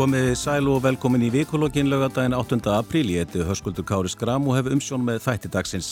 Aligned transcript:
Komið 0.00 0.30
sæl 0.32 0.64
og 0.72 0.78
velkomin 0.80 1.26
í 1.26 1.28
vikulokkin 1.28 1.90
lögadaginn 1.92 2.32
8. 2.32 2.56
apríl. 2.72 3.10
Ég 3.12 3.26
heiti 3.26 3.42
Höskuldur 3.44 3.84
Kári 3.84 4.08
Skram 4.08 4.46
og 4.48 4.54
hef 4.56 4.70
umsjón 4.72 5.02
með 5.04 5.18
þætti 5.26 5.48
dagsins. 5.52 5.88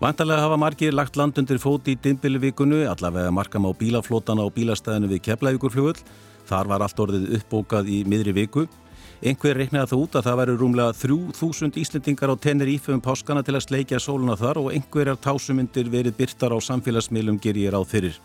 Vantarlega 0.00 0.42
hafa 0.42 0.56
margir 0.58 0.90
lagt 0.90 1.14
land 1.14 1.38
undir 1.38 1.60
fóti 1.62 1.94
í 1.94 1.98
dimbilivíkunu, 2.02 2.80
allavega 2.90 3.30
markam 3.30 3.68
á 3.68 3.78
bílaflótana 3.78 4.42
og 4.42 4.50
bílastæðinu 4.56 5.12
við 5.12 5.20
Keflavíkurflugul. 5.28 5.94
Þar 6.48 6.70
var 6.72 6.82
allt 6.82 7.02
orðið 7.04 7.28
uppbókað 7.38 7.92
í 7.94 8.00
miðri 8.02 8.34
viku. 8.34 8.64
Einhver 9.22 9.60
reiknaði 9.60 9.92
það 9.92 10.02
út 10.02 10.18
að 10.18 10.26
það 10.26 10.40
væri 10.40 10.56
rúmlega 10.58 10.96
3000 10.98 11.78
Íslendingar 11.84 12.32
á 12.34 12.42
tennir 12.48 12.72
ífum 12.72 12.98
páskana 13.04 13.44
til 13.46 13.54
að 13.54 13.68
sleikja 13.68 14.00
sóluna 14.02 14.34
þar 14.40 14.58
og 14.64 14.72
einhverjar 14.74 15.20
tásumindir 15.22 15.92
verið 15.92 16.18
byrtar 16.18 16.50
á 16.50 16.58
samfélagsmiðlum 16.58 17.38
ger 17.38 17.62
ég 17.62 17.70
ráð 17.76 17.86
fyrir. 17.92 18.18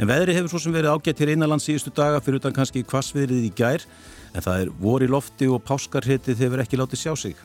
En 0.00 0.10
veðri 0.10 0.34
hefur 0.34 0.56
svo 0.56 0.64
sem 0.64 0.74
verið 0.74 0.96
ágætt 0.96 1.20
hér 1.20 1.34
einanlands 1.36 1.68
síðustu 1.68 1.92
daga 1.94 2.18
fyrir 2.24 2.40
utan 2.40 2.56
kannski 2.56 2.82
kvassviðrið 2.82 3.46
í 3.46 3.52
gær 3.54 3.86
en 4.32 4.44
það 4.44 4.60
er 4.64 4.74
vor 4.80 5.04
í 5.04 5.08
lofti 5.10 5.48
og 5.48 5.64
páskarhetið 5.66 6.44
hefur 6.46 6.62
ekki 6.64 6.80
látið 6.80 7.02
sjá 7.02 7.12
sig. 7.16 7.36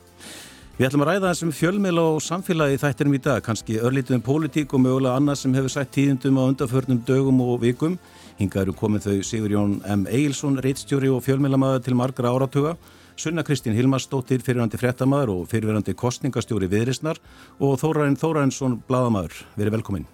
Við 0.78 0.86
ætlum 0.92 1.02
að 1.08 1.10
ræða 1.10 1.30
þessum 1.32 1.52
fjölmiðla 1.58 2.02
og 2.06 2.20
samfélagi 2.22 2.78
þættinum 2.84 3.16
í 3.18 3.22
dag, 3.26 3.40
kannski 3.42 3.80
örlítið 3.82 4.20
um 4.20 4.26
pólitík 4.28 4.76
og 4.78 4.84
mögulega 4.84 5.16
annað 5.18 5.40
sem 5.42 5.56
hefur 5.58 5.74
sætt 5.74 5.96
tíðundum 5.96 6.38
á 6.38 6.44
undarförnum 6.52 7.00
dögum 7.08 7.42
og 7.42 7.64
vikum. 7.64 7.96
Hinga 8.38 8.62
eru 8.62 8.76
komið 8.78 9.08
þau 9.08 9.24
Sigur 9.26 9.56
Jón 9.56 9.74
M. 9.82 10.06
Eilsson, 10.06 10.60
reittstjóri 10.62 11.10
og 11.10 11.24
fjölmiðlamæður 11.26 11.82
til 11.88 11.98
margra 11.98 12.30
áratuga, 12.30 12.76
Sunna 13.18 13.42
Kristín 13.42 13.74
Hilmarsdóttir, 13.74 14.44
fyrirverandi 14.46 14.78
frettamæður 14.78 15.34
og 15.40 15.50
fyrirverandi 15.50 15.98
kostningastjóri 15.98 16.70
viðrisnar 16.70 17.18
og 17.58 17.80
Þórarin 17.82 18.20
Þórarinsson, 18.22 18.78
bladamæður. 18.86 19.42
Verið 19.58 19.80
velkomin. 19.80 20.08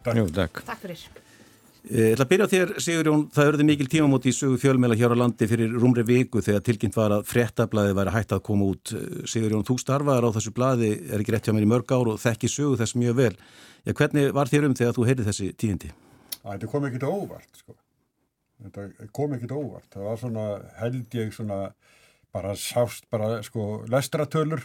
Takk. 0.00 0.16
Jú, 0.16 0.26
takk. 0.32 0.64
takk 0.64 0.84
fyrir. 0.86 1.06
Eh, 1.86 2.08
ég 2.10 2.16
ætla 2.16 2.24
að 2.26 2.30
byrja 2.32 2.46
þér, 2.50 2.70
Sigur 2.82 3.06
Jón, 3.06 3.20
það 3.30 3.48
örði 3.52 3.64
mikil 3.68 3.86
tímamóti 3.86 4.32
í 4.32 4.34
sögu 4.34 4.56
fjölmjöla 4.58 4.96
hér 4.98 5.12
á 5.14 5.22
landi 5.22 5.46
fyrir 5.46 5.70
rúmri 5.70 6.02
viku 6.02 6.40
þegar 6.42 6.64
tilkynnt 6.66 6.96
var 6.98 7.12
að 7.14 7.26
frettablaði 7.28 7.92
væri 7.94 8.14
hægt 8.14 8.32
að 8.34 8.40
koma 8.48 8.66
út. 8.72 8.90
Eh, 8.90 9.20
Sigur 9.30 9.52
Jón, 9.54 9.62
þú 9.62 9.76
starfaður 9.78 10.26
á 10.26 10.34
þessu 10.34 10.50
blaði, 10.56 10.88
er 11.06 11.22
ekki 11.22 11.30
rétt 11.30 11.46
hjá 11.46 11.54
mér 11.54 11.62
í 11.62 11.68
mörg 11.70 11.92
ár 11.94 12.08
og 12.10 12.18
þekki 12.18 12.50
sögu 12.50 12.80
þess 12.80 12.96
mjög 12.98 13.14
vel. 13.20 13.36
Já, 13.86 13.92
hvernig 14.00 14.34
var 14.34 14.50
þér 14.50 14.66
um 14.66 14.74
þegar 14.74 14.96
þú 14.96 15.04
heyrði 15.06 15.26
þessi 15.28 15.50
tíðindi? 15.54 15.90
Þetta 16.42 16.70
kom 16.72 16.88
ekkit 16.88 17.06
óvart, 17.06 17.60
sko. 17.60 17.76
Þetta 18.64 19.10
kom 19.14 19.36
ekkit 19.36 19.54
óvart. 19.54 19.86
Það 19.94 20.08
var 20.08 20.18
svona, 20.24 20.46
held 20.80 21.14
ég 21.14 21.30
svona, 21.36 21.60
bara 22.34 22.56
sást 22.58 23.06
bara, 23.14 23.44
sko, 23.46 23.84
lestratölur 23.86 24.64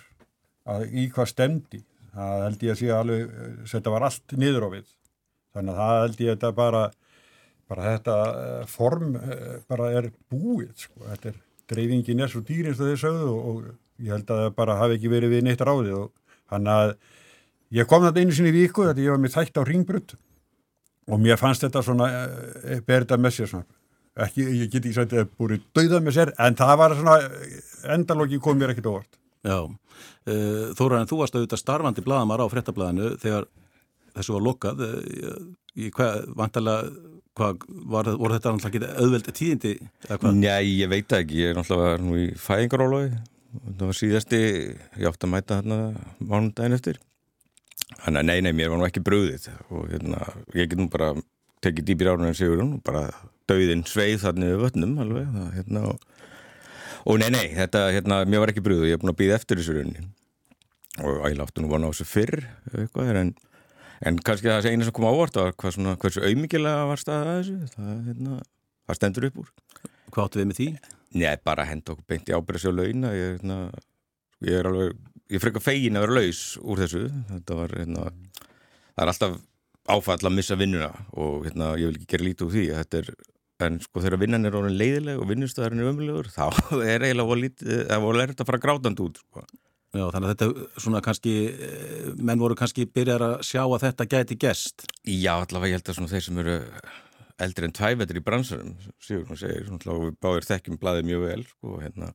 að 0.66 0.88
í 0.90 1.06
hvað 1.14 1.30
stemdi. 1.30 1.84
Það 2.16 2.42
held 2.48 2.66
ég 2.66 2.74
að 2.74 2.82
sé 2.82 2.90
alveg, 2.98 3.30
eh, 3.30 3.54
þetta 3.70 3.94
var 3.94 4.08
allt 4.10 4.36
niður 4.42 4.66
á 4.66 4.70
við. 4.74 4.90
Þannig 5.54 5.78
að 5.78 5.80
það 5.86 6.02
held 6.02 6.26
ég 6.26 6.32
að 6.32 6.36
þetta 6.40 6.52
bara 6.58 6.84
bara 7.72 7.94
þetta 7.96 8.18
eh, 8.32 8.66
form 8.70 9.16
eh, 9.16 9.56
bara 9.72 9.92
er 10.00 10.10
búið 10.32 10.74
sko. 10.76 11.06
þetta 11.08 11.32
er 11.32 11.40
dreifingin 11.72 12.24
er 12.24 12.32
svo 12.32 12.44
dýr 12.46 12.72
eins 12.72 12.82
og 12.82 12.90
þeir 12.90 13.02
sögðu 13.06 13.30
og, 13.32 13.46
og 13.52 14.02
ég 14.02 14.16
held 14.16 14.34
að 14.34 14.44
það 14.44 14.56
bara 14.58 14.80
hafi 14.82 14.98
ekki 14.98 15.12
verið 15.12 15.36
við 15.36 15.46
neitt 15.48 15.64
ráði 15.64 15.94
og 15.96 16.10
hann 16.52 16.68
að 16.68 16.96
ég 17.78 17.88
kom 17.88 18.04
þetta 18.04 18.24
einu 18.24 18.36
sinni 18.36 18.52
í 18.52 18.58
viku 18.58 18.88
þetta 18.90 19.06
ég 19.06 19.16
var 19.16 19.22
með 19.24 19.38
þætt 19.38 19.62
á 19.62 19.64
ringbrut 19.70 20.18
og 21.12 21.22
mér 21.22 21.40
fannst 21.40 21.64
þetta 21.64 21.84
svona 21.86 22.10
e, 22.12 22.81
berða 22.86 23.18
með 23.20 23.38
sér 23.38 23.52
svona 23.54 24.26
ekki, 24.26 24.44
ég 24.44 24.68
get 24.68 24.84
ekki 24.84 24.98
sagt 24.98 25.16
að 25.16 25.31
búið 25.40 25.64
dauðað 25.78 26.06
með 26.06 26.18
sér 26.18 26.34
en 26.44 26.60
það 26.60 26.76
var 26.84 26.98
svona 27.00 27.18
endalóki 27.96 28.42
kom 28.44 28.60
mér 28.60 28.76
ekkit 28.76 28.92
óvart 28.92 29.18
Já, 29.42 29.58
uh, 29.66 30.66
Þóraðin, 30.78 31.08
þú 31.10 31.18
varst 31.18 31.34
auðvitað 31.34 31.62
starfandi 31.64 32.04
bladamar 32.06 32.44
á 32.46 32.52
frettablaðinu 32.52 33.16
þegar 33.24 33.48
þessu 34.14 34.36
var 34.36 34.44
lokað 34.46 34.84
í 35.80 35.90
hvað, 35.96 36.28
vantalega 36.38 36.92
Hvað, 37.40 37.62
var, 37.88 38.09
voru 38.19 38.36
þetta 38.36 38.52
náttúrulega 38.52 38.88
ekki 38.88 39.03
auðveldi 39.06 39.34
tíðindi? 39.38 39.75
Nei, 40.36 40.72
ég 40.81 40.90
veit 40.92 41.14
ekki, 41.16 41.44
ég 41.46 41.53
er 41.53 41.59
náttúrulega 41.59 42.02
nú 42.03 42.18
í 42.19 42.25
fæðingarólaði 42.36 43.22
það 43.52 43.90
var 43.90 43.97
síðasti, 43.97 44.40
ég 45.00 45.09
átti 45.09 45.28
að 45.28 45.34
mæta 45.34 45.58
hérna 45.59 45.80
mánundaginn 46.19 46.78
eftir. 46.78 47.02
Þannig 48.02 48.22
að 48.22 48.28
nei, 48.30 48.38
nei, 48.46 48.53
mér 48.56 48.72
var 48.72 48.80
nú 48.80 48.88
ekki 48.88 49.03
bröðið 49.06 49.50
og 49.69 49.90
hérna, 49.92 50.22
ég 50.56 50.72
get 50.72 50.80
nú 50.80 50.88
bara 50.92 51.12
tekið 51.66 51.90
dýpir 51.90 52.12
árunum 52.14 52.31
en 52.31 52.38
segur 52.38 52.62
hún 52.64 52.78
og 52.78 52.86
bara 52.88 53.03
dauðin 53.52 53.84
sveið 53.90 54.24
þarna 54.24 54.50
við 54.53 54.63
vötnum 54.63 54.96
alveg, 55.03 55.28
það, 55.36 55.52
hérna, 55.58 55.84
og, 55.92 56.31
og 57.03 57.22
nei, 57.22 57.30
nei, 57.36 57.46
þetta, 57.58 57.84
hérna, 57.98 58.22
mér 58.25 58.44
var 58.46 58.53
ekki 58.53 58.66
bröðið, 58.66 58.90
ég 58.90 58.98
er 58.98 59.03
búin 59.03 59.13
að 59.13 59.19
býða 59.22 59.38
eftir 59.38 59.62
þessu 59.62 59.78
rauninni. 59.78 60.08
Og 61.02 61.22
ég 61.28 61.38
láttu 61.40 61.63
nú 61.63 61.72
vona 61.72 61.92
á 61.92 61.92
þessu 61.92 62.08
fyrr 62.08 62.46
eitthvað, 62.72 63.12
en 63.19 63.36
En 64.07 64.17
kannski 64.25 64.50
það 64.50 64.72
eina 64.72 64.88
sem 64.88 64.95
kom 64.97 65.06
ávart 65.06 65.38
var 65.38 65.53
hvað 65.62 65.75
svona, 65.75 65.94
hversu 66.01 66.23
auðmyggilega 66.25 66.88
var 66.89 67.01
staðið 67.01 67.28
að 67.31 67.39
þessu, 67.41 67.73
það, 67.75 67.91
hérna, 68.07 68.38
það 68.89 68.97
stendur 68.97 69.28
upp 69.28 69.38
úr. 69.44 69.51
Hvað 70.12 70.23
áttu 70.25 70.41
við 70.41 70.47
með 70.50 70.57
því? 70.57 70.67
Nei, 71.22 71.28
bara 71.45 71.67
henda 71.69 71.94
okkur 71.94 72.07
beint 72.09 72.31
í 72.31 72.35
ábyrðasjá 72.35 72.72
launa, 72.73 73.12
ég, 73.13 73.35
hérna, 73.35 73.59
ég 74.47 74.57
er 74.57 74.69
alveg, 74.72 74.97
ég 75.35 75.44
frekar 75.44 75.63
fegin 75.63 76.00
að 76.00 76.07
vera 76.07 76.17
laus 76.17 76.41
úr 76.63 76.81
þessu, 76.81 77.03
þetta 77.29 77.57
var, 77.59 77.75
hérna, 77.78 78.07
það 78.95 79.03
er 79.06 79.13
alltaf 79.13 79.38
áfall 79.91 80.19
að 80.29 80.35
missa 80.38 80.57
vinnuna 80.57 80.89
og 81.19 81.45
hérna, 81.45 81.73
ég 81.81 81.91
vil 81.91 82.00
ekki 82.00 82.12
gera 82.16 82.28
lítið 82.29 82.47
úr 82.47 82.56
því, 82.56 82.66
þetta 82.79 83.01
er, 83.03 83.12
en 83.68 83.81
sko 83.83 84.01
þegar 84.01 84.23
vinnan 84.23 84.50
er 84.50 84.57
orðin 84.57 84.79
leiðileg 84.79 85.22
og 85.22 85.29
vinnustöðarinn 85.29 85.83
er 85.83 85.91
ömulegur, 85.91 86.31
þá 86.33 86.47
er 86.95 87.06
eiginlega 87.06 87.28
að 87.28 87.33
vera 87.35 87.44
lítið 87.45 88.45
að 88.47 88.50
fara 88.50 88.63
grátand 88.66 89.03
út, 89.06 89.22
sko. 89.22 89.45
Já, 89.91 90.06
þannig 90.07 90.28
að 90.29 90.34
þetta 90.34 90.79
svona 90.79 91.02
kannski, 91.03 91.35
eh, 91.52 92.12
menn 92.16 92.40
voru 92.40 92.56
kannski 92.56 92.85
byrjar 92.88 93.25
að 93.25 93.34
sjá 93.44 93.63
að 93.66 93.81
þetta 93.84 94.07
gæti 94.07 94.38
gest. 94.40 94.85
Já, 95.03 95.34
allavega 95.35 95.74
ég 95.74 95.79
held 95.79 95.90
að 95.91 95.97
svona 95.97 96.12
þeir 96.13 96.24
sem 96.28 96.38
eru 96.40 96.57
eldri 97.41 97.68
en 97.68 97.75
tvævetur 97.75 98.19
í 98.19 98.24
bransarum, 98.24 98.75
síður 99.01 99.25
hún 99.30 99.40
segir, 99.40 99.66
svona 99.68 99.97
við 99.97 100.18
báðir 100.24 100.47
þekkjum 100.47 100.80
blæðið 100.81 101.07
mjög 101.09 101.24
vel, 101.25 101.44
sko, 101.50 101.78
hérna, 101.81 102.12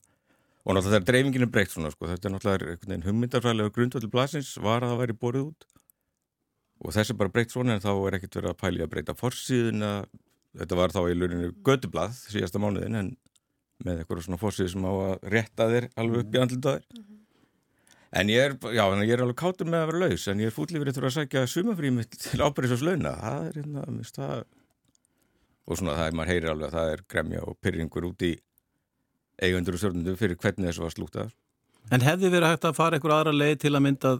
og 0.64 0.74
náttúrulega 0.74 0.94
þegar 0.94 1.06
dreifingin 1.10 1.46
er 1.46 1.52
breykt 1.56 1.74
svona, 1.74 1.90
sko, 1.94 2.08
þetta 2.10 2.28
er 2.28 2.34
náttúrulega 2.34 2.70
einhvern 2.70 2.92
veginn 2.92 3.06
hummindarfræðilega 3.10 3.74
grundvöldu 3.76 4.10
blæsins 4.12 4.52
var 4.62 4.86
að 4.86 4.92
það 4.92 5.02
væri 5.02 5.18
borðið 5.24 5.50
út 5.50 5.68
og 6.84 6.94
þessi 6.96 7.16
bara 7.18 7.32
breykt 7.32 7.54
svona 7.54 7.76
en 7.76 7.84
þá 7.84 7.92
er 7.94 8.18
ekkert 8.18 8.38
verið 8.38 8.52
að 8.52 8.60
pæli 8.62 8.84
að 8.84 8.92
breyta 8.92 9.16
forsíðuna, 9.16 9.92
þetta 10.60 10.80
var 10.80 10.94
þá 10.94 11.00
í 11.10 11.16
lurinu 11.16 11.52
gödublað 11.66 12.16
síðasta 12.22 12.62
mánuðin 12.62 13.00
en 13.00 13.12
með 13.84 14.02
eitthvað 14.02 14.24
svona 14.26 14.40
forsíð 14.40 14.72
sem 14.72 14.88
á 14.88 14.92
að 14.92 15.30
rétta 15.34 15.68
þér 15.72 15.90
alveg 16.00 16.24
upp 16.24 16.36
í 16.36 16.42
andlitaðir 16.42 16.84
mm 16.86 17.02
-hmm. 17.02 17.15
En 18.14 18.30
ég 18.30 18.38
er, 18.38 18.54
já, 18.70 18.84
ég 19.02 19.12
er 19.16 19.22
alveg 19.24 19.38
kátur 19.40 19.66
með 19.66 19.82
að 19.82 19.88
vera 19.90 20.02
laus 20.04 20.26
en 20.30 20.42
ég 20.42 20.50
er 20.50 20.54
fútlífrið 20.54 20.94
til 20.94 21.04
að 21.04 21.14
sækja 21.16 21.46
sumafrými 21.50 22.06
til 22.26 22.42
ábyrðisast 22.42 22.86
launa 22.86 23.16
það 23.22 23.48
er 23.48 23.58
hérna, 23.60 23.86
mist 23.96 24.20
það 24.20 24.44
og 25.66 25.80
svona 25.80 25.96
það 25.98 26.10
er, 26.10 26.18
maður 26.20 26.32
heyrir 26.32 26.52
alveg 26.52 26.68
að 26.68 26.76
það 26.78 26.92
er 26.92 27.02
gremja 27.10 27.42
og 27.42 27.58
pyrringur 27.64 28.06
út 28.06 28.22
í 28.26 28.36
eigundur 29.42 29.76
og 29.76 29.82
stjórnundu 29.82 30.14
fyrir 30.20 30.38
hvernig 30.40 30.70
þessu 30.70 30.86
var 30.86 30.94
slútað 30.94 31.34
En 31.94 32.02
hefði 32.02 32.32
verið 32.32 32.50
hægt 32.50 32.64
að 32.66 32.74
fara 32.74 32.98
einhver 32.98 33.12
aðra 33.14 33.32
leið 33.34 33.58
til 33.62 33.70
að 33.78 33.82
mynda, 33.84 34.10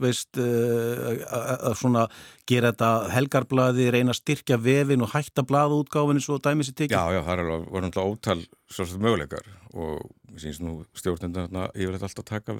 veist, 0.00 0.38
eh, 0.40 1.18
að 1.28 1.74
svona 1.76 2.06
gera 2.48 2.70
þetta 2.72 2.88
helgarblaði, 3.12 3.90
reyna 3.92 4.14
að 4.14 4.20
styrkja 4.22 4.56
vefin 4.56 5.04
og 5.04 5.12
hætta 5.12 5.44
blaðútgáfinu 5.44 6.24
svo 6.24 6.38
dæmis 6.40 6.72
í 6.72 6.74
tekið? 6.78 6.96
Já, 6.96 7.12
já, 7.12 7.20
það 7.26 7.34
er 7.34 7.42
alveg, 7.44 7.66
voru 7.68 7.84
náttúrulega 7.84 8.14
ótal 8.16 8.46
svolítið 8.72 9.04
möguleikar 9.04 9.52
og 9.74 10.08
ég 10.32 10.40
syns 10.46 10.62
nú 10.64 10.78
stjórnenda 10.96 11.68
yfir 11.76 11.98
þetta 11.98 12.08
alltaf 12.08 12.28
taka 12.32 12.56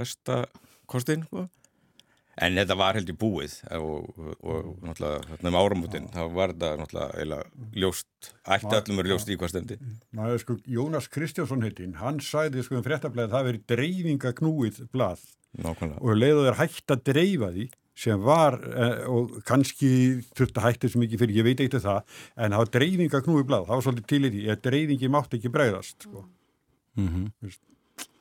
vestakostin, 0.92 1.26
sko. 1.28 1.48
En 2.40 2.56
þetta 2.56 2.76
var 2.80 2.96
held 2.96 3.10
í 3.12 3.14
búið 3.20 3.58
og, 3.76 4.06
og, 4.16 4.28
og 4.40 4.68
náttúrulega 4.86 5.50
um 5.50 5.56
áramútin 5.58 6.06
þá 6.14 6.22
var 6.32 6.54
þetta 6.54 6.70
náttúrulega 6.80 7.40
ljóst, 7.76 8.30
ætti 8.48 8.72
allum 8.72 9.00
verið 9.02 9.12
ljóst 9.12 9.28
í 9.28 9.36
hvað 9.36 9.52
stendi. 9.52 9.76
Maður 10.16 10.40
sko 10.40 10.56
Jónas 10.64 11.10
Kristjánsson 11.12 11.66
heitinn, 11.66 11.98
hann 12.00 12.22
sæði 12.24 12.64
sko 12.64 12.78
um 12.78 12.86
fréttablaði 12.86 13.28
að 13.28 13.36
það 13.36 13.48
veri 13.50 13.60
dreifingagnúið 13.74 14.80
blað 14.94 15.26
Nákvæmlega. 15.60 16.00
og 16.00 16.16
leiðu 16.22 16.46
þeir 16.46 16.58
hægt 16.62 16.94
að 16.94 17.02
dreifa 17.10 17.50
því 17.52 17.66
sem 18.02 18.24
var 18.24 18.56
eh, 18.64 19.02
og 19.12 19.34
kannski 19.44 19.90
þurft 20.32 20.56
að 20.56 20.66
hætti 20.70 20.86
þessu 20.86 21.02
mikið 21.02 21.24
fyrir, 21.26 21.36
ég 21.36 21.48
veit 21.50 21.60
eitthvað 21.60 21.84
það, 21.84 22.16
en 22.38 22.54
það 22.56 22.62
var 22.62 22.72
dreifingagnúið 22.78 23.44
blað, 23.50 23.68
það 23.68 23.76
var 23.76 23.86
svolítið 23.90 24.08
til 24.08 24.22
í 24.22 24.32
því 24.32 24.46
að 24.48 24.64
dreifingi 24.70 25.12
mátt 25.12 25.36
ekki 25.36 25.52
bregðast 25.52 26.08
sko. 26.08 26.24
Mm 26.96 27.12
-hmm. 27.12 27.60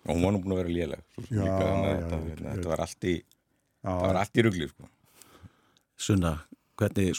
Og 0.08 0.16
hún 0.16 0.24
var 0.26 0.34
nú 0.34 0.42
búin 0.42 0.56
að 0.56 0.62
vera 0.64 0.74
léleg, 0.74 1.02
þetta, 1.18 1.66
þetta, 1.86 2.20
þetta 2.42 2.72
var 2.72 2.82
allt 2.88 3.06
í 3.06 3.16
það 3.82 4.06
var 4.08 4.20
allt 4.22 4.38
í 4.38 4.46
ruggli 4.46 4.68
sko. 4.72 4.90
Sunna, 6.02 6.32
hvernig 6.80 7.18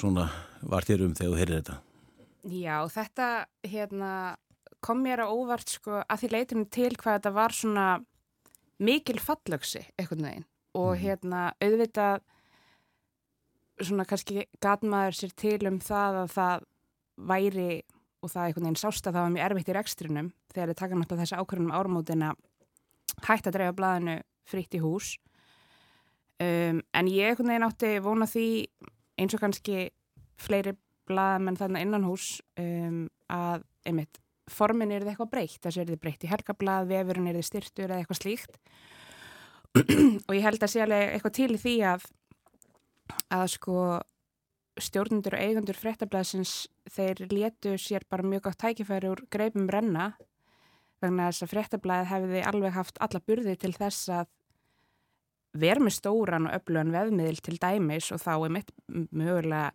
var 0.73 0.87
þér 0.87 1.05
um 1.07 1.15
þegar 1.15 1.33
þú 1.33 1.39
heyrir 1.39 1.61
þetta? 1.61 1.77
Já, 2.51 2.77
þetta 2.91 3.29
hérna, 3.71 4.13
kom 4.83 5.03
mér 5.05 5.23
að 5.23 5.35
óvart 5.37 5.77
sko, 5.77 6.01
að 6.03 6.23
því 6.25 6.33
leytum 6.33 6.65
til 6.67 6.91
hvað 6.97 7.21
þetta 7.21 7.35
var 7.37 7.55
svona 7.55 7.87
mikil 8.83 9.19
fallöksi 9.23 9.85
eitthvað 9.95 10.25
neginn 10.25 10.47
og 10.75 10.95
mm. 10.97 11.01
hérna 11.05 11.43
auðvitað 11.63 12.23
svona 13.83 14.07
kannski 14.09 14.47
gatmaður 14.63 15.19
sér 15.19 15.35
til 15.39 15.59
um 15.71 15.79
það 15.83 16.23
að 16.23 16.33
það 16.35 16.65
væri 17.31 17.69
og 18.23 18.31
það 18.33 18.47
einhvern 18.47 18.67
veginn 18.67 18.81
sást 18.81 19.07
að 19.07 19.17
það 19.17 19.27
var 19.27 19.35
mjög 19.37 19.47
erfitt 19.47 19.71
í 19.71 19.77
rekstrinum 19.77 20.33
þegar 20.53 20.73
þið 20.73 20.81
taka 20.81 20.99
náttúrulega 20.99 21.25
þessi 21.27 21.39
ákvörðunum 21.39 21.77
áramótina 21.79 22.33
hægt 23.27 23.49
að 23.49 23.59
dreifa 23.59 23.77
blæðinu 23.79 24.17
fritt 24.49 24.77
í 24.77 24.83
hús. 24.83 25.17
Um, 26.43 26.81
en 26.97 27.11
ég 27.11 27.33
einhvern 27.33 27.53
veginn 27.53 27.67
átti 27.69 27.93
vona 28.03 28.27
því 28.27 28.47
eins 29.21 29.37
og 29.37 29.43
kannski 29.43 29.91
fleiri 30.41 30.75
blaðamenn 31.11 31.59
þarna 31.61 31.83
innan 31.85 32.07
hús 32.09 32.41
um, 32.59 33.05
að 33.31 33.67
einmitt 33.87 34.19
formin 34.51 34.91
er 34.91 35.05
þið 35.05 35.13
eitthvað 35.13 35.33
breytt, 35.33 35.61
þessu 35.63 35.83
er 35.83 35.93
þið 35.93 36.01
breytt 36.03 36.25
í 36.27 36.31
helgablað, 36.31 36.89
vefurinn 36.91 37.29
er 37.31 37.39
þið 37.39 37.47
styrtur 37.47 37.91
eða 37.91 38.01
eitthvað 38.03 38.21
slíkt. 38.21 38.59
Og 40.27 40.35
ég 40.37 40.45
held 40.45 40.65
að 40.65 40.73
sé 40.73 40.83
alveg 40.85 41.15
eitthvað 41.15 41.37
til 41.39 41.53
í 41.55 41.61
því 41.63 41.77
að 41.93 42.09
að 43.33 43.47
sko 43.55 43.77
stjórnundur 44.81 45.37
og 45.37 45.45
eigundur 45.45 45.77
fréttablaðsins 45.77 46.53
þeir 46.91 47.27
letu 47.33 47.75
sér 47.81 48.07
bara 48.09 48.27
mjög 48.27 48.47
gátt 48.49 48.63
tækifæri 48.63 49.11
úr 49.13 49.25
greipum 49.33 49.69
renna 49.71 50.13
vegna 51.05 51.31
þess 51.31 51.47
að 51.47 51.53
fréttablaðið 51.53 52.13
hefði 52.13 52.45
alveg 52.51 52.77
haft 52.77 53.01
alla 53.05 53.23
burði 53.27 53.57
til 53.61 53.73
þess 53.77 54.13
að 54.13 54.31
vera 55.63 55.85
með 55.85 55.97
stóran 55.99 56.49
og 56.49 56.55
öflugan 56.57 56.95
veðmiðil 56.95 57.41
til 57.45 57.59
dæmis 57.61 58.09
og 58.15 58.23
þá 58.23 58.33
er 58.37 58.55
mitt 58.57 58.71
mögulega 58.89 59.73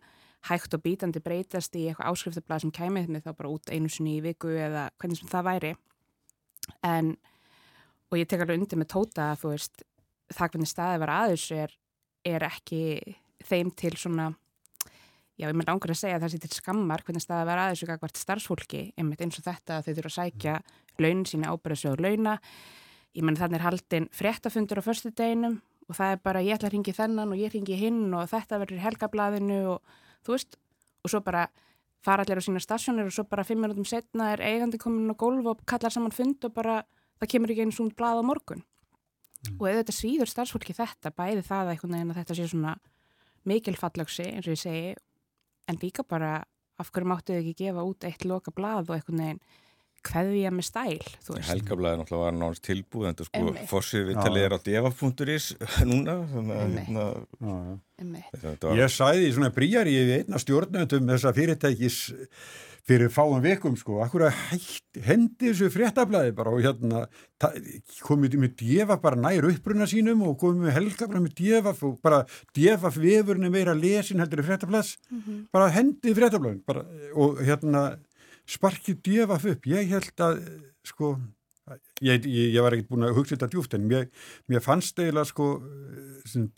hægt 0.48 0.74
og 0.74 0.82
bítandi 0.82 1.20
breytast 1.22 1.74
í 1.78 1.88
eitthvað 1.90 2.12
áskriftablað 2.12 2.64
sem 2.64 2.74
kæmið 2.74 3.10
með 3.10 3.26
þá 3.26 3.32
bara 3.40 3.52
út 3.52 3.70
einu 3.70 3.90
sinni 3.90 4.16
í 4.18 4.24
viku 4.24 4.52
eða 4.54 4.88
hvernig 4.98 5.20
sem 5.20 5.30
það 5.30 5.48
væri. 5.48 5.72
En 6.86 7.14
og 8.08 8.18
ég 8.18 8.28
tek 8.28 8.42
alveg 8.42 8.60
undir 8.60 8.80
með 8.80 8.92
tóta 8.94 9.30
að 9.32 9.40
þú 9.42 9.54
veist 9.54 9.86
það 10.32 10.52
hvernig 10.52 10.70
staðið 10.70 11.02
var 11.02 11.14
aðeins 11.14 11.46
er, 11.56 11.72
er 12.24 12.46
ekki 12.48 12.82
þeim 13.48 13.72
til 13.78 13.94
svona 13.96 14.28
já, 15.38 15.46
ég 15.46 15.56
með 15.56 15.70
langar 15.70 15.94
að 15.94 16.00
segja 16.02 16.18
að 16.18 16.26
það 16.26 16.34
sé 16.34 16.40
til 16.44 16.58
skammar 16.58 17.04
hvernig 17.06 17.24
staðið 17.24 17.50
var 17.50 17.62
aðeins 17.64 17.84
og 17.84 17.92
hvert 18.02 18.22
starfsfólki 18.22 18.82
einmitt 18.98 19.24
eins 19.24 19.40
og 19.40 19.46
þetta 19.46 19.78
að 19.78 19.88
þau 19.88 19.92
þurfa 19.98 20.12
að 20.12 20.16
sækja 20.18 20.56
launin 21.02 21.26
sína 21.28 21.52
ábyrðasögur 21.52 22.02
launa. 22.04 22.38
Ég 23.16 23.24
menn 23.26 23.38
þannig 23.38 23.60
er 23.60 23.66
haldinn 23.66 24.08
fréttafundur 24.14 24.80
á 24.80 24.86
förstu 24.86 25.12
deginum 25.12 25.60
og 25.88 25.96
það 25.96 26.14
er 26.14 26.22
bara 26.24 26.44
ég 26.44 26.58
ætla 26.58 26.68
að 26.68 26.76
ringi 26.76 26.94
þennan 26.96 27.32
og 27.32 27.40
ég 27.40 27.54
ringi 27.54 27.78
hinn 27.80 28.14
og 28.14 28.28
þetta 28.30 28.60
verður 28.62 28.84
helgablaðinu 28.84 29.60
og 29.74 29.96
þú 30.26 30.36
veist. 30.36 30.58
Og 31.04 31.12
svo 31.12 31.22
bara 31.24 31.48
fara 32.04 32.24
allir 32.24 32.38
á 32.38 32.44
sína 32.44 32.62
stasjónir 32.62 33.08
og 33.08 33.14
svo 33.14 33.24
bara 33.24 33.46
fimm 33.46 33.62
minútum 33.64 33.86
setna 33.86 34.32
er 34.34 34.42
eigandi 34.42 34.78
komin 34.78 35.10
á 35.10 35.16
gólf 35.18 35.46
og 35.46 35.62
kallar 35.66 35.94
saman 35.94 36.14
fund 36.14 36.44
og 36.44 36.54
bara 36.54 36.82
það 37.18 37.32
kemur 37.32 37.54
ekki 37.54 37.64
einu 37.66 37.74
svona 37.74 37.96
blað 37.96 38.22
á 38.22 38.24
morgun. 38.26 38.64
Mm. 39.38 39.58
og 39.60 39.68
ef 39.70 39.76
þetta 39.78 39.94
svíður 39.94 40.30
starfsfólki 40.32 40.74
þetta 40.74 41.12
bæði 41.14 41.42
það 41.46 41.68
að 41.70 42.16
þetta 42.16 42.34
sé 42.34 42.46
svona 42.50 42.72
mikil 43.46 43.76
fallöksi 43.78 44.24
eins 44.32 44.48
og 44.48 44.56
ég 44.56 44.62
segi 44.62 44.94
en 45.70 45.78
líka 45.78 46.02
bara 46.02 46.42
af 46.78 46.90
hverju 46.90 47.06
máttu 47.06 47.36
þau 47.36 47.42
ekki 47.42 47.54
gefa 47.62 47.84
út 47.86 48.06
eitt 48.08 48.24
loka 48.26 48.50
blað 48.50 48.90
og 48.90 48.96
eitthvað 48.96 49.20
neginn 49.20 49.40
hverðja 50.06 50.50
með 50.54 50.64
stæl 50.68 51.00
Helgablaði 51.48 51.96
náttúrulega 52.00 52.24
var 52.24 52.34
náttúrulega 52.36 52.66
tilbúð 52.68 53.04
en 53.08 53.18
það 53.18 53.28
sko 53.30 53.42
fórsið 53.72 54.02
við 54.10 54.16
talið 54.22 54.42
er 54.46 54.54
á 54.54 54.58
deva.is 54.68 55.46
núna 55.90 56.12
var... 56.28 56.36
Ég 58.78 58.88
sæði 58.94 59.34
svona 59.34 59.54
bríjar 59.54 59.86
í 59.90 59.92
einna 60.20 60.38
stjórnöndum 60.42 61.10
þessa 61.10 61.30
fyrirtækis 61.36 61.98
fyrir 62.88 63.10
fáum 63.12 63.42
vekum 63.44 63.74
sko, 63.76 63.98
akkur 64.04 64.24
að 64.28 64.36
hendi 65.04 65.50
þessu 65.50 65.68
fréttablaði 65.72 66.32
bara 66.36 66.52
og 66.54 66.62
hérna 66.64 67.04
komið 68.04 68.38
með 68.40 68.54
djefa 68.62 68.96
bara 69.02 69.18
nær 69.20 69.48
uppbrunna 69.50 69.88
sínum 69.90 70.24
og 70.28 70.38
komið 70.40 70.64
með 70.64 70.76
helgablaði 70.78 71.24
með 71.26 71.34
djefa 71.42 71.74
og 71.84 71.98
bara 72.04 72.22
djefa 72.56 72.92
vefurinn 72.96 73.52
meira 73.52 73.74
lesin 73.76 74.22
heldur 74.22 74.42
í 74.42 74.46
fréttablaðs. 74.48 74.90
Mm 75.10 75.20
-hmm. 75.20 75.38
bara 75.52 75.72
hendi 75.74 76.14
fréttablaðin 76.16 76.62
og 77.14 77.30
hérna 77.44 77.82
sparkið 78.48 79.00
djöfaf 79.04 79.46
upp, 79.52 79.68
ég 79.68 79.92
held 79.92 80.24
að 80.24 80.40
sko, 80.86 81.14
ég, 82.00 82.24
ég, 82.24 82.52
ég 82.54 82.60
var 82.64 82.76
ekkert 82.76 82.92
búin 82.92 83.08
að 83.08 83.16
hugsa 83.18 83.36
þetta 83.36 83.50
djúft 83.52 83.76
en 83.76 83.88
mér, 83.90 84.06
mér 84.48 84.64
fannst 84.64 84.98
eiginlega 84.98 85.28
sko 85.28 85.48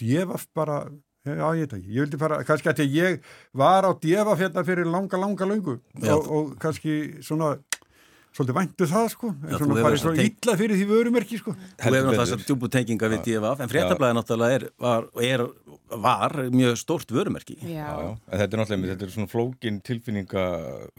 djöfaf 0.00 0.46
bara, 0.56 0.84
já 1.26 1.46
ég 1.58 1.64
veit 1.64 1.74
ekki. 1.78 1.90
Ég 1.90 2.06
vildi 2.06 2.20
fara, 2.20 2.42
kannski 2.46 2.72
að 2.72 2.94
ég 2.94 3.26
var 3.56 3.88
á 3.88 3.90
djöfaf 3.92 4.40
hérna 4.40 4.66
fyrir 4.68 4.88
langa 4.88 5.20
langa 5.20 5.50
laungu 5.50 5.80
og, 5.80 6.30
og 6.30 6.54
kannski 6.62 7.00
svona 7.26 7.56
svolítið 8.36 8.56
væntu 8.56 8.88
það 8.90 9.06
sko. 9.14 9.32
En 9.34 9.54
svona 9.58 9.84
farið 9.84 10.02
svona 10.04 10.26
illa 10.26 10.56
fyrir 10.60 10.78
því 10.78 10.88
vörumerki 10.90 11.40
sko. 11.40 11.54
Þú 11.54 11.86
hefur 11.86 11.96
náttúrulega 11.96 12.24
þessar 12.24 12.44
djúbu 12.46 12.70
tenginga 12.72 13.10
við 13.12 13.22
DFF 13.26 13.64
en 13.64 13.72
fréttablaði 13.72 14.18
náttúrulega 14.18 14.58
er, 14.58 14.66
var, 14.86 15.08
er, 15.26 15.46
var 16.06 16.36
mjög 16.54 16.76
stórt 16.80 17.14
vörumerki. 17.14 17.58
Já, 17.60 17.70
já, 17.74 17.94
já. 18.06 18.10
þetta 18.42 18.50
er 18.50 18.62
náttúrulega 18.62 18.92
þetta 18.94 19.08
er 19.08 19.14
svona 19.16 19.32
flókin 19.32 19.80
tilfinninga 19.86 20.44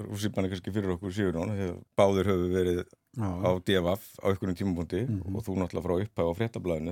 úrsýpanir 0.09 0.51
kannski 0.51 0.75
fyrir 0.75 0.97
okkur 0.97 1.15
síður 1.15 1.39
núna 1.39 1.71
báður 1.99 2.33
höfu 2.33 2.49
verið 2.51 2.83
já. 2.83 3.27
á 3.27 3.49
DFF 3.63 4.03
á 4.19 4.25
einhverjum 4.31 4.55
tímapunkti 4.55 5.01
mm 5.05 5.21
-hmm. 5.21 5.35
og 5.35 5.43
þú 5.43 5.55
náttúrulega 5.59 5.85
frá 5.87 5.95
upphæð 6.03 6.27
á 6.27 6.33
fréttablaðinu 6.39 6.91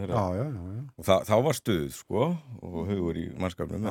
og 0.97 1.03
það, 1.05 1.19
þá 1.29 1.35
var 1.43 1.55
stuð 1.55 1.91
sko 1.91 2.37
og 2.61 2.87
höfur 2.87 3.15
í 3.17 3.25
mannskapnum 3.39 3.85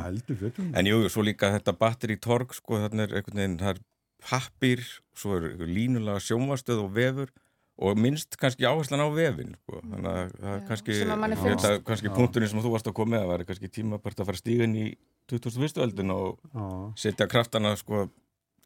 en 0.74 0.86
jú, 0.86 1.08
svo 1.08 1.22
líka 1.22 1.52
þetta 1.52 1.72
batteri 1.72 2.16
torg 2.16 2.54
sko, 2.54 2.76
einhvern 2.76 3.58
það 3.58 3.68
er 3.76 3.80
pappir, 4.22 4.82
svo 5.16 5.38
er 5.38 5.52
línulega 5.68 6.22
sjónvastöð 6.22 6.82
og 6.84 6.94
vefur 6.96 7.32
og 7.78 7.98
minnst 7.98 8.34
kannski 8.40 8.66
áherslan 8.66 9.04
á 9.06 9.08
vefin 9.14 9.52
sko. 9.54 9.80
þannig 9.84 10.08
að 10.10 10.32
það 10.34 10.54
er 10.54 10.62
kannski, 10.66 10.94
þetta, 11.42 11.74
kannski 11.86 12.14
punkturinn 12.14 12.50
sem 12.50 12.62
þú 12.64 12.72
varst 12.74 12.90
að 12.90 12.96
koma 12.98 13.14
með 13.14 13.26
að 13.26 13.32
vera 13.32 13.48
kannski 13.50 13.70
tímabært 13.76 14.22
að 14.22 14.30
fara 14.30 14.40
stíðin 14.40 14.74
í 14.78 14.86
2001. 15.30 15.78
öldin 15.84 16.14
og 16.14 16.40
Já. 16.50 16.64
setja 17.04 17.28
kraftana 17.30 17.76
sko, 17.78 18.08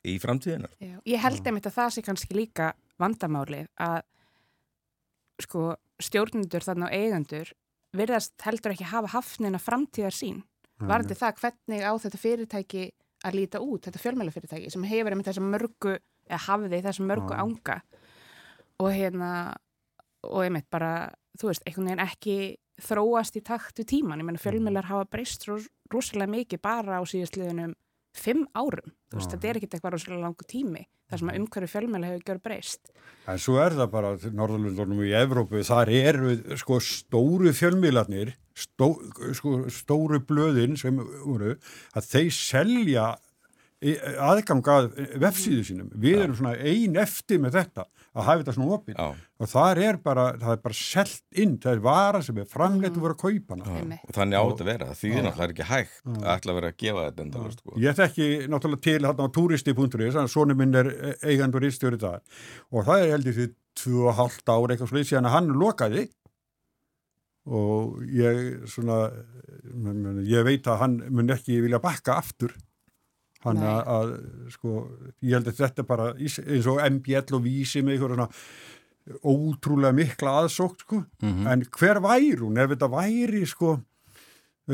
í 0.08 0.16
framtíðina 0.22 0.70
Já. 0.80 0.96
Ég 1.04 1.20
held 1.20 1.44
einmitt 1.44 1.68
að 1.68 1.76
það 1.76 1.92
sé 1.96 2.06
kannski 2.06 2.38
líka 2.38 2.72
vandamáli 3.02 3.66
að 3.76 4.00
sko, 5.44 5.74
stjórnundur 6.00 6.64
þarna 6.64 6.88
á 6.88 6.94
eigandur 6.96 7.52
verðast 7.92 8.40
heldur 8.46 8.72
ekki 8.72 8.88
hafa 8.88 9.12
hafnina 9.12 9.60
framtíðar 9.60 10.16
sín 10.16 10.40
varði 10.82 11.14
það 11.18 11.38
hvernig 11.42 11.84
á 11.84 11.92
þetta 12.00 12.18
fyrirtæki 12.18 12.84
að 13.26 13.38
líta 13.38 13.60
út, 13.62 13.86
þetta 13.86 14.02
fjölmjölufyrirtæki 14.02 14.70
sem 14.72 14.86
hefur 14.88 15.14
einmitt 15.14 15.28
þessum 15.30 15.50
mörgu, 15.52 15.96
eða 16.28 16.40
hafði 16.46 16.80
þessum 16.86 17.10
mörgu 17.10 17.34
ah. 17.36 17.44
ánga 17.44 17.78
og 18.82 18.90
hérna, 18.94 19.30
og 20.26 20.44
einmitt 20.46 20.68
bara 20.72 21.12
þú 21.38 21.50
veist, 21.50 21.64
einhvern 21.66 21.88
veginn 21.90 22.04
ekki 22.04 22.36
þróast 22.82 23.38
í 23.38 23.44
takt 23.46 23.78
við 23.78 23.90
tíman, 23.92 24.20
ég 24.22 24.26
menna 24.26 24.42
fjölmjölar 24.42 24.88
hafa 24.88 25.08
breyst 25.12 25.46
rosalega 25.46 26.32
mikið 26.32 26.62
bara 26.64 26.98
á 26.98 27.02
síðastliðunum 27.06 27.76
fimm 28.16 28.44
árum, 28.52 28.92
þú 29.10 29.18
veist, 29.18 29.32
þetta 29.32 29.48
er 29.48 29.58
ekkert 29.58 29.76
eitthvað 29.76 29.94
rosalega 29.96 30.26
langu 30.26 30.46
tími, 30.48 30.84
þar 31.08 31.22
sem 31.22 31.32
að 31.32 31.38
umhverju 31.40 31.70
fjölmjöla 31.72 32.10
hefur 32.10 32.24
gjör 32.28 32.40
breyst. 32.44 32.92
En 33.30 33.40
svo 33.40 33.58
er 33.62 33.76
það 33.78 33.90
bara 33.92 34.12
Norðurlundunum 34.36 35.02
í 35.06 35.12
Evrópu, 35.16 35.62
þar 35.66 35.92
eru 35.96 36.36
sko 36.60 36.78
stóru 36.84 37.52
fjölmjölarnir 37.56 38.34
stó, 38.58 38.94
sko, 39.36 39.62
stóru 39.72 40.20
blöðin 40.28 40.76
sem 40.80 40.98
voru 41.24 41.56
að 41.96 42.08
þeir 42.10 42.32
selja 42.36 43.06
aðganga 44.22 44.76
vefsíðu 45.18 45.64
sínum. 45.66 45.88
Við 45.98 46.20
erum 46.22 46.36
svona 46.38 46.54
ein 46.54 46.98
eftir 47.02 47.40
með 47.42 47.56
þetta 47.58 47.88
að 48.12 48.26
hafa 48.26 48.42
þetta 48.42 48.54
svona 48.56 48.76
opinn 48.76 48.98
og 49.00 49.48
það 49.48 49.78
er 49.86 49.98
bara, 50.04 50.24
það 50.40 50.54
er 50.54 50.60
bara 50.66 50.76
selt 50.76 51.38
inn 51.42 51.54
það 51.62 51.72
er 51.72 51.82
vara 51.86 52.20
sem 52.24 52.40
er 52.42 52.48
framleitt 52.50 52.96
og 52.98 53.06
voru 53.06 53.16
að 53.16 53.22
kaupa 53.22 53.56
hana. 53.56 53.98
Og 54.04 54.16
þannig 54.16 54.38
átt 54.40 54.62
að 54.62 54.68
vera, 54.68 54.88
því 54.98 55.12
það 55.12 55.26
náttúrulega 55.26 55.54
ekki 55.54 55.68
hægt 55.70 56.00
að 56.12 56.26
ætla 56.34 56.52
að 56.52 56.58
vera 56.58 56.72
að 56.72 56.78
gefa 56.82 57.04
þetta 57.06 57.24
enda 57.26 57.44
sko. 57.56 57.76
Ég 57.82 57.98
þekki 58.00 58.28
náttúrulega 58.52 58.84
til 58.88 58.96
hérna 59.08 59.28
á 59.28 59.34
turisti.is 59.38 60.18
svona 60.34 60.58
minn 60.58 60.80
er 60.82 60.90
eigandur 61.24 61.64
í 61.64 61.72
stjóri 61.72 62.00
það 62.02 62.20
og 62.70 62.88
það 62.90 63.04
er 63.06 63.14
heldur 63.16 63.38
því 63.38 63.46
2,5 63.82 64.52
ári 64.52 64.74
eitthvað 64.74 64.92
slúið 64.92 65.08
síðan 65.08 65.30
að 65.30 65.36
hann 65.38 65.54
lokaði. 65.62 66.04
Og 67.42 67.96
ég 68.12 68.68
svona 68.70 69.06
ég 70.28 70.44
veit 70.46 70.68
að 70.70 70.84
hann 70.84 71.00
mun 71.10 71.32
ekki 71.32 71.62
vilja 71.64 71.80
bakka 71.82 72.20
aftur 72.20 72.52
hann 73.44 73.62
að, 73.62 73.80
að 73.96 74.12
sko 74.54 74.74
ég 75.20 75.36
held 75.36 75.48
að 75.50 75.62
þetta 75.62 75.86
bara 75.88 76.12
eins 76.16 76.68
og 76.70 76.82
MBL 76.86 77.38
og 77.38 77.42
Vísi 77.44 77.82
með 77.82 77.96
eitthvað 77.96 78.14
svona 78.14 78.28
ótrúlega 79.26 79.96
mikla 79.96 80.36
aðsókt 80.42 80.84
sko. 80.84 81.02
Mm 81.22 81.32
-hmm. 81.32 81.48
en 81.52 81.64
hver 81.78 82.00
væri 82.00 82.36
hún? 82.38 82.58
Ef 82.58 82.70
þetta 82.70 82.88
væri 82.88 83.46
sko 83.46 83.80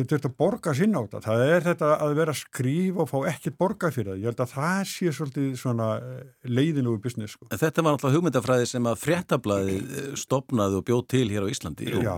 þetta 0.09 0.31
borga 0.39 0.73
sinn 0.77 0.95
á 0.95 1.01
þetta, 1.03 1.21
það 1.25 1.43
er 1.45 1.65
þetta 1.67 1.91
að 2.05 2.15
vera 2.19 2.35
að 2.35 2.41
skrifa 2.41 3.03
og 3.05 3.11
fá 3.11 3.19
ekkert 3.31 3.57
borga 3.59 3.91
fyrir 3.95 4.11
það. 4.13 4.21
Ég 4.23 4.29
held 4.31 4.43
að 4.45 4.53
það 4.55 4.81
sé 4.93 5.13
svolítið 5.17 5.51
svona 5.61 5.89
eh, 5.99 6.23
leiðinu 6.49 6.93
úr 6.95 7.03
business 7.05 7.35
sko. 7.37 7.49
Þetta 7.53 7.85
var 7.85 7.97
náttúrulega 7.97 8.19
hugmyndafræði 8.19 8.71
sem 8.71 8.89
að 8.91 9.01
fréttablaði 9.03 9.77
eh, 9.83 10.11
stopnaði 10.23 10.81
og 10.81 10.87
bjóð 10.89 11.05
til 11.15 11.25
hér 11.33 11.47
á 11.47 11.53
Íslandi. 11.53 11.91
Já, 11.93 12.15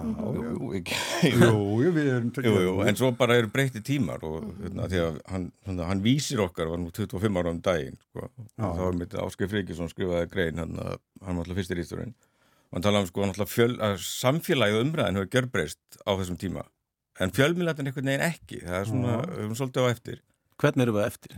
jú, 2.50 2.74
en 2.86 2.98
svo 2.98 3.12
bara 3.18 3.38
eru 3.40 3.52
breyti 3.52 3.84
tímar 3.84 4.24
og 4.26 4.48
hérna, 4.62 4.88
því 4.90 5.04
að 5.04 5.20
hann, 5.32 5.50
hann 5.66 6.02
vísir 6.04 6.42
okkar, 6.44 6.70
var 6.72 6.82
nú 6.82 6.90
25 6.94 7.40
ára 7.40 7.54
um 7.54 7.62
daginn 7.64 8.00
sko, 8.08 8.30
og 8.30 8.50
þá 8.58 8.82
var 8.82 8.98
mitt 8.98 9.20
Áskei 9.20 9.48
Fríkisson 9.50 9.90
skrifaði 9.92 10.30
grein, 10.32 10.60
hann, 10.60 10.76
hann 10.76 11.38
var 11.38 11.44
alltaf 11.44 11.60
fyrstir 11.60 11.82
ísturinn 11.82 12.14
hann 12.70 12.84
talaði 12.84 13.10
um 13.10 13.32
sko, 13.34 13.46
fjöl, 13.50 13.72
að 13.82 13.96
samfélagið 14.04 14.84
umræðin 14.84 15.18
hefur 15.18 15.32
gjörbreyst 15.34 16.00
á 16.06 16.10
þessum 16.14 16.38
tíma 16.40 16.66
en 17.20 17.34
fjölmiðlætin 17.36 17.90
einhvern 17.90 18.10
veginn 18.12 18.26
ekki 18.26 18.62
það 18.64 18.80
er 18.80 18.90
svona, 18.90 19.20
við 19.28 19.44
erum 19.44 19.56
svolítið 19.60 19.86
á 19.86 19.92
eftir 19.92 20.20
Hvernig 20.60 20.84
eru 20.84 20.92
við 20.98 21.06
eftir? 21.06 21.36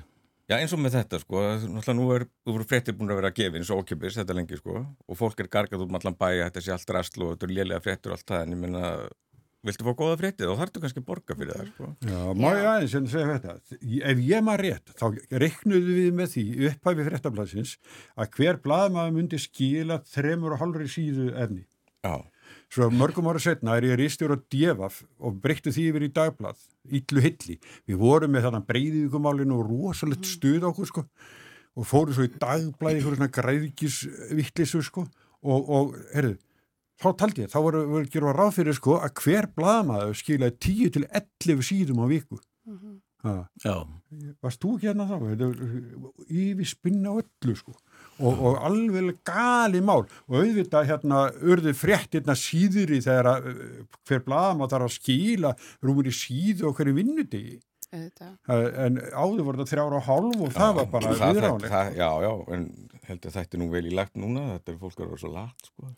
Já 0.51 0.57
eins 0.59 0.73
og 0.75 0.81
með 0.83 0.97
þetta 0.97 1.19
sko, 1.23 1.43
náttúrulega 1.62 1.93
nú 1.95 2.07
er, 2.17 2.25
þú 2.43 2.55
voru 2.57 2.65
fréttir 2.69 2.97
búin 2.99 3.12
að 3.15 3.21
vera 3.21 3.31
að 3.31 3.37
gefa 3.39 3.61
eins 3.61 3.71
og 3.71 3.83
okkjöpis 3.85 4.17
þetta 4.19 4.35
lengi 4.37 4.59
sko 4.59 4.81
og 4.83 5.19
fólk 5.19 5.43
er 5.45 5.51
gargað 5.53 5.85
út 5.85 5.93
með 5.95 6.03
allan 6.03 6.19
bæja, 6.19 6.49
þetta 6.49 6.65
sé 6.65 6.73
allt 6.75 6.95
rastl 6.97 7.27
og 7.27 7.35
þetta 7.35 7.49
er 7.49 7.55
lélega 7.57 7.85
fréttur 7.85 8.12
og 8.12 8.19
allt 8.19 8.33
það 8.33 8.43
en 8.43 8.57
ég 8.57 8.61
minna 8.65 8.91
viltu 9.62 9.87
fá 9.87 9.93
góða 9.95 10.19
fréttið 10.19 10.51
og 10.51 10.59
þarftu 10.59 10.83
kannski 10.83 11.05
borga 11.07 11.37
fyrir 11.39 11.55
það 11.55 11.69
sko. 11.71 11.89
Já, 12.03 12.19
má 12.35 12.49
ég 12.51 12.67
aðeins 12.67 12.97
en 12.99 13.09
segja 13.12 13.37
þetta. 13.37 13.79
Ef 14.11 14.23
ég 14.27 14.45
maður 14.45 14.65
rétt, 14.67 14.95
þá 14.99 15.39
reiknuðu 15.45 15.97
við 15.99 16.17
með 16.19 16.33
því 16.33 16.45
upphæfi 16.71 17.07
fréttablasins 17.09 17.75
að 18.19 18.33
hver 18.39 18.59
blaðmaður 18.65 19.17
myndi 19.19 19.41
skila 19.43 20.01
þremur 20.11 20.57
og 20.57 20.65
hálfri 20.65 20.91
síðu 20.91 21.29
efni. 21.39 21.62
Já, 22.03 22.17
Svo 22.73 22.88
mörgum 22.88 23.26
ára 23.29 23.41
setna 23.43 23.75
er 23.76 23.85
ég 23.85 23.99
rýstjór 24.00 24.33
á 24.33 24.38
Devaf 24.49 25.02
og 25.21 25.35
breytti 25.45 25.75
því 25.75 25.83
yfir 25.91 26.05
í 26.07 26.12
dagblad, 26.17 26.61
yllu 26.88 27.21
hilli. 27.21 27.59
Við 27.85 27.99
vorum 28.00 28.33
með 28.33 28.47
þannig 28.47 28.69
breyðíkumálinu 28.71 29.59
og 29.59 29.67
rosalegt 29.69 30.25
stuð 30.31 30.64
okkur 30.71 30.88
sko 30.88 31.05
og 31.76 31.88
fórum 31.88 32.17
svo 32.17 32.25
í 32.25 32.33
dagblæði 32.33 33.02
ykkur 33.02 33.19
svona 33.19 33.35
græðikisvittlisu 33.37 34.81
sko 34.88 35.05
og, 35.05 35.69
og 35.69 35.93
herðu, 36.14 36.38
þá 37.02 37.09
taldi 37.21 37.45
ég, 37.45 37.52
þá 37.52 37.59
voru 37.67 37.85
við 37.91 38.00
að 38.00 38.11
gera 38.17 38.35
ráð 38.38 38.57
fyrir 38.59 38.79
sko 38.79 38.97
að 39.05 39.14
hver 39.21 39.49
blaðmaður 39.57 40.19
skilaði 40.23 40.59
10 40.69 40.93
til 40.97 41.05
11 41.09 41.64
síðum 41.69 42.05
á 42.05 42.07
viku. 42.09 42.41
Ha, 43.23 43.35
Já, 43.62 43.75
varst 44.43 44.64
þú 44.64 44.76
ekki 44.79 44.88
hérna 44.91 45.07
þá? 45.07 45.17
Er 45.31 45.43
Yfir 46.26 46.69
spinna 46.73 47.12
öllu 47.21 47.55
sko 47.55 47.76
og, 48.21 48.42
og 48.50 48.61
alveg 48.69 49.16
gali 49.25 49.81
mál 49.81 50.04
og 50.04 50.37
auðvitað 50.37 50.88
hérna 50.92 51.25
urðu 51.40 51.73
fréttirna 51.78 52.37
síður 52.38 52.92
í 52.97 53.00
þegar 53.04 53.31
að 53.37 53.50
uh, 53.52 53.59
hver 54.09 54.25
blaðum 54.28 54.64
að 54.66 54.75
þarf 54.76 54.88
að 54.90 54.97
skila 55.00 55.54
rúmur 55.83 56.11
í 56.11 56.14
síðu 56.16 56.69
og 56.71 56.76
hverju 56.81 56.97
vinnudegi 57.00 57.61
auðvitað. 57.92 58.37
en 58.87 58.95
áður 59.12 59.42
voru 59.45 59.59
þetta 59.61 59.73
þrjára 59.75 59.99
og 59.99 60.07
hálf 60.07 60.45
og 60.47 60.52
það 60.57 60.71
var 60.78 60.87
bara 60.95 61.11
það- 61.12 61.35
viðránlegt 61.37 61.73
það- 61.75 61.97
Já, 61.99 62.09
já, 62.25 62.31
en 62.57 62.62
heldur 63.02 63.35
þetta 63.35 63.59
nú 63.61 63.66
vel 63.73 63.83
í 63.85 63.92
lagt 63.99 64.14
núna, 64.16 64.45
þetta 64.54 64.73
er 64.73 64.78
fólk 64.81 65.00
að 65.02 65.11
vera 65.11 65.21
svo 65.21 65.33
lat 65.35 65.66
sko. 65.66 65.90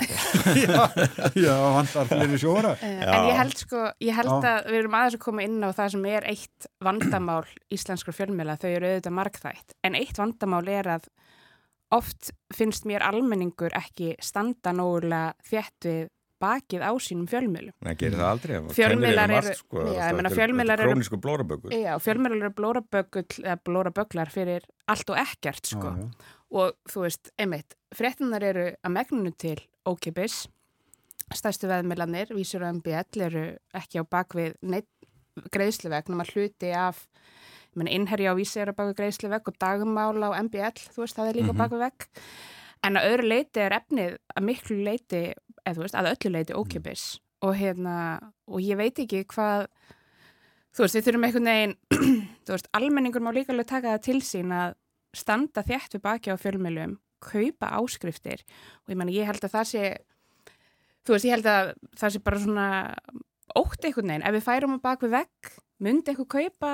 já, 1.44 1.54
vantar 1.76 2.08
fleiri 2.10 2.38
sjóra 2.40 2.72
Eh, 2.80 2.96
Já. 2.98 3.12
En 3.14 3.28
ég 3.28 3.36
held 3.38 3.56
sko, 3.60 3.82
ég 4.02 4.16
held 4.18 4.32
Já. 4.32 4.50
að 4.56 4.70
við 4.72 4.78
erum 4.80 4.96
aðeins 4.98 5.16
að 5.18 5.22
koma 5.24 5.44
inn 5.46 5.60
á 5.62 5.70
það 5.76 5.92
sem 5.94 6.06
er 6.10 6.26
eitt 6.32 6.68
vandamál 6.84 7.44
íslenskra 7.74 8.14
fjölmjöla, 8.16 8.56
þau 8.60 8.70
eru 8.72 8.90
auðvitað 8.90 9.16
margþætt, 9.20 9.76
en 9.84 9.94
eitt 10.00 10.18
vandamál 10.18 10.64
er 10.74 10.90
að 10.96 11.06
oft 11.92 12.30
finnst 12.54 12.84
mér 12.88 13.02
almenningur 13.02 13.70
ekki 13.76 14.14
standa 14.22 14.72
nógulega 14.72 15.34
þétt 15.48 15.88
við 15.88 16.08
bakið 16.44 16.82
á 16.84 16.92
sínum 17.00 17.26
fjölmjölum. 17.30 17.72
Nei, 17.80 17.94
gerir 17.96 18.18
það 18.18 18.28
aldrei 18.28 18.54
maður 18.60 18.74
þeim 18.74 19.04
eru- 19.04 19.36
allt, 19.38 19.56
sko, 19.56 19.84
já, 19.86 20.08
ég 20.12 20.34
fjölmiðlar 20.34 20.76
þetta 20.76 20.82
eru- 20.82 20.90
er 20.90 20.94
Krónísku 20.94 21.20
blóraböggur 21.24 21.72
Já, 21.72 21.92
fjölmjölar 22.04 22.36
eru 22.42 22.50
blóraböggull 22.50 23.44
eða 23.44 23.56
blórabögglar 23.64 24.30
fyrir 24.34 24.66
allt 24.88 25.10
og 25.10 25.16
ekkert 25.16 25.66
sko. 25.66 25.94
Já, 25.94 26.02
já. 26.02 26.10
og 26.50 26.74
þú 26.90 27.00
veist, 27.06 27.30
einmitt, 27.38 27.74
fréttunar 27.94 28.42
eru 28.42 28.66
að 28.84 28.92
megnunu 28.92 29.32
til 29.38 29.56
ókipis 29.86 30.46
stærstu 31.32 31.66
veðmiðlanir, 31.70 32.28
vísur 32.36 32.62
og 32.62 32.74
MBL 32.82 33.22
eru 33.24 33.56
ekki 33.74 34.02
á 34.02 34.04
bakvið 34.04 34.54
greiðsluvegn, 35.50 36.12
nema 36.12 36.24
hluti 36.28 36.70
af 36.76 37.08
innherja 37.82 38.32
á 38.32 38.38
vísi 38.38 38.60
eru 38.60 38.72
á 38.72 38.78
bakvið 38.78 38.96
greiðsluvegn 39.00 39.48
og 39.50 39.58
dagmál 39.58 40.22
á 40.22 40.30
MBL, 40.42 40.78
þú 40.94 41.02
veist, 41.02 41.16
það 41.16 41.28
er 41.28 41.34
líka 41.34 41.52
Mhm. 41.52 41.56
á 41.58 41.60
bakvið 41.64 41.82
vegg. 41.84 42.06
En 42.84 42.94
að 42.96 43.06
öðru 43.10 43.28
leiti 43.28 43.60
er 43.60 43.70
efnið 43.80 44.18
að 44.36 44.44
miklu 44.44 44.76
leiti, 44.84 45.22
eða 45.66 45.74
þú 45.74 45.80
veist, 45.82 45.94
að 45.94 46.10
öllu 46.12 46.30
leiti 46.32 46.52
ókipis 46.54 47.20
og 47.42 47.54
hérna, 47.56 48.30
og 48.48 48.60
ég 48.60 48.76
veit 48.76 48.94
ekki 48.98 49.24
hvað 49.24 49.66
þú 50.74 50.78
veist, 50.84 50.94
við 50.96 51.04
þurfum 51.06 51.24
einhvern 51.24 51.44
veginn 51.50 51.76
þú 52.44 52.50
veist, 52.54 52.68
almenningur 52.72 53.20
má 53.20 53.32
líka 53.32 53.52
alveg 53.52 53.66
taka 53.66 53.96
það 53.98 54.02
til 54.02 54.20
sín 54.20 54.52
að 54.52 54.74
standa 55.14 55.62
þétt 55.62 55.94
við 55.94 56.02
baki 56.02 56.30
á 56.32 56.36
fjölmjölum, 56.36 56.98
kaupa 57.20 57.70
áskriftir. 57.78 58.42
Og 58.84 58.90
ég 58.92 58.96
menna, 58.96 59.12
ég 59.12 59.24
held 59.26 59.40
að 59.44 59.54
það 59.54 59.64
sé 59.70 59.84
þú 61.06 61.12
veist, 61.14 61.24
ég 61.24 61.30
held 61.36 61.46
að 61.46 61.74
það 61.96 62.10
sé 62.12 62.18
bara 62.24 62.38
svona 62.38 62.68
ótt 63.54 63.84
einhvern 63.84 64.08
veginn, 64.08 64.24
ef 64.26 64.34
við 64.34 64.44
færum 64.48 64.76
á 64.76 64.78
bak 64.82 65.00
við 65.04 65.10
vegg 65.10 65.52
myndi 65.82 66.12
eitthvað 66.12 66.28
kaupa, 66.36 66.72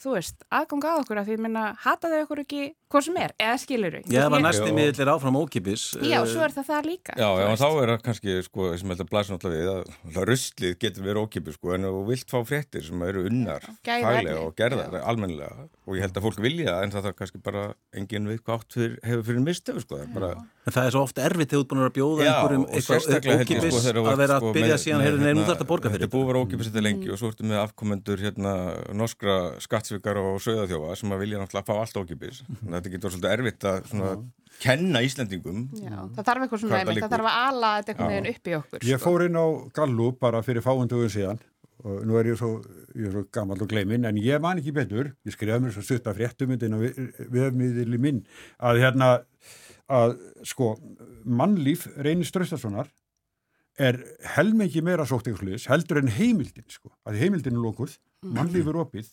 þú 0.00 0.14
veist, 0.16 0.44
aðgang 0.48 0.86
að 0.88 1.00
okkur? 1.02 1.20
Að 1.20 1.28
því, 1.28 1.36
ég 1.36 1.42
menna, 1.44 1.64
hata 1.84 2.10
þau 2.12 2.20
okkur 2.24 2.42
ekki 2.44 2.62
hvað 2.88 3.04
sem 3.04 3.18
er, 3.20 3.34
eða 3.36 3.56
skilur 3.60 3.96
þau 3.98 4.12
ég 4.14 4.30
var 4.32 4.42
næsti 4.42 4.68
Já. 4.70 4.74
miðlir 4.78 5.10
áfram 5.12 5.36
ókipis 5.36 5.82
Já, 6.00 6.16
eh, 6.22 6.28
svo 6.30 6.44
er 6.46 6.54
það 6.56 6.68
það 6.70 6.88
líka 6.88 7.16
Já, 7.20 7.26
þú 7.28 7.42
já, 7.42 7.48
þá 7.60 7.66
er 7.68 7.92
það 7.92 8.04
kannski, 8.06 8.36
sko, 8.46 8.68
sem 8.80 8.92
held 8.94 9.02
að 9.04 9.10
blæsa 9.12 9.34
náttúrulega 9.34 9.74
við, 9.76 9.92
að 10.14 10.28
ruslið 10.30 10.76
getur 10.84 11.04
verið 11.04 11.22
ókipið, 11.26 11.58
sko, 11.58 11.74
en 11.76 11.88
þú 11.88 12.02
vilt 12.08 12.32
fá 12.32 12.38
fréttir 12.48 12.86
sem 12.88 13.04
eru 13.08 13.26
unnar, 13.28 13.68
efni. 13.84 14.36
og 14.38 14.56
gerðar, 14.56 14.96
almennilega, 15.04 15.68
og 15.84 15.98
ég 15.98 16.06
held 16.06 16.16
að 16.16 16.28
fólk 16.28 16.40
vilja 16.48 16.70
það, 16.72 16.86
en 16.86 16.94
það 16.96 17.08
þarf 17.08 17.18
kannski 17.20 17.42
bara 17.44 17.66
enginn 17.92 18.30
við 18.32 18.40
hvað 18.40 18.62
átt 18.62 18.78
fyrir, 18.78 18.96
hefur 19.04 19.28
fyrir 19.28 19.44
mistöfu, 19.44 19.84
sko, 19.84 20.00
það 20.00 20.06
er 20.08 20.14
bara, 20.16 20.32
En 20.68 20.74
það 20.74 20.84
er 20.84 20.92
svo 20.92 21.02
oft 21.06 21.18
erfitt 21.24 21.48
þegar 21.48 21.56
þú 21.56 21.64
ert 21.64 21.70
búin 21.70 21.84
að 21.86 21.92
bjóða 21.96 22.24
Já, 22.26 22.28
einhverjum 22.28 22.64
ég, 22.68 22.72
ókipis 22.76 23.70
sko, 23.72 23.92
þú 23.96 24.02
að 24.04 24.18
vera 24.20 24.34
sko, 24.36 24.48
að 24.50 24.56
byrja 24.58 24.74
með- 24.74 24.82
síðan, 24.82 24.98
nei, 25.00 25.08
nú 25.08 25.22
hérna, 25.24 25.44
þarf 25.48 25.48
þetta 25.48 25.64
að 25.64 25.70
borga 25.70 25.88
fyrir 25.88 26.02
Þetta 26.02 26.08
er 26.08 26.12
búið 26.12 26.24
að 26.24 26.28
vera 26.28 26.42
ókipis 26.44 26.68
þetta 26.68 26.82
lengi 26.84 27.08
og 27.08 27.20
svo 27.22 27.30
ertu 27.32 27.46
með 27.48 27.60
afkomendur, 27.62 28.20
hérna, 28.38 28.94
norskra 28.94 29.36
skattsvikar 29.60 30.18
og 30.22 30.38
sögðaþjófa 30.44 30.96
sem 30.96 31.12
að 31.12 31.22
vilja 31.24 31.40
náttúrulega 31.42 31.66
fá 31.66 31.74
allt. 31.82 31.98
Þannig 31.98 32.42
að 32.62 32.76
þetta 32.76 32.92
getur 32.94 33.14
svolítið 33.14 33.34
erfitt 33.34 33.68
að, 33.68 33.78
svona, 33.90 34.12
kenna 34.62 35.02
Íslendingum. 35.02 35.60
Já, 35.82 35.98
það 36.16 36.24
þarf 36.30 36.46
eitthvað 36.46 36.62
svona 36.62 36.80
Hvað 36.82 37.00
það 37.02 37.14
þarf 37.14 37.30
að 37.30 37.38
ala 37.44 37.70
þetta 37.76 37.94
einhvern 37.94 38.14
veginn 38.14 38.32
upp 38.32 38.48
í 38.48 38.56
okkur 38.58 38.88
Ég 38.88 38.98
sko. 38.98 39.10
fór 39.10 39.24
inn 39.26 39.38
á 39.38 39.46
Gallup 39.74 40.18
bara 40.22 40.42
fyrir 40.46 40.64
fáundugum 40.64 41.12
síðan 41.12 41.42
og 41.86 42.00
nú 42.08 42.16
er 42.18 42.32
ég 42.32 42.38
svo, 42.40 42.48
ég 42.98 43.06
er 43.06 43.14
svo 43.14 43.24
gammal 43.30 43.60
og 43.62 43.70
gleiminn 43.70 44.06
en 44.08 44.16
ég 44.18 44.40
man 44.42 44.58
ekki 44.58 44.74
betur, 44.74 45.12
ég 45.22 45.34
skrifaði 45.34 45.62
mér 45.62 45.74
svo 45.76 45.84
stutta 45.86 46.14
fréttumyndin 46.16 46.74
á 46.74 46.78
viðmiðli 47.30 48.00
minn 48.02 48.24
að 48.58 48.80
hérna 48.82 49.10
að 49.88 50.16
sko 50.48 50.72
mannlíf 51.22 51.86
Reynir 51.96 52.26
Ströstasonar 52.26 52.90
er 53.78 54.00
helmengi 54.34 54.82
meira 54.84 55.06
sótt 55.06 55.30
ykkurliðis 55.30 55.68
heldur 55.70 56.02
en 56.02 56.12
heimildin 56.12 56.66
sko, 56.70 56.90
að 57.06 57.20
heimildin 57.22 57.56
er 57.56 57.64
lókuð, 57.64 57.96
mannlíf 58.26 58.70
er 58.70 58.80
opið 58.82 59.10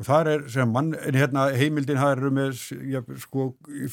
og 0.00 0.06
þar 0.08 0.30
er 0.32 0.46
sem 0.50 0.70
mann, 0.72 0.92
en 0.96 1.16
hérna 1.18 1.46
heimildin 1.54 2.00
það 2.00 2.14
eru 2.16 2.30
með 2.34 2.62
ja, 2.90 3.02
sko, 3.22 3.50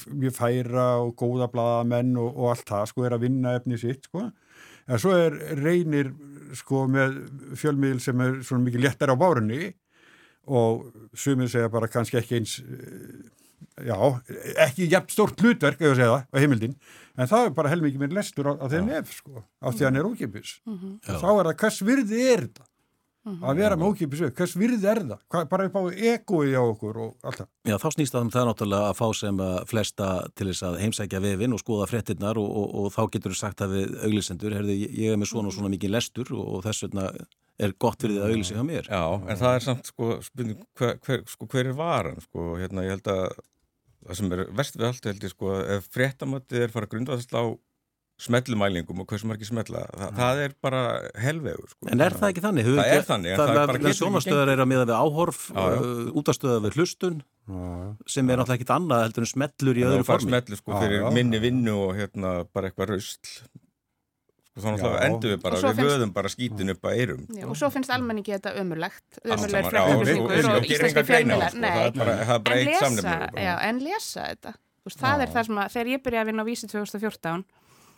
mjög 0.09 0.35
færa 0.37 0.87
og 1.03 1.13
góða 1.19 1.49
blaðamenn 1.53 2.15
og, 2.17 2.31
og 2.33 2.53
allt 2.53 2.69
það 2.71 2.87
sko 2.91 3.05
er 3.05 3.15
að 3.17 3.25
vinna 3.27 3.55
efni 3.59 3.77
sitt 3.77 4.07
sko. 4.07 4.29
En 4.89 5.01
svo 5.01 5.13
er 5.13 5.35
reynir 5.59 6.13
sko 6.57 6.87
með 6.89 7.19
fjölmiðil 7.59 8.01
sem 8.01 8.23
er 8.25 8.39
svona 8.41 8.65
mikið 8.65 8.87
léttar 8.87 9.13
á 9.13 9.21
bárunni 9.21 9.73
og 10.49 10.87
sumið 11.13 11.51
segja 11.53 11.69
bara 11.69 11.91
kannski 11.91 12.17
ekki 12.17 12.39
eins 12.39 12.55
já, 13.85 13.97
ekki 14.65 14.89
jafn 14.91 15.13
stórt 15.13 15.43
hlutverk 15.43 15.81
ef 15.81 15.91
ég 15.91 15.99
segja 15.99 16.15
það 16.15 16.25
á 16.31 16.37
heimildin 16.43 16.75
en 17.19 17.29
það 17.29 17.45
er 17.49 17.53
bara 17.57 17.71
helmikið 17.73 18.03
mér 18.03 18.17
lestur 18.19 18.49
á, 18.51 18.53
á 18.59 18.65
þeim 18.71 18.89
ef 18.99 19.13
sko, 19.19 19.45
á 19.59 19.67
því 19.69 19.87
hann 19.87 19.99
er 20.01 20.09
ókipis 20.09 20.57
Já. 20.65 21.15
þá 21.19 21.29
er 21.33 21.49
það, 21.49 21.55
hvers 21.63 21.79
virði 21.89 22.25
er 22.25 22.45
þetta? 22.47 22.65
Að 23.29 23.59
vera 23.59 23.75
með 23.77 23.91
ókipis 23.91 24.21
hvers 24.33 24.53
virði 24.57 24.87
er 24.89 25.01
það? 25.03 25.19
Hva, 25.29 25.41
bara 25.51 25.65
upp 25.67 25.75
á 25.75 25.83
egoið 25.91 26.55
á 26.55 26.63
okkur 26.63 26.99
og 27.03 27.27
allt 27.27 27.41
það. 27.41 27.49
Já, 27.67 27.75
þá 27.83 27.87
snýst 27.93 28.15
það 28.15 28.23
um 28.25 28.31
það 28.33 28.47
náttúrulega 28.49 28.87
að 28.89 28.95
fá 28.97 29.07
sem 29.19 29.41
að 29.43 29.57
flesta 29.69 30.07
til 30.39 30.47
þess 30.49 30.65
að 30.69 30.77
heimsækja 30.85 31.21
vefin 31.27 31.53
og 31.53 31.61
skoða 31.61 31.89
fréttinnar 31.91 32.39
og, 32.41 32.47
og, 32.47 32.71
og 32.79 32.95
þá 32.95 33.01
getur 33.13 33.35
þú 33.35 33.41
sagt 33.41 33.61
að 33.65 33.75
við 33.75 33.93
auglisendur, 34.07 34.55
herði, 34.55 34.79
ég 34.87 35.13
er 35.13 35.19
með 35.19 35.31
svona 35.33 35.51
og 35.51 35.57
svona 35.59 35.73
mikið 35.75 35.93
lestur 35.97 36.31
og, 36.31 36.47
og 36.55 36.65
þess 36.65 36.87
vegna 36.87 37.05
er 37.59 37.73
gott 37.83 38.01
fyrir 38.01 38.15
því 38.17 38.21
að 38.23 38.33
auglýsa 38.33 38.57
hjá 38.57 38.65
mér. 38.69 38.89
Já, 38.89 39.03
en 39.29 39.39
það 39.43 39.55
er 39.59 39.65
samt, 39.67 39.89
sko, 39.93 40.09
spurning, 40.25 40.59
hver, 40.79 40.99
hver, 41.05 41.23
sko, 41.27 41.47
hver 41.51 41.71
er 41.73 41.77
varan, 41.79 42.19
sko, 42.23 42.49
hérna, 42.61 42.85
ég 42.87 42.95
held 42.97 43.09
að 43.13 43.25
það 44.09 44.19
sem 44.21 44.35
er 44.37 44.45
verst 44.55 44.77
við 44.79 44.87
allt, 44.89 45.09
held 45.11 45.25
ég, 45.27 45.33
sko, 45.35 45.55
ef 45.77 45.89
fréttamatið 45.93 46.63
er 46.67 46.71
fara 46.75 46.87
að 46.87 46.93
grunda 46.95 47.17
þess 47.19 47.35
á 47.35 47.43
smellumælingum 48.19 48.99
og 48.99 49.07
hversu 49.07 49.27
margir 49.29 49.47
smella, 49.47 49.85
það, 49.95 50.09
það 50.17 50.39
er 50.43 50.53
bara 50.65 50.79
helvegur, 51.23 51.69
sko. 51.71 51.87
En 51.93 52.01
er 52.03 52.15
það 52.19 52.31
ekki 52.33 52.41
þannig? 52.43 52.65
Það 52.67 52.89
er 52.97 53.05
þannig, 53.07 53.35
það 53.39 53.51
er 53.53 53.59
bara 53.59 53.75
getur 53.77 53.89
ekki 53.93 53.99
Sjónastöðar 54.01 54.51
er 54.51 54.63
að 54.63 54.67
miða 54.73 54.87
við 54.89 54.95
áhorf, 54.97 55.39
Já, 55.55 55.61
já. 55.71 55.77
uh, 55.85 56.09
útastöðar 56.19 56.65
við 56.65 56.75
hlustun 56.79 57.21
sem 58.11 58.27
er 58.29 58.41
náttúrulega 58.41 58.57
ekkit 58.59 58.73
annað 58.75 59.05
heldur 59.05 59.23
en 59.25 59.31
smellur 59.31 59.79
í 59.79 59.85
Það 59.85 59.93
öðru 59.93 60.03
er 60.03 60.09
bara 60.09 60.19
formi. 60.19 60.33
smellu, 60.33 60.59
sko, 60.59 60.73
Já, 60.75 60.81
fyrir 60.83 60.99
já. 60.99 61.07
minni 61.15 61.39
vinnu 61.45 61.77
og 61.87 61.95
hérna 61.97 62.33
bara 62.53 62.69
eitthvað 62.73 62.91
rausl. 62.91 63.31
Sko, 64.59 64.67
þá 64.67 64.71
náttúrulega 64.75 64.99
Já. 64.99 65.07
endur 65.09 65.31
við 65.33 65.41
bara, 65.43 65.55
Og 65.59 65.75
við 65.79 65.89
vöðum 65.89 66.13
bara 66.13 66.29
skítin 66.29 66.69
upp 66.73 66.81
að 66.89 66.97
eyrum. 66.99 67.23
Já, 67.39 67.45
og 67.49 67.55
svo 67.57 67.69
finnst 67.73 67.89
almenningi 67.95 68.33
þetta 68.35 68.53
ömurlegt 68.59 69.19
saman, 69.23 69.49
já, 69.49 69.83
og- 69.83 70.01
og- 70.01 70.29
og 70.29 70.55
og 70.59 70.69
íslenski 70.69 71.03
fjölmiðlar 71.09 71.49
sko, 71.49 71.63
er 71.63 71.69
er 71.69 72.59
en 72.59 72.65
lesa, 72.65 72.85
samnefnari 72.85 73.31
bara. 73.31 73.41
já, 73.43 73.55
en 73.69 73.79
lesa 73.79 74.21
þetta 74.33 74.53
Þú 74.79 74.87
veist, 74.89 74.99
það 75.03 75.17
Já. 75.17 75.21
er 75.21 75.27
það 75.33 75.45
sem 75.45 75.55
að 75.59 75.71
þegar 75.73 75.87
ég 75.93 76.03
byrjaði 76.03 76.21
að 76.23 76.25
vinna 76.29 76.43
á 76.43 76.49
Vísi 76.49 76.67
2014 76.71 77.43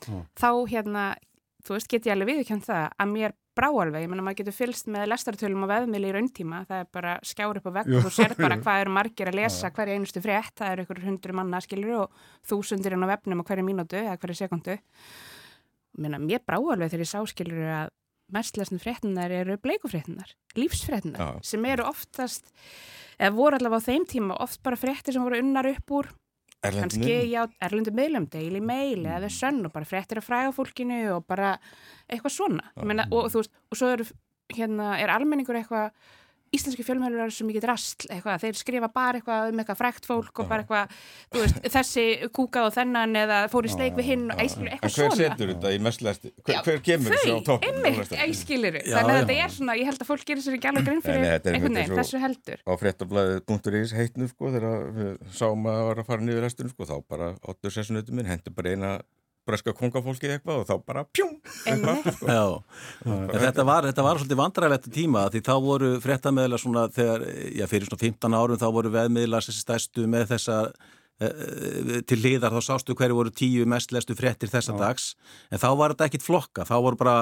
Já. 0.02 0.26
þá 0.36 0.50
hérna 0.72 1.16
þú 1.64 1.70
veist, 1.78 1.88
get 1.88 2.04
ég 2.06 2.12
alveg 2.16 2.28
viðkjönd 2.32 2.66
það 2.66 2.90
að 3.00 3.12
mér 3.12 3.32
brá 3.54 3.68
alveg, 3.68 4.02
ég 4.02 4.10
menna 4.10 4.24
maður 4.24 4.38
getur 4.42 4.56
fylst 4.56 4.88
með 4.88 5.10
lestartölum 5.12 5.64
og 5.64 5.70
veðmili 5.70 6.08
í 6.10 6.14
rauntíma, 6.16 6.66
það 6.66 6.80
er 6.80 6.86
bara 6.92 7.20
skjár 7.22 7.58
upp 7.60 7.68
á 7.68 7.72
vegg 7.78 7.88
Jú, 7.92 7.98
og 8.00 8.04
þú 8.08 8.12
sér 8.16 8.36
bara 8.40 8.56
hvað 8.58 8.82
eru 8.82 8.92
margir 8.96 9.28
að 9.28 9.36
lesa 9.36 9.70
hverja 9.70 9.94
einustu 10.00 10.22
frétt, 10.24 10.56
það 10.56 10.72
eru 10.72 10.84
ykkur 10.88 11.04
hundru 11.04 11.34
manna 11.34 11.60
skilur 11.62 12.00
og 12.02 12.10
þúsundir 12.48 12.94
inn 12.96 13.04
á 13.04 13.12
vefnum 13.12 13.44
á 13.44 13.46
hverju 13.46 13.64
mínútu 13.68 14.00
eða 14.00 14.18
hverju 14.18 14.36
sekundu 14.40 14.78
Meina, 16.00 16.20
mér 16.22 16.44
brá 16.48 16.58
alveg 16.60 16.92
þegar 16.92 17.04
ég 17.04 17.12
sá 17.12 17.20
skilur 17.28 17.68
að 17.68 17.92
mest 18.32 18.58
lesnu 18.58 18.80
fréttinar 18.80 19.34
eru 19.36 19.58
bleikufréttinar, 19.60 20.30
lífsfréttinar 20.56 21.20
Já. 21.20 21.30
sem 21.44 21.66
eru 21.68 21.84
oftast 21.90 22.48
eða 23.20 23.34
voru 23.36 23.58
allavega 23.58 23.84
á 23.84 23.88
þeim 23.90 24.08
tíma 24.08 24.38
oft 24.40 24.62
bara 24.64 24.80
fréttir 24.80 25.16
sem 25.16 25.26
voru 25.26 25.42
unnar 25.44 25.68
upp 25.68 25.96
úr 26.00 26.12
erlendu 26.62 27.92
miðlum, 27.98 28.28
Daily 28.30 28.62
Mail 28.62 29.02
eða 29.02 29.24
The 29.26 29.32
Sun 29.34 29.64
og 29.66 29.74
bara 29.74 29.88
fréttir 29.90 30.22
af 30.22 30.28
fræga 30.28 30.52
fólkinu 30.54 31.00
og 31.16 31.26
bara 31.26 31.56
eitthvað 32.06 32.36
svona. 32.36 32.68
Meina, 32.86 33.08
og, 33.10 33.32
veist, 33.34 33.54
og 33.72 33.80
svo 33.80 33.90
eru 33.96 34.06
hérna, 34.54 34.94
er 35.02 35.10
almenningur 35.10 35.58
eitthvað 35.58 35.90
íslenski 36.52 36.84
fjölmjölur 36.84 37.22
er 37.24 37.32
svo 37.32 37.46
mikið 37.48 37.64
drastl 37.64 38.10
eitthvað, 38.12 38.42
þeir 38.44 38.58
skrifa 38.60 38.90
bara 38.92 39.20
eitthvað 39.22 39.52
um 39.54 39.60
eitthvað 39.62 39.78
frækt 39.80 40.08
fólk 40.10 40.42
og 40.44 40.50
bara 40.50 40.66
eitthvað, 40.66 40.96
þú 41.32 41.44
veist, 41.46 41.60
þessi 41.76 42.06
kúkað 42.36 42.68
og 42.68 42.74
þennan 42.76 43.16
eða 43.22 43.38
fór 43.54 43.70
í 43.70 43.72
sleik 43.72 43.96
við 43.96 44.10
hinn 44.10 44.26
og 44.34 44.42
eitthvað 44.44 44.68
En 44.72 44.82
hver 44.82 44.96
svona. 44.98 45.16
setur 45.22 45.54
þetta 45.54 45.72
í 45.72 45.80
mestlæsti? 45.86 46.34
Hver, 46.44 46.60
hver 46.68 46.82
kemur 46.90 47.16
þessu 47.16 47.32
á 47.32 47.36
Þau, 47.38 47.46
toppin? 47.48 47.72
einmitt, 47.72 48.12
Já, 48.84 48.98
þannig 48.98 49.14
að 49.16 49.22
þetta 49.22 49.38
er 49.46 49.56
svona, 49.56 49.78
ég 49.80 49.86
held 49.92 50.04
að 50.04 50.12
fólk 50.12 50.28
gerir 50.28 50.44
sér 50.44 50.58
ekki 50.60 50.72
alveg 50.74 50.90
grinn 50.90 51.04
fyrir 51.08 51.24
er 51.30 51.56
einhvern 51.56 51.80
veginn, 51.80 51.98
þessu 52.02 52.22
heldur. 52.26 52.60
á 52.68 52.72
fréttablaði.is 52.84 53.96
heitnu 53.96 54.28
sko 54.32 54.52
þegar 54.52 54.86
við 55.00 55.12
sáum 55.32 55.66
að 55.72 55.80
það 55.80 55.88
var 55.92 56.04
að 56.04 56.12
fara 56.12 56.28
niður 56.28 56.48
breska 59.52 59.74
kongafólkið 59.78 60.36
eitthvað 60.38 60.62
og 60.62 60.70
þá 60.70 60.88
bara 60.88 61.04
eitthvað, 61.12 62.08
sko. 62.16 62.32
Já, 62.32 63.38
þetta 63.46 63.68
var, 63.68 63.90
þetta 63.92 64.08
var 64.08 64.22
svolítið 64.22 64.42
vandræðilegt 64.42 64.90
tíma 64.96 65.28
því 65.34 65.44
þá 65.48 65.54
voru 65.68 65.92
fréttameðlar 66.04 66.64
svona 66.64 66.88
þegar, 66.96 67.28
já 67.58 67.68
fyrir 67.72 67.92
svona 67.92 68.04
15 68.08 68.40
árum 68.42 68.62
þá 68.62 68.68
voru 68.80 68.96
veðmiðlar 68.96 69.48
þessi 69.48 69.66
stærstu 69.66 70.08
með 70.12 70.28
þessa 70.34 70.60
eh, 71.22 72.02
til 72.10 72.20
liðar 72.24 72.58
þá 72.58 72.62
sástu 72.72 72.98
hverju 72.98 73.20
voru 73.22 73.34
tíu 73.36 73.68
mest 73.70 73.94
lestu 73.96 74.18
fréttir 74.18 74.52
þessa 74.52 74.78
dags. 74.80 75.12
En 75.52 75.62
þá 75.62 75.70
var 75.80 75.96
þetta 75.96 76.12
ekkit 76.12 76.28
flokka, 76.28 76.68
þá 76.68 76.78
voru 76.80 77.02
bara 77.04 77.18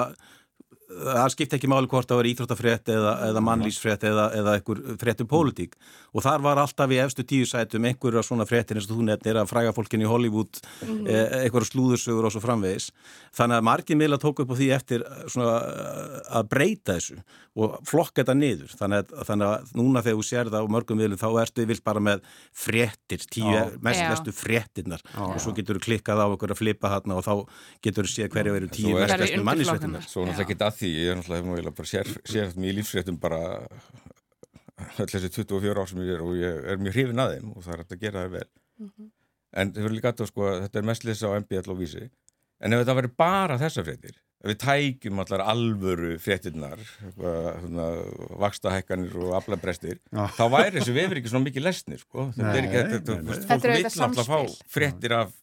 það 0.90 1.28
skipti 1.34 1.56
ekki 1.56 1.70
máli 1.70 1.88
hvort 1.90 2.08
það 2.10 2.20
var 2.20 2.28
íþróttafrétt 2.30 2.90
eða, 2.92 3.12
eða 3.28 3.42
mannlýsfrétt 3.46 4.04
eða, 4.08 4.26
eða 4.36 4.54
einhver 4.58 4.80
frétt 5.00 5.22
um 5.22 5.28
pólitík. 5.30 5.76
Og 6.10 6.24
þar 6.24 6.44
var 6.44 6.60
alltaf 6.62 6.90
í 6.90 6.98
efstu 7.02 7.24
tíu 7.26 7.46
sætum 7.46 7.86
einhverja 7.86 8.24
svona 8.26 8.46
fréttir 8.48 8.78
eins 8.78 8.88
og 8.88 8.98
þú 8.98 9.06
nefnir 9.06 9.38
að 9.40 9.50
fræga 9.52 9.74
fólkin 9.76 10.02
í 10.02 10.08
Hollywood 10.10 10.58
mm 10.58 10.88
-hmm. 10.88 11.42
einhverja 11.44 11.70
slúðursögur 11.70 12.26
og 12.26 12.32
svo 12.32 12.42
framvegis. 12.42 12.90
Þannig 13.36 13.56
að 13.56 13.66
margir 13.70 13.96
miðla 13.96 14.18
tók 14.18 14.40
upp 14.42 14.50
á 14.50 14.58
því 14.58 14.68
eftir 14.74 15.00
eh, 15.06 15.28
svona 15.28 15.56
eh, 15.62 16.38
að 16.38 16.48
breyta 16.48 16.98
þessu 16.98 17.22
og 17.60 17.76
flokka 17.88 18.22
þetta 18.22 18.36
niður. 18.38 18.74
Þannig 18.80 19.02
að, 19.02 19.14
þannig 19.28 19.50
að 19.50 19.72
núna 19.80 20.02
þegar 20.06 20.18
þú 20.20 20.26
sér 20.30 20.50
það 20.52 20.66
á 20.66 20.72
mörgum 20.76 21.00
miðlum 21.00 21.20
þá 21.20 21.28
ertu 21.44 21.66
vilt 21.70 21.84
bara 21.86 22.02
með 22.04 22.24
fréttir 22.56 23.26
tíu 23.30 23.52
Já. 23.52 23.64
mest 23.84 24.00
Já. 24.00 24.08
lestu 24.14 24.34
fréttirnar. 24.36 25.04
Og 25.26 25.36
svo 25.44 25.54
getur 25.56 25.80
þú 25.80 25.84
klikkað 25.88 26.24
á 26.24 26.26
einhverja 26.30 26.58
flipa 26.58 26.92
þarna 26.94 27.18
og 27.20 27.26
þá 27.26 27.34
getur 27.84 28.08
þú 28.08 28.14
séð 28.14 28.32
hverju 28.36 28.56
eru 28.60 28.70
tíu 28.72 28.94
mest 28.96 29.16
undir 29.16 29.44
mannisfréttirnar 29.50 30.06
svo 30.08 30.24
er 30.24 30.30
náttúrulega 30.30 30.46
ekki 30.46 30.66
að 30.66 30.78
því 30.80 30.90
ég 30.94 31.12
er 31.12 31.20
náttúrulega 31.20 31.74
bara 31.76 31.90
sér, 31.90 32.10
sér 32.24 32.48
þetta 32.50 32.62
mér 32.64 32.72
í 32.72 32.76
lífsréttum 32.78 33.20
bara 33.20 33.40
öll 34.98 35.10
þessi 35.10 35.30
24 35.36 35.76
ár 35.76 35.90
sem 35.90 36.02
ég 36.04 36.14
er 36.16 36.24
og 36.24 36.36
ég 36.38 36.64
er 36.72 36.80
mjög 36.80 36.96
hrifin 36.96 37.22
að 37.22 37.34
þeim 37.36 37.52
og 37.52 37.64
það 37.66 37.74
er 37.74 37.82
hægt 37.82 37.94
að 37.96 38.04
gera 38.04 38.24
það 38.24 38.34
vel. 38.38 38.48
En 39.60 39.72
þau 39.74 39.82
verður 39.82 39.96
líka 39.98 40.12
að 40.14 40.30
sko 40.30 40.46
að 40.48 40.58
þetta 40.64 40.80
er 40.80 40.88
mest 40.90 41.06
lesa 41.06 41.30
á 41.30 41.36
MBL 41.40 41.72
og 41.74 41.80
vísi. 41.80 42.08
En 42.60 42.74
ef 42.74 42.82
þetta 42.82 42.96
verður 43.00 43.16
bara 43.20 43.58
þessar 43.60 43.86
fréttir 43.88 44.18
við 44.44 44.56
tækjum 44.62 45.18
allar 45.20 45.42
alvöru 45.52 46.14
fréttirnar 46.22 46.80
vakstahækkanir 48.40 49.16
og 49.20 49.34
aflabrestir 49.40 49.98
þá 50.10 50.42
væri 50.52 50.78
þessu 50.78 50.94
vefur 50.96 51.20
ekki 51.20 51.32
svona 51.32 51.46
mikið 51.48 51.66
lesnir 51.66 52.00
sko. 52.02 52.28
þetta 52.36 52.54
er 52.56 52.66
ekki 52.68 52.82
þetta, 52.94 53.16
nei, 53.16 53.22
nei. 53.26 53.30
fólk 53.30 53.46
Þetta 53.50 53.60
vill 53.60 53.76
auðvitað 53.76 54.06
alltaf 54.08 54.30
fá 54.30 54.66
fréttir 54.76 55.14
af 55.18 55.36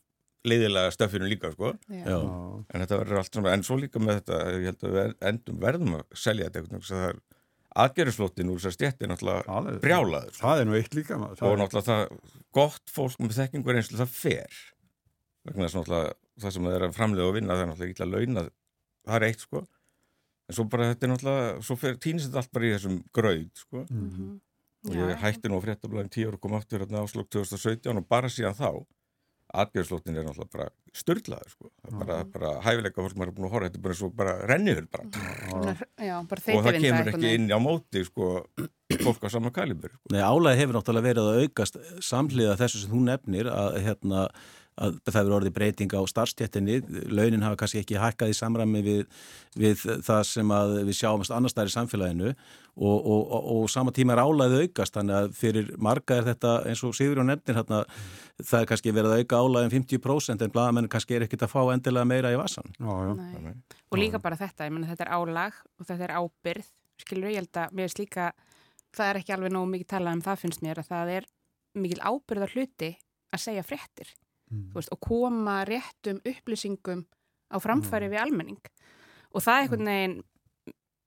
leiðilega 0.47 0.91
stöffinu 0.95 1.27
líka 1.27 1.49
sko. 1.51 1.73
En 1.91 2.83
þetta 2.83 2.99
verður 3.01 3.21
allt 3.21 3.33
svona, 3.37 3.53
en 3.57 3.65
svo 3.67 3.77
líka 3.81 3.99
með 4.01 4.21
þetta 4.21 4.37
ég 4.55 4.67
held 4.71 4.85
að 4.87 4.93
við 4.97 5.15
endum 5.31 5.57
verðum 5.63 5.97
að 5.99 6.05
selja 6.25 6.47
þetta 6.47 6.81
það 6.87 7.07
er 7.09 7.17
aðgerðisflóttin 7.83 8.49
úr 8.53 8.61
þessar 8.61 8.73
stjætti 8.77 9.09
náttúrulega 9.11 9.43
Það 9.47 9.67
er- 9.73 9.81
brjálaður 9.83 10.31
sko. 10.33 10.43
Það 10.47 10.61
er 10.61 10.69
nú 10.69 10.77
eitt 10.79 10.95
líka 10.97 11.17
maður. 11.21 11.35
Það 11.41 11.47
og 11.47 11.51
er- 11.53 11.59
náttúrulega 11.61 11.89
það 11.91 12.31
gott 12.57 12.93
fólk 12.95 13.19
með 13.21 13.35
þekkingur 13.41 13.77
einslu 13.77 13.99
það 13.99 14.15
fer 14.17 14.61
vegna 15.47 15.67
þess 15.67 15.77
náttúrulega 15.77 16.15
það 16.41 16.55
sem 16.55 16.63
það 16.69 16.77
er 16.79 16.85
að 16.87 16.95
framlega 16.97 17.27
og 17.27 17.35
vinna 17.37 17.53
það 17.57 17.61
er 17.65 17.69
náttúrulega 17.73 17.93
illa 17.97 18.09
launað 18.15 18.49
það 19.07 19.15
er 19.19 19.27
eitt 19.29 19.45
sko. 19.45 19.63
En 20.47 20.55
svo 20.55 20.67
bara 20.71 20.91
þetta 20.93 21.07
er 21.07 21.11
náttúrulega, 21.11 21.47
svo 21.67 21.75
fer 21.79 21.97
týnist 21.99 22.29
þetta 22.29 22.43
allt 22.43 22.53
bara 22.55 22.67
í 22.67 22.75
þessum 22.75 22.99
grauð 23.15 23.47
sko. 23.63 23.85
Mhm. 23.89 24.35
og 24.87 24.93
Já. 24.93 24.99
ég 25.09 25.17
hætti 25.19 25.49
nú 25.49 25.57
að 25.57 25.65
fréttablaðin 25.65 26.09
10 26.13 26.27
ára 26.29 26.37
og 26.37 26.41
kom 26.41 26.53
aftur 26.55 26.79
hérna 26.79 27.01
áslokk 27.03 27.27
2017 27.33 27.97
og 27.97 28.05
bara 28.07 28.29
síðan 28.31 28.55
þá 28.55 28.85
atgerðslóttin 29.57 30.17
er 30.19 30.25
náttúrulega 30.27 30.51
bara 30.53 30.67
störlaður 30.97 31.51
sko, 31.53 31.69
það 31.81 31.91
er 31.91 31.99
bara, 32.01 32.17
bara 32.33 32.49
hæfileika 32.65 33.03
fólk 33.03 33.17
maður 33.19 33.31
er 33.31 33.35
búin 33.37 33.47
að 33.47 33.53
horfa, 33.55 33.67
þetta 33.69 33.79
er 33.79 33.85
bara 33.85 33.97
svo 33.99 34.09
bara 34.21 34.33
renniður 34.51 34.87
bara. 34.91 35.05
Svona, 35.47 35.73
já, 36.07 36.15
bara 36.31 36.55
og 36.57 36.65
það 36.67 36.79
kemur 36.83 37.11
ekki 37.13 37.33
inn 37.37 37.47
á 37.51 37.59
móti 37.63 38.03
sko 38.07 38.29
fólk 39.05 39.23
á 39.23 39.29
sama 39.31 39.51
kalibur 39.55 39.93
sko. 39.95 40.13
Nei, 40.13 40.21
álæði 40.23 40.61
hefur 40.61 40.79
náttúrulega 40.79 41.07
verið 41.09 41.31
að 41.31 41.41
aukast 41.45 41.79
samhliða 42.09 42.57
þessu 42.59 42.83
sem 42.83 42.91
þú 42.91 43.03
nefnir 43.07 43.51
að, 43.51 43.79
hérna, 43.87 44.25
að 44.77 44.97
það 45.07 45.17
hefur 45.17 45.35
orðið 45.39 45.53
breyting 45.55 45.93
á 45.97 46.01
starfstjettinni, 46.11 46.77
launin 47.09 47.43
hafa 47.45 47.57
kannski 47.61 47.81
ekki 47.81 47.97
hækkað 48.01 48.31
í 48.31 48.37
samræmi 48.37 48.81
við, 48.85 49.03
við 49.57 49.83
það 50.05 50.21
sem 50.29 50.53
að 50.53 50.73
við 50.89 50.97
sjáumst 50.99 51.33
annar 51.33 51.53
staðar 51.53 51.71
í 51.71 51.73
samfélaginu 51.73 52.29
og, 52.29 52.97
og, 52.97 53.21
og, 53.21 53.47
og 53.55 53.71
sama 53.73 53.93
tíma 53.95 54.13
er 54.13 54.21
álæði 54.21 54.67
aukast 54.67 54.97
þannig 54.99 55.17
að 55.17 55.31
fyrir 55.39 55.71
marga 55.81 56.19
er 56.19 56.27
þetta 56.29 56.51
eins 56.69 56.83
og 56.85 56.93
Sigurjón 56.97 57.31
nefnir 57.31 57.57
hérna, 57.57 57.79
það 58.43 58.59
er 58.59 58.69
kannski 58.71 58.93
verið 58.93 59.15
að 59.15 59.23
auka 59.23 59.39
álæði 59.41 59.69
um 59.69 59.73
50% 59.77 60.45
en 60.45 60.53
blaðamenn 60.53 60.91
kannski 60.93 61.17
er 61.17 61.25
ekkit 61.25 61.47
að 61.47 61.53
fá 61.55 61.61
endilega 61.73 62.11
meira 62.11 62.33
í 62.35 62.37
vassan. 62.37 62.69
Já, 62.77 62.93
já. 63.07 63.15
Nei. 63.47 63.55
og 63.89 64.01
líka 64.01 64.21
bara 64.21 64.37
þetta, 64.37 64.69
ég 64.69 64.75
menna 64.75 64.91
þetta 64.91 65.07
er 65.07 65.15
álag 65.17 65.57
og 65.79 65.89
þetta 65.89 66.07
er 66.09 66.15
ábyrð, 66.21 66.69
skilur 67.01 67.33
ég 67.33 67.41
held 67.41 67.63
að 67.63 67.73
mér 67.73 67.89
finnst 67.89 68.03
líka, 68.03 68.29
það 68.93 69.09
er 69.09 69.21
ekki 69.23 69.35
alveg 69.37 69.57
nógu 69.57 69.73
mikið 69.73 69.91
talað 69.95 70.19
um 70.19 70.23
það 70.29 70.39
finnst 70.45 70.63
mér 70.65 70.83
að 70.83 70.93
það 70.93 71.15
er 71.17 71.29
mikil 71.77 72.01
ábyrðar 72.05 72.53
hluti 72.53 72.93
að 73.33 73.43
segja 73.43 73.65
fréttir 73.65 74.13
Mm. 74.51 74.69
veist, 74.75 74.91
og 74.95 74.99
koma 75.03 75.61
réttum 75.67 76.21
upplýsingum 76.23 77.05
á 77.51 77.57
framfæri 77.59 78.07
við 78.11 78.21
almenning. 78.23 78.61
Og 79.35 79.41
það 79.43 79.61
einhvern 79.65 79.85
veginn 79.91 80.17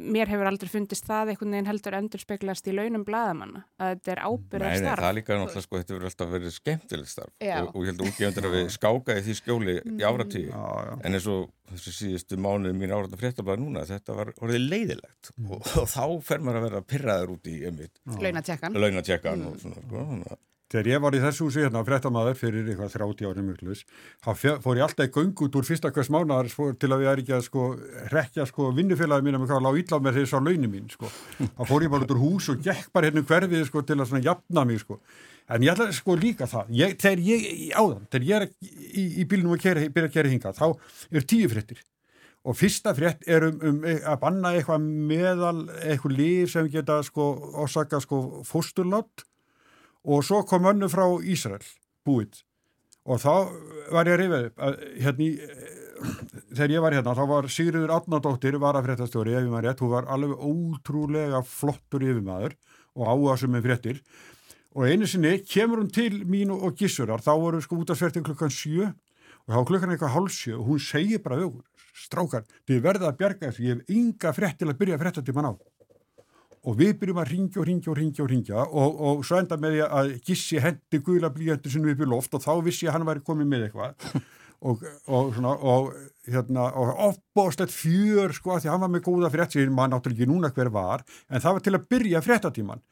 mér 0.00 0.31
hefur 0.33 0.48
aldrei 0.48 0.68
fundist 0.72 1.05
það 1.05 1.29
einhvern 1.35 1.53
veginn 1.53 1.66
heldur 1.68 1.94
endur 1.98 2.22
speglast 2.22 2.68
í 2.70 2.72
launum 2.72 3.03
blaðamanna 3.05 3.61
að 3.76 3.90
þetta 3.98 4.12
er 4.14 4.20
ábyrðar 4.24 4.62
Nei, 4.64 4.79
nei, 4.79 4.81
starf 4.81 5.03
það 5.05 5.11
er 5.11 5.16
líka 5.18 5.37
náttúrulega 5.37 5.64
sko, 5.66 5.81
þetta 5.81 5.92
verður 5.96 6.09
alltaf 6.09 6.31
verið 6.33 6.55
skemmtilegt 6.55 7.11
starf. 7.12 7.35
Já. 7.44 7.57
og, 7.61 7.68
og 7.76 7.85
ég 7.85 7.90
held 7.90 8.00
að 8.00 8.09
útgefundur 8.09 8.48
að 8.48 8.55
við 8.57 8.70
skákaði 8.79 9.24
því 9.26 9.35
skjóli 9.42 9.74
í 10.00 10.07
áratíu 10.09 10.46
Já, 10.48 10.62
já. 10.88 10.94
en 11.05 11.18
eins 11.18 11.29
og 11.35 11.50
þessi 11.74 11.92
síðustu 11.98 12.38
mánuði 12.40 12.79
mín 12.81 12.94
árata 12.96 13.20
fréttablaði 13.20 13.61
núna, 13.66 13.85
þetta 13.92 14.16
var 14.22 14.33
orðið 14.40 14.64
leiðilegt 14.72 15.33
Mm. 15.37 15.50
og, 15.53 15.68
og 15.83 15.88
þá 15.92 16.05
fer 16.31 16.38
maður 16.48 16.61
að 16.62 16.64
vera 16.70 16.81
pyrraður 16.94 17.35
út 17.37 17.50
í 17.53 17.59
einmitt, 17.68 18.00
launatjekkan. 18.09 18.72
launatjekkan 18.81 19.37
Mm. 19.44 19.50
og 19.53 19.61
svona, 19.61 19.85
sko, 19.85 20.07
þannig 20.14 20.33
að 20.33 20.40
Þegar 20.70 20.87
ég 20.87 21.00
var 21.02 21.14
í 21.16 21.20
þessu 21.22 21.48
húsi 21.48 21.64
hérna, 21.64 21.80
fréttamaður 21.83 22.37
fyrir 22.38 22.68
eitthvað 22.70 22.92
30 22.94 23.26
ári 23.26 23.42
miklus, 23.42 23.80
þá 24.22 24.28
fór 24.62 24.78
ég 24.78 24.85
alltaf 24.85 25.09
í 25.09 25.11
göng 25.16 25.42
út 25.42 25.56
úr 25.59 25.66
fyrsta 25.66 25.90
hvers 25.90 26.11
mánar 26.14 26.46
sko, 26.52 26.68
til 26.78 26.92
að 26.94 27.02
við 27.02 27.11
er 27.11 27.22
ekki 27.24 27.35
að 27.35 27.42
sko, 27.48 27.64
rekja 28.12 28.46
sko, 28.46 28.68
vinnufélagi 28.76 29.26
mína 29.26 29.40
með 29.42 29.50
hvað 29.50 29.64
lág 29.66 29.80
illa 29.80 29.98
með 30.04 30.20
þeir 30.20 30.28
sá 30.30 30.37
launin 30.38 30.70
mín. 30.70 30.87
Sko. 30.92 31.11
Þá 31.42 31.64
fór 31.72 31.87
ég 31.87 31.90
bara 31.90 32.06
út 32.06 32.14
úr 32.14 32.22
hús 32.22 32.46
og 32.54 32.62
gekk 32.62 32.92
bara 32.94 33.11
hérna 33.11 33.24
um 33.24 33.26
hverfið 33.26 33.66
sko, 33.66 33.83
til 33.83 33.98
að 33.98 34.12
svona 34.12 34.22
jafna 34.28 34.64
mig. 34.68 34.78
Sko. 34.85 35.00
En 35.50 35.66
ég 35.66 35.74
ætla 35.74 35.88
sko 35.96 36.14
líka 36.14 36.46
það, 36.46 36.70
ég, 36.78 36.94
þegar 37.02 37.22
ég 37.26 37.46
áðan, 37.74 38.04
þegar 38.12 38.28
ég 38.28 38.37
er 38.37 38.50
í, 38.94 39.06
í 39.11 39.24
bílnum 39.26 39.56
að 39.56 39.64
kera, 39.64 39.88
byrja 39.90 40.11
að 40.12 40.18
kera 40.20 40.30
hinga, 40.30 40.52
þá 40.54 40.68
er 41.11 41.26
tíu 41.26 41.48
fréttir. 41.50 41.83
Og 42.46 42.54
fyrsta 42.56 42.94
frétt 42.96 43.26
er 43.28 43.48
um, 43.50 43.59
um 43.68 43.83
e- 43.85 43.98
að 44.06 44.20
banna 44.22 44.54
eitthvað 44.54 44.87
meðal 45.11 45.56
eitthvað 45.83 46.14
líf 46.14 46.54
sem 46.54 46.70
geta 46.72 47.00
sko 47.04 47.26
orsaka 47.66 47.98
sko 48.00 48.20
fósturlátt 48.48 49.26
og 50.04 50.24
svo 50.24 50.42
kom 50.48 50.68
önnu 50.70 50.88
frá 50.92 51.04
Ísrael 51.20 51.64
búið. 52.06 52.42
Og 53.08 53.20
þá 53.20 53.34
var 53.92 54.08
ég 54.08 54.16
að 54.16 54.20
rifja 54.20 54.40
upp 54.46 54.64
að 54.66 54.80
hérna 55.00 55.26
í 55.26 55.30
þegar 56.00 56.74
ég 56.74 56.84
var 56.84 56.96
hérna 56.96 57.14
þá 57.16 57.22
var 57.28 57.48
Sigriður 57.52 57.94
Átnadóttir 57.96 58.56
var 58.60 58.78
að 58.78 58.88
fréttastjóri 58.88 59.34
ef 59.34 59.44
ég 59.44 59.52
maður 59.52 59.68
rétt, 59.68 59.82
hún 59.84 59.92
var 59.92 60.08
alveg 60.12 60.44
ótrúlega 60.44 61.42
flottur 61.46 62.04
yfirmaður 62.06 62.56
og 62.96 63.06
áhuga 63.06 63.36
sem 63.40 63.52
með 63.52 63.66
fréttir. 63.68 64.00
Og 64.76 64.86
einu 64.86 65.08
sinni 65.10 65.40
kemur 65.42 65.82
hún 65.82 65.90
til 65.92 66.22
mín 66.30 66.52
og 66.54 66.76
Gissurar. 66.78 67.22
Þá 67.22 67.32
voru 67.42 67.60
sko 67.62 67.80
út 67.82 67.90
af 67.92 67.98
svertin 67.98 68.24
klukkan 68.26 68.52
sjö 68.54 68.86
og 68.86 69.50
þá 69.50 69.60
klukkan 69.66 69.94
eitthvað 69.94 70.14
hálsjö 70.14 70.56
og 70.60 70.68
hún 70.70 70.84
segir 70.84 71.22
bara 71.24 71.40
við 71.40 71.50
okkur, 71.50 71.66
strákar, 72.04 72.46
þið 72.68 72.84
verða 72.86 73.10
að 73.10 73.18
bjarga 73.20 73.48
þessu, 73.48 73.66
ég 73.66 73.80
hef 73.80 73.96
ynga 73.96 74.34
frétt 74.36 74.60
til 74.60 74.70
að 74.70 74.78
byrja 74.80 74.98
að 74.98 75.04
frétta 75.04 75.24
tíman 75.26 75.50
á 75.50 75.52
og 76.68 76.77
við 76.77 76.92
byrjum 77.01 77.20
að 77.23 77.31
ringja 77.33 77.61
og 77.62 77.66
ringja 77.68 77.92
og 77.92 77.96
ringja 77.99 78.25
og 78.25 78.29
ringja 78.31 78.64
og, 78.66 78.99
og 79.01 79.23
svo 79.25 79.38
enda 79.40 79.57
með 79.61 79.77
því 79.77 79.87
að 79.87 80.11
Gissi 80.27 80.61
hendi 80.61 81.01
guðla 81.07 81.31
blíjandur 81.33 81.73
sinni 81.73 81.94
upp 81.94 82.05
í 82.05 82.09
loft 82.11 82.37
og 82.37 82.44
þá 82.44 82.53
vissi 82.66 82.85
ég 82.85 82.92
að 82.92 82.99
hann 82.99 83.09
væri 83.09 83.25
komið 83.25 83.51
með 83.55 83.66
eitthvað. 83.68 83.96
Og, 84.61 84.83
og 85.09 85.31
svona 85.33 85.55
og 85.64 85.87
hérna 86.29 86.66
og 86.77 86.90
opbóðslegt 87.07 87.73
fjör 87.73 88.35
sko 88.37 88.51
að 88.53 88.66
því 88.66 88.68
hann 88.68 88.83
var 88.83 88.90
með 88.92 89.07
góða 89.07 89.31
frétt 89.33 89.55
sem 89.57 89.70
maður 89.73 89.94
náttúrulega 89.94 90.20
ekki 90.20 90.29
núna 90.29 90.51
hver 90.53 90.68
var 90.75 91.05
en 91.33 91.40
það 91.40 91.55
var 91.57 91.64
til 91.64 91.73
að 91.79 91.87
byrja 91.94 92.20
fréttatíman 92.27 92.83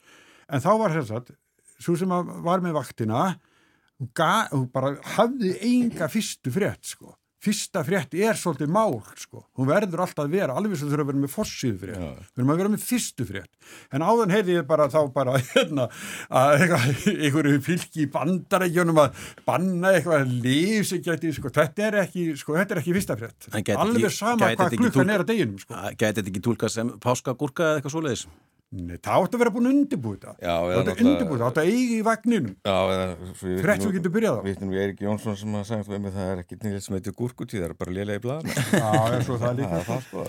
en 0.48 0.64
þá 0.64 0.70
var 0.80 0.94
þess 0.96 1.12
að 1.18 1.28
svo 1.76 1.98
sem 2.00 2.14
var 2.46 2.64
með 2.64 2.78
vaktina 2.78 3.26
hún, 3.34 4.08
ga, 4.16 4.46
hún 4.48 4.64
bara 4.72 4.94
hafði 5.18 5.52
enga 5.68 6.08
fyrstu 6.08 6.54
frétt 6.56 6.88
sko 6.94 7.12
fyrsta 7.44 7.84
frétt 7.86 8.14
er 8.18 8.38
svolítið 8.38 8.70
mál 8.74 8.96
sko, 9.18 9.44
hún 9.58 9.68
verður 9.70 10.02
alltaf 10.04 10.24
að 10.24 10.34
vera 10.34 10.56
alveg 10.58 10.80
sem 10.80 10.90
þurfa 10.90 11.04
að 11.04 11.10
vera 11.12 11.22
með 11.22 11.32
fossíðu 11.34 11.78
frétt 11.84 12.00
Já. 12.02 12.08
við 12.18 12.42
erum 12.42 12.52
að 12.54 12.60
vera 12.62 12.72
með 12.72 12.84
fyrstu 12.88 13.26
frétt 13.28 13.94
en 13.94 14.04
áðan 14.08 14.34
heyrði 14.34 14.56
ég 14.56 14.66
bara 14.68 14.88
þá 14.90 14.98
bara 15.14 15.36
hérna 15.52 15.86
að 16.28 16.66
einhverju 16.66 17.62
fylki 17.68 18.04
í 18.04 18.10
bandarækjunum 18.16 19.02
að 19.04 19.22
banna 19.46 19.94
eitthvað 19.94 20.34
líf 20.48 20.90
sem 20.90 21.02
gæti, 21.04 21.32
sko, 21.38 21.54
þetta 21.54 21.88
er 21.88 22.00
ekki 22.02 22.28
sko, 22.40 22.58
þetta 22.58 22.76
er 22.76 22.82
ekki 22.82 22.96
fyrsta 22.98 23.18
frétt 23.22 23.50
alveg 23.78 24.14
sama 24.14 24.52
hvað 24.58 24.78
klukkan 24.78 25.14
er 25.14 25.24
að 25.24 25.32
deginum 25.32 25.62
sko. 25.62 25.78
Gæti 25.94 26.20
þetta 26.20 26.30
ekki 26.32 26.44
tólkað 26.44 26.74
sem 26.74 26.94
páskagúrka 27.02 27.68
eða 27.70 27.80
eitthvað 27.80 27.94
svoleiðis? 27.94 28.28
Nei, 28.68 28.98
það 29.00 29.22
átti 29.24 29.36
að 29.38 29.40
vera 29.40 29.50
búin 29.54 29.64
að 29.68 29.74
undirbúið 29.78 30.18
það 30.26 30.42
Já, 30.44 30.54
það 30.60 30.78
átti 30.78 30.92
að 30.92 30.98
undirbúið 31.08 31.38
það, 31.38 31.40
það 31.40 31.48
átti 31.48 31.60
að 31.62 31.68
eigi 31.72 31.94
í 31.96 32.02
vagninum 32.04 32.48
Já, 32.68 32.74
ég 32.92 33.22
Frétt 33.38 33.62
vitna 33.64 33.76
þú 33.78 33.86
nú- 33.88 33.94
getur 33.96 34.12
byrjað 34.18 34.36
á. 34.36 34.40
Vitna 34.44 34.66
nú 34.68 34.76
Eirik 34.82 35.00
Jónsson 35.06 35.38
sem 35.40 35.54
að 35.56 35.64
sagði 35.70 35.94
við 35.94 36.02
mig 36.04 36.12
það 36.18 36.32
er 36.34 36.42
ekki 36.42 36.58
nýtt 36.60 36.84
sem 36.84 36.96
heitir 36.98 37.14
gúrkutíð, 37.16 37.62
það 37.62 37.68
er 37.70 37.76
bara 37.80 37.94
lélega 37.96 38.20
í 38.20 38.24
blaðan 38.26 38.52
Já, 38.82 38.90
er 39.16 39.24
svo 39.24 39.38
það 39.40 39.56
líka 39.62 39.70
Það 39.70 39.78
er 39.78 39.88
það 39.88 40.02
sko 40.04 40.26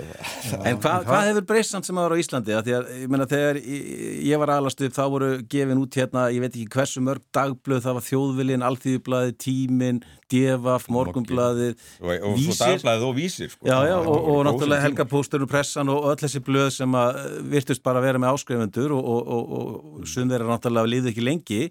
En 0.69 0.79
hvað, 0.79 1.03
hvað 1.09 1.27
hefur 1.29 1.47
breyst 1.51 1.75
samt 1.75 1.89
sem 1.89 1.99
að 1.99 2.07
vera 2.07 2.15
á 2.15 2.21
Íslandi? 2.23 2.55
Að 2.55 2.63
því 2.69 2.77
að, 2.79 2.87
ég 3.03 3.11
meina, 3.11 3.27
þegar 3.35 3.59
ég 3.59 4.23
ég 4.29 4.39
var 4.39 4.53
alast 4.55 4.85
upp, 4.87 4.95
þá 4.95 5.03
voru 5.11 5.29
gefin 5.51 5.83
út 5.83 5.99
hérna, 5.99 6.23
ég 6.31 6.39
veit 6.45 6.55
ekki 6.55 6.71
hversu 6.79 7.03
mörg 7.03 7.27
dagblöð, 7.35 7.83
það 7.83 7.97
var 7.99 8.07
þjóðvilin, 8.07 8.65
alþýðublaði, 8.69 9.35
tímin, 9.43 9.99
devaf, 10.29 10.85
morgunblaðið, 10.93 11.75
Og, 11.99 12.35
Vísir. 12.37 12.83
og 12.85 13.15
vísir 13.17 13.49
sko. 13.49 13.65
Já, 13.65 13.77
já, 13.89 13.95
Það 13.97 14.09
og, 14.13 14.27
og 14.29 14.43
náttúrulega 14.45 14.77
tímar. 14.77 14.83
Helga 14.85 15.05
Póstur 15.09 15.45
og 15.45 15.49
Pressan 15.49 15.89
og 15.89 16.05
öll 16.11 16.19
þessi 16.21 16.41
blöð 16.45 16.69
sem 16.75 16.97
að 16.99 17.17
virtust 17.49 17.81
bara 17.85 18.03
vera 18.03 18.21
með 18.21 18.28
áskrifundur 18.33 18.93
og, 18.95 19.05
og, 19.13 19.31
og, 19.37 19.53
og 19.99 20.09
sum 20.09 20.29
þeirra 20.29 20.49
náttúrulega 20.51 20.93
liði 20.93 21.13
ekki 21.13 21.25
lengi 21.25 21.63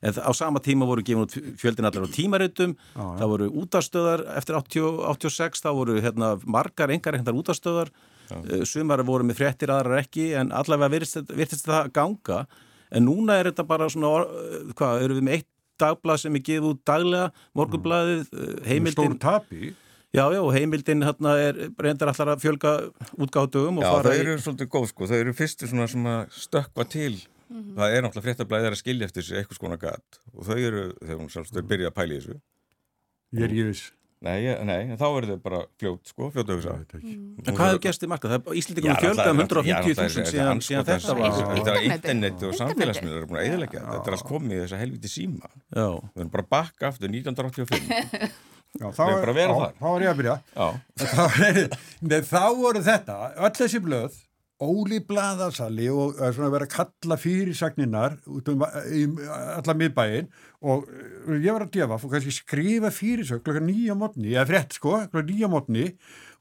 en 0.00 0.14
á 0.14 0.30
sama 0.34 0.60
tíma 0.62 0.86
voru 0.86 1.02
gefin 1.02 1.24
út 1.24 1.34
fjöldin 1.58 1.88
allar 1.88 2.06
á 2.06 2.10
tímaritum, 2.14 2.76
það 2.94 3.32
voru 3.32 3.48
útastöðar 3.62 4.22
eftir 4.38 4.58
80, 4.58 5.02
86, 5.10 5.64
þá 5.64 5.70
voru 5.74 5.98
hérna, 6.02 6.36
margar 6.46 6.92
engar 6.94 7.18
einhverjar 7.18 7.40
útastöðar 7.40 7.90
uh, 7.90 8.62
sumar 8.68 9.02
voru 9.06 9.26
með 9.26 9.40
fréttir, 9.40 9.72
aðrar 9.74 10.04
ekki 10.04 10.30
en 10.38 10.54
allavega 10.54 10.92
virtist, 10.94 11.34
virtist 11.34 11.66
það 11.66 11.90
ganga. 11.98 12.44
En 12.94 13.04
núna 13.04 13.40
er 13.40 13.50
þetta 13.50 13.66
bara 13.68 13.90
svona 13.90 14.22
uh, 14.22 14.70
hvað, 14.78 15.02
eru 15.08 15.18
við 15.18 15.26
með 15.26 15.40
eitt 15.40 15.50
dagblað 15.78 16.22
sem 16.22 16.38
er 16.38 16.46
gefið 16.46 16.70
út 16.72 16.86
daglega, 16.86 17.34
morgunblaðið 17.58 18.24
uh, 18.30 18.56
heimildin 18.70 19.18
Stór 19.18 19.20
tapi 19.22 19.74
Já, 20.16 20.24
já, 20.32 20.40
heimildin 20.54 21.04
hérna 21.04 21.34
er 21.36 21.58
reyndar 21.76 22.08
allar 22.14 22.30
að 22.32 22.44
fjölga 22.46 22.70
útgáðdögum 23.20 23.80
og 23.80 23.84
Já, 23.84 23.90
fara 23.92 24.14
þau 24.14 24.16
í... 24.16 24.22
eru 24.22 24.36
svolítið 24.40 24.70
góð 24.72 24.86
sko, 24.92 25.08
þau 25.10 25.18
eru 25.18 25.34
fyrstu 25.36 25.68
svona 25.68 25.88
sem 25.92 26.08
að 26.08 26.32
stökkva 26.46 26.86
til. 26.88 27.12
Það 27.48 27.92
er 27.96 28.02
náttúrulega 28.04 28.24
fréttablaðið 28.28 28.70
að 28.72 28.80
skilja 28.80 29.08
eftir 29.08 29.26
sér 29.26 29.42
eitthvað 29.42 29.60
skona 29.60 29.76
gat. 29.80 30.18
Og 30.32 30.48
þau 30.48 30.56
eru, 30.56 30.82
þegar 31.02 31.20
hún 31.20 31.30
sjálfst, 31.32 31.54
þau 31.56 31.68
byrja 31.70 31.92
að 31.92 31.96
pæla 32.00 32.16
í 32.16 32.18
þessu. 32.22 32.40
Ég 33.36 33.46
er 33.46 33.54
ég 33.58 33.70
viss. 33.70 33.86
Nei, 34.18 34.42
nei, 34.66 34.80
en 34.90 34.96
þá 34.98 35.04
eru 35.06 35.28
þau 35.28 35.42
bara 35.44 35.60
fljót 35.78 36.10
sko, 36.10 36.26
fljót 36.34 36.48
að 36.48 36.56
hugsa. 36.56 36.72
Ég 36.74 36.80
veit 36.82 36.96
ekki. 36.98 37.12
En 37.44 37.54
hvað 37.54 37.68
hefur 37.70 37.82
gerst 37.84 38.02
í 38.02 38.08
markað? 38.10 38.32
Það 38.34 38.48
er 38.50 38.58
Íslandingum 38.58 38.90
að 38.96 39.04
fjölga 39.04 39.26
um 39.30 39.42
150.000 39.44 40.26
síðan, 40.32 40.62
síðan 40.66 40.88
þetta 40.88 41.14
var... 41.20 41.36
Þetta 41.38 41.46
var 41.46 41.54
Internetið. 41.54 41.94
internet 41.94 42.32
og 42.32 42.50
Internetið. 42.50 42.58
samfélagsmiðlar 42.64 43.20
eru 43.20 43.28
búin 43.30 43.38
að 43.38 43.46
eðilegja 43.52 43.84
þetta. 43.84 44.02
Er 44.10 44.16
allt 44.16 44.26
komið 44.32 44.56
í 44.56 44.60
þessa 44.64 44.80
helviti 44.82 45.12
síma. 45.12 45.52
Já, 45.70 45.86
við 46.02 46.24
erum 46.24 46.32
bara 46.34 46.46
bakka 46.56 46.90
aftur 46.90 47.14
1985 47.14 48.34
Já, 48.76 48.88
þá 48.92 49.04
Við 49.08 49.38
já, 49.40 49.48
þar. 49.48 49.76
Þá 49.78 49.86
var 49.88 50.02
ég 50.04 50.10
að 50.10 50.18
byrja 50.18 50.34
þá, 51.00 51.22
nei, 52.04 52.18
þá 52.28 52.42
voru 52.58 52.82
þetta, 52.84 53.14
öll 53.40 53.54
þessi 53.56 53.80
blöð 53.82 54.18
Óli 54.58 54.98
Blaðasali 55.06 55.86
og 55.94 56.18
er 56.18 56.32
svona 56.34 56.50
verið 56.50 56.66
að 56.66 56.74
kalla 56.74 57.16
fyrirsagninnar 57.22 58.16
út 58.26 58.48
um 58.50 58.64
í, 58.90 59.04
alla 59.54 59.74
miðbæin 59.78 60.28
og 60.66 60.88
ég 61.30 61.54
var 61.54 61.64
að 61.68 61.76
djefa 61.76 61.98
og 62.00 62.10
kannski 62.10 62.34
skrifa 62.34 62.90
fyrirsögn 62.94 63.44
klokka 63.46 63.62
nýja 63.62 63.94
mótni, 63.98 64.32
eða 64.34 64.48
frétt 64.50 64.74
sko, 64.74 64.96
klokka 65.12 65.26
nýja 65.30 65.50
mótni 65.52 65.86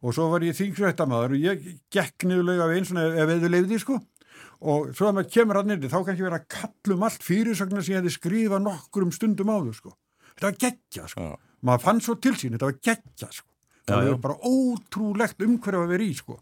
og 0.01 0.17
svo 0.17 0.31
var 0.33 0.45
ég 0.45 0.57
þingfréttamaður 0.57 1.37
og 1.37 1.45
ég 1.45 1.67
gekk 1.93 2.25
niðurlega 2.25 2.65
af 2.65 2.73
einn 2.73 2.89
svona 2.89 3.05
ef 3.13 3.35
eða 3.37 3.53
leiði 3.53 3.81
sko 3.85 3.99
og 4.65 4.93
svo 4.97 5.11
að 5.11 5.19
maður 5.19 5.33
kemur 5.37 5.61
að 5.61 5.69
nýrði 5.71 5.91
þá 5.93 5.99
kannski 5.99 6.25
verið 6.25 6.39
að 6.39 6.47
kalla 6.57 6.97
um 6.97 7.05
allt 7.05 7.25
fyrirsögnar 7.25 7.85
sem 7.85 7.93
ég 7.93 8.01
hefði 8.01 8.15
skrifað 8.17 8.65
nokkur 8.65 9.05
um 9.05 9.13
stundum 9.13 9.53
áður 9.53 9.77
sko. 9.77 9.93
Þetta 10.33 10.49
var 10.49 10.57
geggja 10.63 11.05
sko. 11.11 11.27
Já. 11.27 11.46
Maður 11.65 11.85
fann 11.87 12.01
svo 12.03 12.17
til 12.21 12.35
sín, 12.37 12.55
þetta 12.55 12.69
var 12.69 12.79
geggja 12.85 13.29
sko. 13.33 13.49
Það 13.87 14.03
já. 14.03 14.09
var 14.09 14.19
bara 14.25 14.37
ótrúlegt 14.45 15.45
umhverju 15.45 15.83
að 15.83 15.93
vera 15.93 16.05
í 16.05 16.15
sko. 16.17 16.39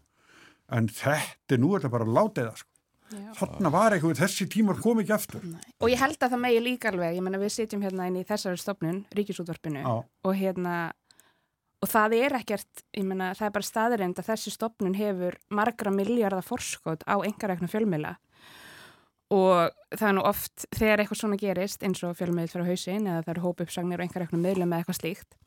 En 0.76 0.88
þetta, 0.90 1.60
nú 1.62 1.74
er 1.74 1.84
þetta 1.84 1.92
bara 1.94 2.24
eða 2.26 2.56
sko. 2.58 2.70
Þarna 3.38 3.70
var 3.70 3.94
eitthvað, 3.94 4.18
þessi 4.18 4.48
tímar 4.50 4.80
kom 4.82 4.98
ekki 4.98 5.14
aftur. 5.14 5.42
Og 5.78 5.90
ég 5.92 6.00
held 6.00 6.18
að 6.18 6.32
það 6.32 6.40
megi 6.42 6.62
líka 6.64 6.90
alveg, 6.90 7.14
ég 7.14 7.22
menna 7.22 7.38
við 7.38 7.52
sitjum 7.54 7.84
hérna 7.86 8.08
inn 8.10 8.18
í 8.18 8.24
þessari 8.26 8.58
stofnun, 8.58 9.04
ríkisútvarpinu 9.14 9.84
Já. 9.84 9.92
og 10.02 10.34
hérna, 10.34 10.74
og 11.78 11.90
það 11.92 12.16
er 12.18 12.36
ekkert, 12.40 12.82
ég 12.98 13.06
menna 13.06 13.30
það 13.38 13.46
er 13.46 13.54
bara 13.54 13.68
staðirind 13.70 14.18
að 14.18 14.30
þessi 14.32 14.54
stofnun 14.56 14.98
hefur 14.98 15.38
margra 15.54 15.94
miljardar 15.94 16.42
forskot 16.46 17.06
á 17.06 17.14
engarækna 17.22 17.70
fjölmiðla 17.70 18.16
og 19.34 19.72
það 19.96 20.08
er 20.08 20.14
nú 20.14 20.22
oft 20.28 20.66
þegar 20.76 21.02
eitthvað 21.02 21.20
svona 21.20 21.38
gerist 21.40 21.82
eins 21.86 22.02
og 22.06 22.14
fjölmiðl 22.18 22.52
fyrir 22.52 22.68
hausinn 22.70 23.08
eða 23.08 23.24
það 23.24 23.32
eru 23.32 23.44
hóp 23.46 23.62
uppsagnir 23.64 24.02
og 24.02 24.06
engarækna 24.06 24.38
miðlum 24.38 24.74
eða 24.74 24.84
eitthvað 24.84 25.00
slíkt 25.00 25.38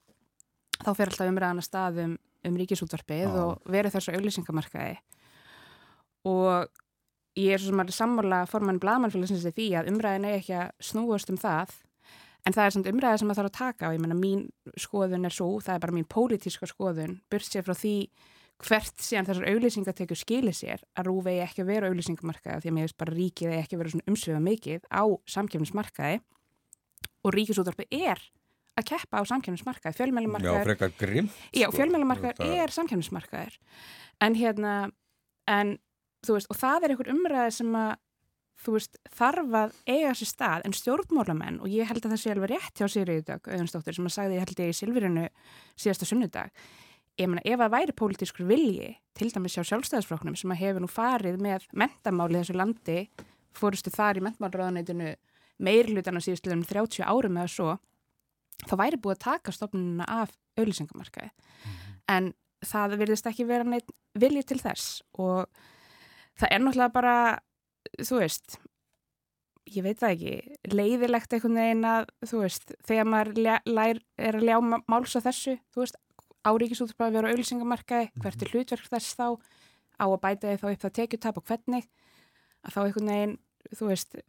þá 0.83 0.91
fer 0.97 1.11
alltaf 1.11 1.31
umræðan 1.31 1.61
að 1.61 1.67
stað 1.67 2.01
um, 2.03 2.17
ríkisútvarpið 2.59 3.23
Já. 3.23 3.39
og 3.43 3.71
verið 3.71 3.95
þessu 3.95 4.15
auglýsingamarkaði 4.17 4.97
og 6.27 6.81
ég 7.39 7.55
er 7.55 7.61
svo 7.61 7.71
sem 7.71 7.83
að 7.83 7.93
sammála 7.95 8.41
formann 8.51 8.81
blaðmannfélagsins 8.83 9.47
í 9.47 9.53
því 9.55 9.69
að 9.79 9.93
umræðin 9.93 10.27
er 10.27 10.39
ekki 10.41 10.57
að 10.59 10.73
snúast 10.83 11.31
um 11.31 11.39
það 11.39 11.77
en 12.47 12.55
það 12.55 12.65
er 12.65 12.75
samt 12.75 12.89
umræði 12.91 13.21
sem 13.21 13.29
maður 13.29 13.41
þarf 13.41 13.51
að 13.51 13.59
taka 13.59 13.87
og 13.87 13.95
ég 13.95 14.03
menna 14.03 14.17
mín 14.19 14.43
skoðun 14.79 15.27
er 15.27 15.35
svo, 15.35 15.49
það 15.63 15.75
er 15.75 15.83
bara 15.85 15.95
mín 15.95 16.09
pólitíska 16.09 16.67
skoðun, 16.67 17.19
burt 17.31 17.47
sér 17.47 17.63
frá 17.67 17.75
því 17.77 17.95
hvert 18.67 18.99
síðan 19.03 19.27
þessar 19.29 19.47
auglýsingatekur 19.53 20.19
skilir 20.19 20.55
sér 20.57 20.81
að 20.99 21.07
rúfi 21.09 21.35
ekki 21.43 21.63
að 21.63 21.69
vera 21.71 21.89
auglýsingamarkaði 21.91 22.63
því 22.65 22.71
að 22.71 22.75
mér 22.75 22.87
veist 22.87 22.97
bara 22.99 23.15
ríkið 23.15 23.53
eigi 23.53 23.61
ekki 23.63 23.77
að 23.77 23.81
vera 23.83 23.93
svona 23.93 24.09
umsviða 24.11 24.41
mikið 24.49 24.89
á 24.91 25.03
samkjöfnismarkaði 25.35 26.17
og 27.23 27.35
ríkisútvarpi 27.35 27.87
er 27.95 28.19
að 28.79 28.87
keppa 28.91 29.19
á 29.19 29.23
samkjöfnismarkaði, 29.27 29.91
já, 29.91 29.97
fjölmælumarkaði 29.99 30.65
frekar 30.67 30.91
grimm 30.99 31.29
Já, 31.51 31.67
sko. 31.67 31.77
fjölmjölumarkaður 31.79 32.37
Það- 32.39 32.59
er 32.63 32.75
samkjöfnismarkaður 32.75 33.57
en 34.27 34.35
hérna 34.35 34.73
en 35.47 35.73
þú 36.27 36.35
veist, 36.35 36.51
og 36.51 36.57
það 36.59 36.83
er 36.83 36.93
einhver 36.93 37.11
umræði 37.15 37.51
sem 37.55 37.75
að 37.79 37.95
þú 38.59 38.73
veist, 38.75 38.97
þarf 39.15 39.53
að 39.55 39.75
eiga 39.87 40.09
sér 40.19 40.27
stað. 40.27 40.61
En 40.67 40.73
stjórnmálamenn 40.75 41.61
og 41.63 41.71
ég 41.71 41.87
held 41.87 42.03
að 42.03 42.11
það 42.11 42.19
sé 42.19 42.31
alveg 42.33 42.49
rétt 42.51 42.75
hjá 42.75 42.89
Sigriði 42.91 43.23
Dögg, 43.23 43.47
Auðunsdóttir 43.47 43.95
sem 43.95 44.09
að 44.09 44.15
sagði 44.17 44.35
ég 44.35 44.43
held 44.43 44.59
ég 44.59 44.73
í 44.73 44.75
Silfurinu 44.75 45.23
síðasta 45.79 46.05
sunnudag 46.09 46.51
ég 47.19 47.27
meina 47.29 47.43
ef 47.45 47.63
að 47.63 47.73
væri 47.75 47.95
pólitískur 47.99 48.47
vilji 48.47 48.93
til 49.17 49.29
dæmis 49.34 49.58
hjá 49.58 49.65
sjálfstæðisflokknum 49.67 50.38
sem 50.39 50.53
að 50.53 50.62
hefur 50.63 50.84
nú 50.84 50.89
farið 50.91 51.39
með 51.43 51.67
mentamáli 51.75 52.39
þessu 52.39 52.55
landi 52.58 52.99
fórustu 53.58 53.91
þar 53.93 54.21
í 54.21 54.25
mentamálraðanætinu 54.27 55.13
meirlutana 55.65 56.21
síðustulegum 56.23 56.63
30 56.69 57.03
árum 57.03 57.39
eða 57.41 57.51
svo 57.51 57.75
þá 58.69 58.75
væri 58.79 59.01
búið 59.01 59.17
að 59.17 59.25
taka 59.25 59.55
stofnununa 59.55 60.08
af 60.21 60.34
auðlýsingamarkaði 60.60 61.32
en 62.15 62.32
það 62.65 62.97
virðist 63.01 63.29
ekki 63.29 63.47
vera 63.49 63.67
neitt 63.67 63.91
vilji 64.19 64.45
til 64.47 64.60
þess 64.62 65.03
og 65.19 65.45
það 66.39 66.55
er 66.55 66.63
náttúrulega 66.63 66.95
bara 66.95 67.15
þú 67.99 68.23
veist 68.23 68.60
ég 69.69 69.86
veit 69.86 69.99
það 69.99 70.13
ekki, 70.15 70.36
leiðilegt 70.73 71.34
einhvern 71.36 71.60
veginn 71.60 71.88
að, 71.88 72.08
þú 72.25 72.43
veist, 72.43 72.71
þegar 72.88 73.10
maður 73.10 73.60
lær, 73.69 73.99
er 74.17 74.38
að 74.39 74.45
ljá 74.47 74.55
máls 74.89 75.15
á 75.17 75.19
þessu 75.27 75.55
þú 75.73 75.84
veist, 75.84 75.99
áríkisútspað 76.49 77.09
að 77.09 77.17
vera 77.17 77.31
auðlýsingamarkaði, 77.33 78.09
hvert 78.23 78.43
er 78.43 78.53
hlutverk 78.53 78.89
þess 78.91 79.15
þá 79.19 79.27
á 79.99 80.05
að 80.07 80.21
bæta 80.23 80.49
þið 80.49 80.62
þá 80.62 80.67
upp 80.71 80.83
það 80.83 80.97
tekjutap 80.99 81.39
og 81.39 81.47
hvernig 81.49 81.88
að 82.63 82.75
þá 82.75 82.79
einhvern 82.83 83.12
veginn, 83.13 83.38
þú 83.75 83.89
veist 83.89 84.19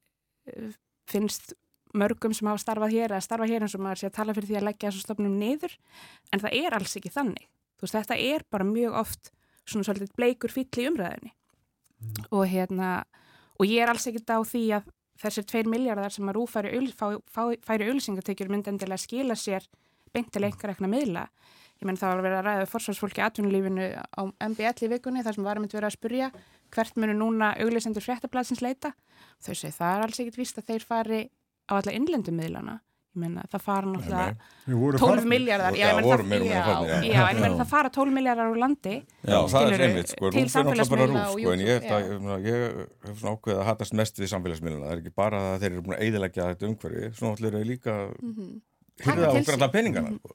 finnst 1.10 1.54
mörgum 1.96 2.34
sem 2.36 2.46
hafa 2.50 2.62
starfað 2.62 2.94
hér 2.94 3.14
að 3.16 3.24
starfa 3.26 3.48
hér 3.50 3.66
eins 3.66 3.74
og 3.74 3.82
maður 3.82 4.02
sé 4.02 4.10
að 4.10 4.16
tala 4.18 4.34
fyrir 4.36 4.50
því 4.50 4.58
að 4.60 4.66
leggja 4.68 4.90
þessu 4.90 5.04
stofnum 5.04 5.36
niður 5.40 5.74
en 6.30 6.42
það 6.42 6.56
er 6.60 6.76
alls 6.76 6.96
ekki 7.00 7.12
þannig. 7.14 7.48
Þú 7.78 7.86
veist, 7.86 7.96
þetta 7.96 8.18
er 8.30 8.44
bara 8.52 8.68
mjög 8.68 8.96
oft 9.00 9.32
svona 9.66 9.86
svolítið 9.86 10.14
bleikur 10.18 10.54
fýll 10.54 10.82
í 10.82 10.86
umræðinni 10.90 11.32
og 12.30 12.46
hérna 12.48 12.90
og 13.58 13.68
ég 13.68 13.82
er 13.82 13.92
alls 13.92 14.06
ekkert 14.08 14.32
á 14.32 14.38
því 14.46 14.64
að 14.78 14.90
þessir 15.20 15.46
tveir 15.50 15.68
miljardar 15.68 16.14
sem 16.14 16.28
að 16.30 16.38
rú 16.38 16.46
færi, 16.48 16.70
auðlýsingatekjur 16.80 18.50
myndi 18.52 18.72
endilega 18.72 19.02
skila 19.02 19.36
sér 19.36 19.66
beint 20.14 20.30
til 20.32 20.46
einhver 20.46 20.72
ekna 20.72 20.88
miðla 20.90 21.26
ég 21.80 21.86
menn 21.88 21.96
það 21.96 22.10
var 22.12 22.18
að 22.20 22.26
vera 22.28 22.38
að 22.40 22.46
ræða 22.48 22.62
við 22.64 22.72
forsvarsfólki 22.74 23.22
atvinnulífinu 23.24 23.86
á 23.96 24.20
MBL 24.50 24.84
í 24.84 24.90
vikunni 24.92 25.24
þar 25.24 25.34
sem 25.38 25.44
varum 25.48 25.64
að 25.64 25.72
vera 25.78 25.88
að 25.90 25.96
spurja 25.96 26.30
hvert 26.76 26.96
munu 27.00 27.14
núna 27.16 27.54
auglýsendur 27.56 28.04
fréttablaðsins 28.04 28.60
leita. 28.62 28.92
Þau 29.40 29.54
segi 29.56 29.72
það 29.78 29.96
er 29.96 30.04
alls 30.06 30.20
ekkert 30.20 30.36
víst 30.38 30.58
að 30.60 30.68
þeir 30.70 30.84
fari 30.86 31.20
á 31.66 31.72
alla 31.80 31.92
innlendu 31.96 32.32
miðlana. 32.36 32.80
Ég 33.10 33.18
menna 33.24 33.42
það 33.50 33.62
fara 33.64 33.88
náttúrulega 33.90 34.34
Við 34.70 34.74
vorum 34.78 35.00
12 35.00 35.08
farnir. 35.10 35.28
miljardar 35.32 35.74
Já, 35.74 35.86
ég 35.90 36.04
voru 36.06 37.56
það, 37.58 37.66
fara 37.72 37.90
12 37.90 38.12
miljardar 38.14 38.50
úr 38.52 38.60
landi 38.62 38.92
Já, 39.26 39.38
það 39.50 39.72
er 39.74 39.82
einmitt, 39.88 40.12
sko, 40.12 40.30
til 40.30 40.44
samfélagsmiðla 40.52 41.24
sko, 41.32 41.50
en 41.56 41.64
ég, 41.66 41.88
hef 41.90 43.18
svona 43.18 43.32
ákveðið 43.34 43.58
að 43.58 43.66
hatast 43.66 43.96
mest 43.98 44.20
við 44.22 44.30
samfélagsmiðluna, 44.30 44.86
það 44.86 44.94
er 44.94 45.02
ekki 45.02 45.14
bara 45.18 45.40
að 45.56 45.58
þeir 45.64 45.72
eru 45.74 45.82
búin 45.88 45.96
að 45.98 46.04
eiðilegja 46.06 46.46
þetta 46.52 46.68
umhverfi, 46.70 47.10
svona 47.18 47.34
allir 47.34 47.58
eru 47.58 47.68
líka 47.72 47.96
Mhm. 48.22 48.52
hyrða 49.02 49.28
okkur 49.32 49.42
sín. 49.42 49.54
alla 49.58 49.70
peningana, 49.74 50.14
sko. 50.14 50.30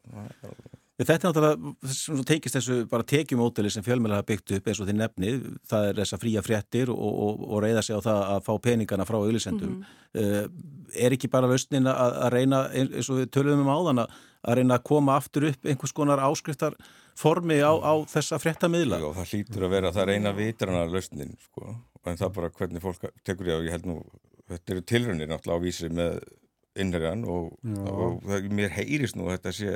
Þetta 0.95 1.15
er 1.15 1.23
náttúrulega, 1.25 2.23
tengist 2.23 2.55
þessu 2.55 2.75
bara 2.87 3.03
tekjumóteli 3.03 3.67
sem 3.73 3.83
fjölmjöla 3.83 4.21
hafa 4.21 4.29
byggt 4.29 4.53
upp 4.55 4.67
eins 4.71 4.79
og 4.79 4.87
þið 4.87 4.97
nefnið, 5.01 5.47
það 5.67 5.87
er 5.89 5.97
þessa 5.97 6.19
fría 6.21 6.43
fréttir 6.45 6.91
og, 6.93 7.17
og, 7.25 7.41
og 7.49 7.63
reyða 7.65 7.81
sig 7.83 7.99
á 7.99 8.05
það 8.05 8.19
að 8.29 8.45
fá 8.45 8.51
peningana 8.63 9.07
frá 9.09 9.17
auðlisendum. 9.19 9.73
Mm 9.73 9.81
-hmm. 9.83 10.45
uh, 10.45 11.01
er 11.03 11.15
ekki 11.17 11.27
bara 11.33 11.49
lausnin 11.51 11.89
að, 11.91 12.15
að 12.27 12.31
reyna, 12.37 12.61
eins 12.71 13.09
og 13.11 13.19
við 13.19 13.27
töluðum 13.35 13.65
um 13.65 13.73
áðan, 13.73 14.01
að 14.05 14.55
reyna 14.61 14.77
að 14.77 14.85
koma 14.87 15.17
aftur 15.19 15.49
upp 15.49 15.67
einhvers 15.67 15.95
konar 15.99 16.23
áskriftarformi 16.23 17.59
á, 17.59 17.73
á 17.75 17.93
þessa 18.15 18.39
fréttamiðla? 18.39 19.01
Já, 19.03 19.09
það 19.19 19.29
hlýtur 19.33 19.67
að 19.67 19.75
vera 19.75 19.91
það 19.91 20.09
reyna 20.13 20.33
vitrana 20.39 20.85
lausnin, 20.87 21.35
sko, 21.43 21.75
en 22.05 22.23
það 22.23 22.33
bara 22.39 22.53
hvernig 22.55 22.81
fólk 22.81 23.03
tekur 23.27 23.51
ég 23.51 23.59
á, 23.59 23.65
ég 23.67 23.75
held 23.75 23.91
nú, 23.91 23.99
þetta 24.47 24.71
eru 24.71 24.81
tilröndir 24.81 25.27
náttúrulega 25.27 25.59
á 25.59 25.65
vísi 25.65 25.91
með 25.91 26.23
innherjan 26.75 27.27
og, 27.27 27.51
og, 27.83 28.23
og 28.23 28.51
mér 28.51 28.71
heyrist 28.71 29.15
nú 29.19 29.27
að 29.27 29.39
þetta 29.39 29.55
sé 29.59 29.75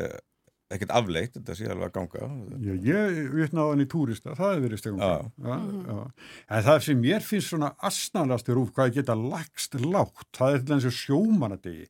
ekkert 0.69 0.93
afleitt, 0.93 1.34
þetta 1.34 1.58
sé 1.58 1.67
alveg 1.69 1.89
að 1.89 1.95
ganga. 1.97 2.29
Já, 2.62 2.73
ég 2.86 3.19
vitna 3.34 3.65
á 3.65 3.69
hann 3.71 3.84
í 3.84 3.89
túrista 3.89 4.36
það 4.38 4.53
hefur 4.53 4.65
verið 4.67 4.82
stegum 4.84 5.01
ja, 5.01 5.13
ja. 5.49 5.99
en 6.45 6.65
það 6.67 6.82
sem 6.86 7.01
mér 7.01 7.25
finnst 7.25 7.53
svona 7.53 7.73
asnalastur 7.89 8.62
úr 8.62 8.73
hvað 8.75 8.95
geta 8.99 9.17
lagst 9.17 9.79
lágt. 9.82 10.29
Það 10.38 10.55
er 10.55 10.65
til 10.65 10.77
eins 10.77 10.89
og 10.89 10.97
sjómanadegi 10.99 11.88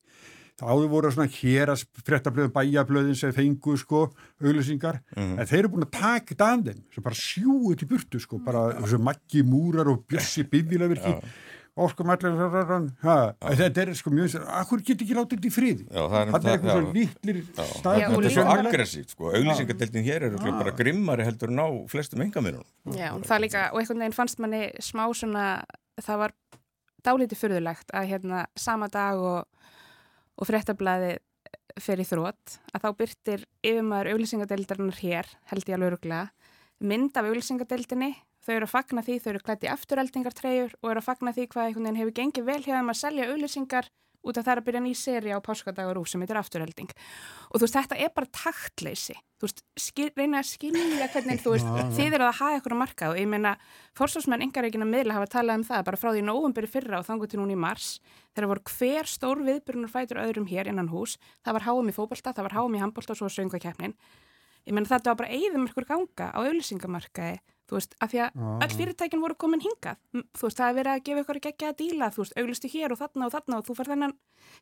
áður 0.60 0.90
voru 0.92 1.12
svona 1.14 1.32
hér 1.32 1.72
að 1.74 1.84
fréttablöðu 2.06 2.52
bæjablöðin 2.56 3.18
sem 3.18 3.32
fengu 3.36 3.76
sko 3.80 4.10
auðlýsingar, 4.42 5.00
mm 5.16 5.24
-hmm. 5.24 5.40
en 5.40 5.48
þeir 5.48 5.60
eru 5.60 5.72
búin 5.74 5.86
að 5.88 5.92
taka 6.00 6.34
þetta 6.34 6.50
af 6.54 6.64
þeim, 6.66 6.82
sem 6.94 7.04
bara 7.04 7.16
sjúið 7.16 7.78
til 7.80 7.88
burtu 7.88 8.20
sko, 8.20 8.40
bara 8.44 8.64
þessu 8.82 9.00
maggi 9.00 9.44
múrar 9.44 9.88
og 9.88 10.06
bjössi 10.08 10.44
biðvílaverki 10.44 11.16
óskum 11.86 12.12
allir 12.14 12.36
þetta 13.60 13.84
er 13.84 13.92
sko 13.98 14.12
mjög 14.14 14.36
akkur 14.60 14.84
getur 14.84 15.06
ekki 15.06 15.18
látið 15.18 15.40
þetta 15.40 15.50
í 15.50 15.54
frið 15.56 15.84
það 15.94 16.18
er 16.20 16.34
eitthvað 16.34 16.74
svona 16.76 16.94
vittlir 16.96 17.40
þetta 17.60 17.94
er 18.00 18.30
svo 18.36 18.46
aggressíft 18.54 19.16
sko. 19.16 19.32
Auglýsingadeltin 19.34 20.06
hér 20.08 20.28
er 20.30 20.38
bara 20.44 20.76
grimmari 20.76 21.28
heldur 21.28 21.54
ná 21.54 21.66
flestum 21.92 22.24
engaminum 22.26 22.66
Já, 22.96 23.14
það 23.26 23.44
líka, 23.46 23.66
og 23.72 23.82
einhvern 23.82 24.04
veginn 24.04 24.18
fannst 24.18 24.44
manni 24.44 24.64
smá 24.84 25.06
svona, 25.16 25.48
það 26.02 26.22
var 26.26 26.36
dálítið 27.06 27.42
fyrðulegt 27.44 27.96
að 27.96 28.10
hérna 28.14 28.46
sama 28.60 28.90
dag 28.92 29.20
og, 29.24 29.70
og 30.40 30.50
fréttablaði 30.50 31.18
fer 31.80 32.02
í 32.02 32.06
þrótt, 32.08 32.58
að 32.74 32.84
þá 32.84 32.90
byrtir 33.00 33.46
yfirmaður 33.64 34.10
auglýsingadeldarinnar 34.16 35.00
hér, 35.00 35.30
held 35.52 35.70
ég 35.70 35.78
alveg 35.78 35.94
öruglega 35.94 36.26
mynd 36.80 37.16
af 37.20 37.28
auglýsingadeldinni 37.28 38.14
þau 38.50 38.56
eru 38.58 38.66
að 38.66 38.74
fagna 38.74 39.06
því, 39.06 39.16
þau 39.22 39.30
eru 39.30 39.46
klætt 39.46 39.64
í 39.66 39.70
afturheldingartreyjur 39.70 40.76
og 40.82 40.90
eru 40.90 41.02
að 41.04 41.06
fagna 41.06 41.34
því 41.36 41.48
hvað 41.54 41.68
einhvern 41.68 41.86
veginn 41.86 42.00
hefur 42.02 42.16
gengið 42.18 42.48
vel 42.48 42.62
hjá 42.66 42.76
þeim 42.80 42.94
að 42.94 42.98
selja 43.04 43.28
auðlýsingar 43.30 43.90
út 44.20 44.36
af 44.36 44.44
það 44.44 44.60
að 44.60 44.66
byrja 44.68 44.80
ný 44.84 44.94
séri 44.98 45.32
á 45.32 45.40
páskadagur 45.40 46.00
úr 46.02 46.10
sem 46.10 46.20
heitir 46.20 46.36
afturhelding 46.36 46.90
og 46.92 47.54
þú 47.54 47.62
veist 47.64 47.76
þetta 47.78 48.00
er 48.04 48.10
bara 48.12 48.28
taktleysi. 48.36 49.16
Þú 49.40 49.48
veist, 49.48 49.62
skil, 49.80 50.08
reyna 50.18 50.42
að 50.42 50.50
skilja 50.50 51.08
hvernig 51.14 51.40
þú 51.40 51.54
veist, 51.54 51.70
þið 51.96 52.18
eru 52.18 52.26
að 52.28 52.40
hafa 52.42 52.58
eitthvað 52.58 52.76
að 52.76 52.82
marka 52.82 53.12
og 53.14 53.20
ég 53.22 53.30
meina, 53.32 53.54
fórsvarsmenn 53.96 54.44
yngareikina 54.50 54.88
miðla 54.90 55.16
hafa 55.16 55.30
talað 55.38 55.62
um 55.62 55.68
það 55.70 55.86
bara 55.88 56.00
frá 56.02 56.10
því 56.12 56.26
nógumberi 56.28 56.72
fyrra 56.74 57.00
og 57.00 57.08
þangu 57.08 57.30
til 57.32 57.40
núni 57.40 57.56
í 57.56 57.62
mars. 57.64 57.94
Þegar 58.36 58.52
voru 58.52 58.66
hver 58.74 59.08
stór 59.14 59.46
viðbyrjunur 59.48 59.94
fætur 59.94 60.20
öðrum 60.26 60.50
hér 60.52 60.68
innan 60.74 60.92
hús, 60.92 61.16
það 61.46 61.62
var 61.62 61.68
háum 61.70 61.88
í 61.88 61.96
fókbalta, 61.96 62.36
það 62.36 62.50
var 62.50 62.58
háum 62.60 62.76
í 62.76 62.84
handbalta 62.84 63.16
og 63.16 63.22
svo 63.22 63.32
söngakefnin 63.32 63.96
ég 64.68 64.76
meina 64.76 64.90
þetta 64.90 65.14
var 65.14 65.24
bara 65.24 65.34
eigðum 65.34 65.70
ykkur 65.70 65.88
ganga 65.88 66.28
á 66.36 66.40
auðlýsingamarkaði 66.44 67.40
þú 67.70 67.78
veist, 67.78 67.96
af 68.02 68.12
því 68.12 68.22
að 68.26 68.46
öll 68.66 68.78
fyrirtækin 68.80 69.22
voru 69.24 69.38
komin 69.40 69.62
hingað, 69.64 70.00
þú 70.38 70.48
veist, 70.48 70.60
það 70.60 70.70
er 70.70 70.78
verið 70.80 70.94
að 70.96 71.04
gefa 71.10 71.24
ykkur 71.24 71.40
ekki 71.42 71.68
að 71.68 71.76
díla, 71.84 72.10
þú 72.16 72.24
veist, 72.24 72.38
auglistu 72.42 72.72
hér 72.74 72.96
og 72.96 73.02
þarna 73.02 73.28
og 73.28 73.36
þarna 73.36 73.60
og 73.60 73.68
þú 73.68 73.76
fær 73.78 73.92
þennan, 73.94 74.16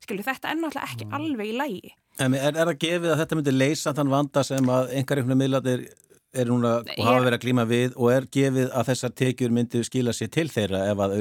skilju, 0.04 0.26
þetta 0.28 0.52
er 0.52 0.60
náttúrulega 0.60 0.89
ekki 0.91 1.08
alveg 1.17 1.54
í 1.54 1.56
lægi. 1.62 1.93
En 2.26 2.36
er, 2.36 2.52
er 2.52 2.74
að 2.74 2.82
gefið 2.82 3.13
að 3.13 3.22
þetta 3.22 3.39
myndi 3.39 3.54
leysa 3.56 3.93
þann 3.96 4.12
vanda 4.12 4.43
sem 4.43 4.74
að 4.74 4.91
engar 5.00 5.22
einhvern 5.22 5.41
miðlatir 5.43 5.88
er 6.38 6.50
núna 6.52 6.74
og 6.82 7.06
hafa 7.08 7.22
verið 7.24 7.38
að 7.38 7.43
glíma 7.46 7.63
við 7.70 7.96
og 7.96 8.12
er 8.12 8.28
gefið 8.34 8.74
að 8.76 8.89
þessar 8.89 9.13
tekjur 9.22 9.54
myndi 9.56 9.84
skila 9.88 10.13
sér 10.15 10.32
til 10.34 10.48
þeirra 10.52 10.84
ef 10.91 11.04
að 11.06 11.15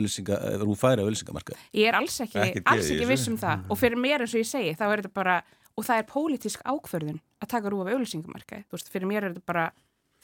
þú 0.65 0.77
færi 0.81 1.05
á 1.05 1.07
auðlýsingamarka? 1.07 1.57
Ég 1.77 1.91
er 1.93 1.99
alls 2.01 2.19
ekki, 2.25 2.41
ekki, 2.43 2.65
alls 2.73 2.91
ekki 2.91 3.09
viss 3.13 3.31
um 3.31 3.39
það. 3.41 3.63
Og 3.71 3.81
fyrir 3.81 4.03
mér 4.03 4.27
eins 4.27 4.35
og 4.35 4.43
ég 4.43 4.51
segi, 4.51 4.75
þá 4.77 4.85
er 4.89 5.05
þetta 5.05 5.15
bara, 5.21 5.39
og 5.77 5.87
það 5.87 6.03
er 6.03 6.11
pólitísk 6.11 6.67
ákverðun 6.67 7.23
að 7.45 7.53
taka 7.55 7.73
rúa 7.73 7.87
við 7.87 8.01
auðlýsingamarka, 8.01 8.61
þú 8.67 8.79
veist, 8.79 8.93
fyrir 8.93 9.11
mér 9.13 9.29
er 9.29 9.37
þetta 9.37 9.53
bara, 9.53 9.67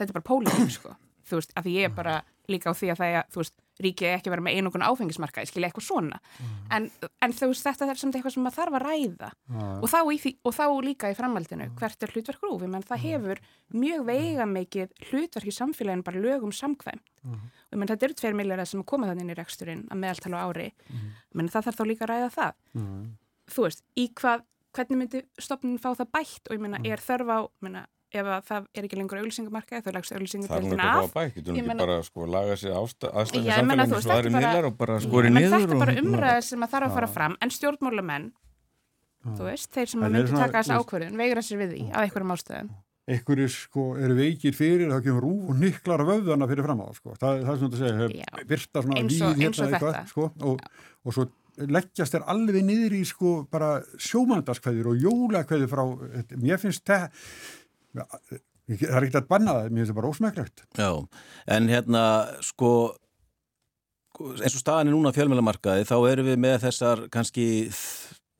þetta 0.01 0.11
er 0.11 0.19
bara 0.19 0.29
pólitísk, 0.33 0.81
sko 0.81 0.97
þú 1.29 1.41
veist, 1.41 1.53
af 1.57 1.67
því 1.67 1.75
ég 1.79 1.91
er 1.91 1.97
bara 1.97 2.21
líka 2.51 2.73
á 2.73 2.75
því 2.75 2.89
að 2.93 3.01
það 3.01 3.17
er, 3.17 3.29
þú 3.33 3.43
veist, 3.43 3.55
ríkið 3.83 4.13
ekki 4.13 4.31
verið 4.33 4.45
með 4.47 4.57
einokun 4.59 4.85
áfengismarka, 4.85 5.43
ég 5.43 5.51
skilja 5.51 5.69
eitthvað 5.71 5.87
svona. 5.87 6.19
Mm. 6.39 6.59
en, 6.77 6.89
en 7.25 7.35
þú 7.39 7.49
veist, 7.51 7.65
þetta 7.65 7.89
er 7.89 8.01
samt 8.01 8.19
eitthvað 8.19 8.35
sem 8.35 8.45
maður 8.45 8.59
þarf 8.59 8.77
að 8.79 8.85
ræða. 8.85 9.31
Mm. 9.49 9.71
og, 9.79 9.87
þá 9.93 9.99
því, 10.25 10.33
og 10.43 10.57
þá 10.59 10.65
líka 10.87 11.11
í 11.13 11.17
framhaldinu, 11.19 11.69
mm. 11.69 11.79
hvert 11.81 12.05
er 12.05 12.13
hlutverk 12.13 12.45
rúfi 12.45 12.69
menn 12.71 12.87
það 12.87 13.05
hefur 13.07 13.43
mjög 13.73 14.05
veiga 14.11 14.47
mikið 14.51 14.95
hlutverk 15.09 15.49
í 15.49 15.57
samfélaginu, 15.57 16.07
bara 16.07 16.23
lögum 16.27 16.55
samkvæmt. 16.55 17.09
Og 17.73 17.79
menn 17.79 17.89
þetta 17.89 18.09
eru 18.09 18.19
tveir 18.19 18.37
millir 18.37 18.65
sem 18.69 18.85
koma 18.85 19.09
þannig 19.09 19.25
inn 19.25 19.33
í 19.33 19.39
reksturinn 19.39 19.85
að 19.89 20.01
meðaltala 20.03 20.45
ári. 20.45 20.69
Menn 21.39 21.49
það 21.49 21.69
þarf 21.69 21.79
þá 21.79 21.85
líka 21.89 22.07
að 22.07 22.13
ræða 22.13 22.31
það. 22.35 22.57
Þú 23.53 23.67
veist, 23.69 23.85
í 23.97 24.09
hvað 24.19 24.43
hvernig 24.77 25.01
myndi 25.01 25.23
stopnin 25.41 25.81
fá 25.81 25.93
það 25.95 26.11
bætt? 26.17 26.49
Og 26.49 26.57
ég 26.57 26.63
menna, 26.63 26.81
er 26.85 27.03
þörf 27.03 27.33
á, 27.33 27.39
menna 27.65 27.87
ef 28.21 28.29
það 28.49 28.67
er 28.77 28.87
ekki 28.87 28.99
lengur 28.99 29.21
auðlýsingamarkaði 29.23 29.85
þá 29.87 29.91
lagst 29.97 30.15
auðlýsingadeildina 30.17 30.87
af. 30.87 30.93
Það 30.93 30.93
er 30.93 30.93
náttúrulega 30.93 31.15
bæk, 31.17 31.35
getur 31.39 31.59
ekki 31.63 31.77
bara 31.81 31.97
sko 32.07 32.29
laga 32.29 32.57
sér 32.61 32.77
aðstæðið 32.77 33.51
samfélaginu 33.57 34.01
svo 34.03 34.15
aðri 34.17 34.33
millar 34.37 34.69
og 34.69 34.79
bara 34.79 35.01
skori 35.03 35.33
niður. 35.33 35.57
Þetta 35.57 35.77
er 35.77 35.83
bara 35.83 35.97
umræðið 36.03 36.47
sem 36.49 36.65
að 36.67 36.73
þarf 36.77 36.89
að 36.89 36.97
fara 36.99 37.11
fram 37.17 37.37
en 37.41 37.55
stjórnmálamenn, 37.57 38.31
þú 39.33 39.51
veist, 39.51 39.73
þeir 39.75 39.93
sem 39.93 40.07
að 40.07 40.17
myndi 40.17 40.39
taka 40.39 40.63
þessu 40.63 40.79
ákvörðun, 40.81 41.21
veigra 41.23 41.45
sér 41.47 41.63
við 41.63 41.77
því 41.77 41.85
af 41.93 42.07
einhverjum 42.07 42.35
ástöðum. 42.37 42.73
Einhverju 43.13 43.49
sko 43.51 43.85
eru 43.99 44.15
veikir 44.15 44.55
fyrir, 44.55 44.87
það 44.93 45.07
kemur 45.09 45.25
rúf 45.27 45.49
og 45.51 45.57
niklar 45.59 46.05
vöðana 46.07 46.47
fyrir 46.47 46.67
fram 46.69 46.83
á 46.87 46.89
sko. 46.95 47.17
Það, 47.19 47.41
það 47.43 47.53
er 47.53 47.63
svona 47.63 47.75
að 47.75 47.81
segja, 47.83 48.43
virta 48.53 48.83
svona 48.85 49.01
og 49.03 49.73
þetta. 49.73 50.03
Sko, 50.13 50.29
og, 50.47 50.61
og 51.03 51.17
svo 51.17 51.27
leggjast 51.69 52.15
þér 52.15 52.29
alveg 52.33 52.65
niður 52.65 52.95
í 52.97 53.03
sko 53.07 53.33
bara 53.53 53.73
sjómandaskveður 54.01 54.93
og 54.93 55.03
jólakveður 55.03 55.73
frá, 55.73 55.83
mér 56.41 56.63
finnst 56.63 56.87
það 56.89 57.11
það 57.93 58.89
er 58.89 59.07
ekkert 59.07 59.21
að 59.23 59.29
banna 59.31 59.55
það, 59.59 59.71
mér 59.71 59.83
finnst 59.83 59.93
það 59.93 60.01
bara 60.01 60.13
ósmæklegt 60.13 60.65
Já, 60.79 60.91
en 61.57 61.71
hérna 61.73 62.05
sko 62.45 62.73
eins 64.23 64.57
og 64.57 64.61
staðin 64.61 64.91
er 64.91 64.97
núna 64.97 65.15
fjölmjölamarkaði 65.17 65.87
þá 65.89 65.97
erum 66.11 66.29
við 66.29 66.43
með 66.45 66.59
þessar 66.67 67.07
kannski 67.13 67.47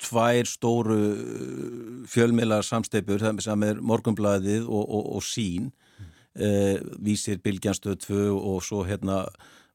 tvær 0.03 0.49
stóru 0.51 0.99
uh, 0.99 2.03
fjölmjölar 2.11 2.67
samsteipur 2.67 3.23
sem 3.43 3.67
er 3.67 3.81
morgumblæðið 3.81 4.67
og, 4.67 4.83
og, 4.83 5.09
og 5.17 5.27
sín 5.27 5.71
mm. 5.71 6.13
eh, 6.43 6.79
vísir 7.03 7.41
Bilgjanstöð 7.43 8.01
2 8.09 8.23
og 8.35 8.63
svo 8.67 8.83
hérna 8.89 9.25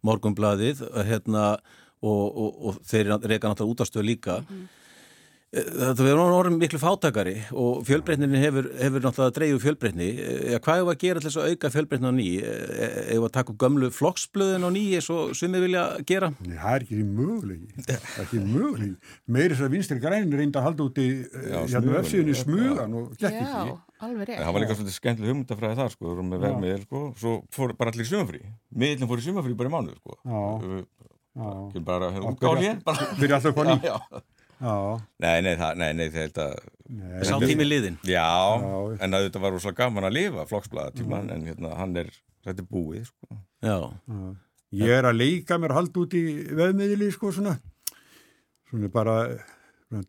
morgumblæðið 0.05 0.83
hérna, 1.07 1.45
og, 2.05 2.41
og 2.69 2.81
þeir 2.85 3.15
reyka 3.23 3.49
náttúrulega 3.49 3.71
út 3.71 3.83
á 3.83 3.85
stöð 3.87 4.09
líka 4.11 4.39
mm 4.41 4.45
-hmm. 4.49 4.65
Það 5.47 6.01
verður 6.03 6.33
orðin 6.35 6.57
miklu 6.59 6.79
fátakari 6.81 7.37
og 7.55 7.85
fjölbreytnin 7.87 8.33
hefur, 8.35 8.65
hefur 8.81 8.99
náttúrulega 9.05 9.31
dreigju 9.37 9.59
fjölbreytni. 9.63 10.07
Eh, 10.19 10.57
hvað 10.59 10.81
er 10.81 10.89
að 10.91 10.99
gera 11.05 11.21
til 11.23 11.29
þess 11.29 11.39
að 11.39 11.47
auka 11.53 11.71
fjölbreytnin 11.71 12.11
á 12.11 12.13
ný? 12.17 12.25
Eða 12.43 13.15
eh, 13.15 13.21
að 13.23 13.31
taka 13.37 13.55
gömlu 13.63 13.87
flokksblöðin 13.95 14.67
á 14.67 14.69
ný 14.75 14.83
eins 14.99 15.07
og 15.13 15.31
sumið 15.39 15.63
vilja 15.69 15.83
gera? 16.09 16.29
Nei, 16.43 16.57
það 16.59 16.73
er 16.73 16.81
ekki 16.83 16.99
mögulegi. 16.99 17.67
Það 17.79 17.95
er 17.95 18.25
ekki 18.25 18.39
mögulegi. 18.43 18.95
Meiris 19.37 19.63
að 19.63 19.71
vinstri 19.77 19.99
grænin 20.03 20.35
reynda 20.35 20.59
að 20.59 20.67
halda 20.67 20.81
út 20.89 20.99
í 20.99 21.07
eh, 21.23 21.55
hérna 21.63 21.95
vefsíðinni 21.95 22.35
smugan 22.43 22.91
og 22.99 23.15
gekk 23.15 23.31
ekki. 23.31 23.47
Já, 23.47 23.79
alveg 24.03 24.23
rétt. 24.27 24.43
Það 24.43 24.51
var 24.51 24.61
líka 24.65 24.75
svona 24.81 24.99
skemmtileg 24.99 25.31
hugmyndafræði 25.31 25.79
þar 25.79 25.91
sko, 25.95 26.05
með 26.27 26.39
vermiðil 26.43 26.83
sko, 26.83 27.07
svo 27.23 27.39
fór 27.55 27.71
bara 27.79 27.95
allir 27.95 28.03
í 28.03 28.11
sumafrí. 28.11 28.43
Miðlinn 28.75 29.07
fór 29.07 29.23
í 29.23 29.27
sumafrí 29.31 29.55
Nei, 35.21 35.37
nei, 35.45 35.53
það, 35.59 35.77
nei, 35.81 35.91
nei, 35.97 36.07
þetta 36.13 36.47
Sá 37.27 37.35
tími 37.43 37.67
liðin 37.67 37.99
Já, 38.07 38.23
já, 38.23 38.77
en 39.03 39.13
það 39.13 39.27
þetta 39.27 39.41
var 39.43 39.53
rosalega 39.53 39.83
gaman 39.83 40.07
að 40.07 40.15
lifa 40.17 40.45
flokksblæða 40.49 40.95
tíman, 40.97 41.29
en 41.35 41.45
hérna, 41.45 41.73
hann 41.77 41.95
er 41.99 42.09
þetta 42.47 42.63
er 42.63 42.69
búið, 42.71 43.09
sko. 43.11 43.39
Já, 43.61 43.77
já. 43.91 44.31
Ég 44.77 44.93
er 44.97 45.07
að 45.07 45.19
leika 45.19 45.59
mér 45.61 45.75
hald 45.77 45.99
út 45.99 46.15
í 46.17 46.23
veðmiðli, 46.57 47.11
sko, 47.15 47.31
svona 47.35 47.57
svona 48.67 48.89
bara 48.91 49.19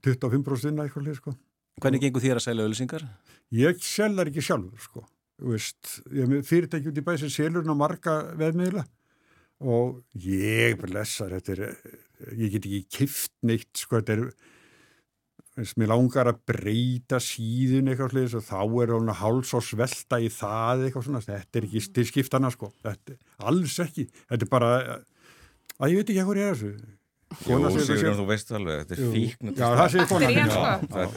25% 0.06 0.82
eitthvað, 0.86 1.12
sko. 1.18 1.34
Hvernig 1.78 2.02
gengur 2.02 2.24
þér 2.24 2.40
að 2.40 2.46
selja 2.48 2.66
ölsingar? 2.66 3.04
Ég 3.54 3.78
seljar 3.84 4.30
ekki 4.30 4.42
sjálfur, 4.44 4.82
sko 4.82 5.04
Vist, 5.38 6.00
ég 6.10 6.32
fyrirtæki 6.42 6.90
út 6.90 6.98
í 6.98 7.04
bæsið 7.06 7.30
selurinn 7.30 7.70
á 7.70 7.76
marga 7.78 8.14
veðmiðla 8.38 8.82
og 9.58 10.00
ég 10.18 10.74
blessar, 10.78 11.30
þetta 11.36 11.54
er 11.54 11.62
ég 12.38 12.52
get 12.56 12.64
ekki 12.68 12.80
kift 12.98 13.32
neitt 13.46 13.82
sko 13.84 14.00
þetta 14.00 14.16
er 14.18 14.24
eins 15.58 15.72
og 15.74 15.80
mér 15.82 15.90
langar 15.90 16.28
að 16.30 16.36
breyta 16.46 17.18
síðun 17.22 17.90
eitthvað 17.90 18.12
sliðis 18.12 18.36
og 18.38 18.44
þá 18.46 18.58
er 18.84 18.92
hún 18.94 19.10
að 19.10 19.18
háls 19.24 19.54
og 19.58 19.64
svelta 19.66 20.20
í 20.22 20.28
það 20.30 20.84
eitthvað 20.86 21.06
svona. 21.08 21.22
Þetta 21.24 21.58
er 21.58 21.66
ekki 21.66 21.82
til 21.96 22.04
skiptana 22.06 22.50
sko. 22.54 22.68
Þetta, 22.86 23.16
alls 23.50 23.74
ekki, 23.82 24.04
þetta 24.30 24.46
er 24.46 24.52
bara 24.52 24.70
að 25.82 25.90
ég 25.90 25.98
veit 25.98 26.12
ekki 26.14 26.22
hvað 26.28 26.40
er 26.44 26.54
þessu. 26.54 26.70
Jú, 27.28 27.58
Kona 27.58 27.68
segir 27.68 27.82
Sigurjón, 27.84 28.04
sér- 28.06 28.14
þú 28.16 28.24
veist 28.30 28.52
alveg, 28.56 28.78
þetta 28.88 28.94
er 28.94 29.10
fíkn 29.12 29.50
Já, 29.58 29.66
það 29.76 29.90
segir 29.92 30.06
konan. 30.08 30.38
Sko. 30.48 30.62
Er, 30.96 31.10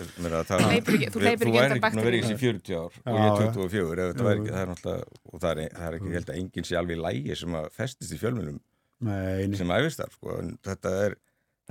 Þú 0.51 0.57
hleypur 0.65 0.97
ekki- 0.97 1.11
þú 1.13 1.21
hleypur 1.21 1.47
ekki 1.47 1.51
Þú 1.51 1.51
undan 1.51 1.61
væri 1.61 1.61
ekki 1.61 1.61
búin 1.61 1.61
að 1.61 1.61
vera 1.61 1.77
í 1.77 1.83
bakteríunni. 1.85 2.25
þessi 2.25 2.41
40 2.41 2.75
ár 2.75 2.91
og 2.91 3.15
ég 3.15 3.21
er 3.21 3.31
já. 3.31 3.53
24 3.55 4.01
ef 4.01 4.11
þetta 4.11 4.25
væri 4.27 4.41
ekki, 4.41 4.51
það 4.51 4.61
er 4.65 4.71
náttúrulega 4.71 5.05
og 5.31 5.39
það 5.45 5.51
er, 5.51 5.69
það 5.77 5.87
er 5.87 5.95
ekki, 6.01 6.09
ég 6.11 6.17
held 6.19 6.31
að 6.33 6.39
enginn 6.41 6.67
sé 6.67 6.75
alveg 6.81 6.97
í 6.97 7.01
lægi 7.05 7.37
sem 7.39 7.55
að 7.61 7.69
festist 7.79 8.11
í 8.11 8.19
fjölmjölum 8.19 8.59
Nei, 9.01 9.47
sem 9.57 9.71
æfistar, 9.73 10.11
sko, 10.13 10.35
en 10.41 10.55
þetta 10.67 10.91
er 11.07 11.15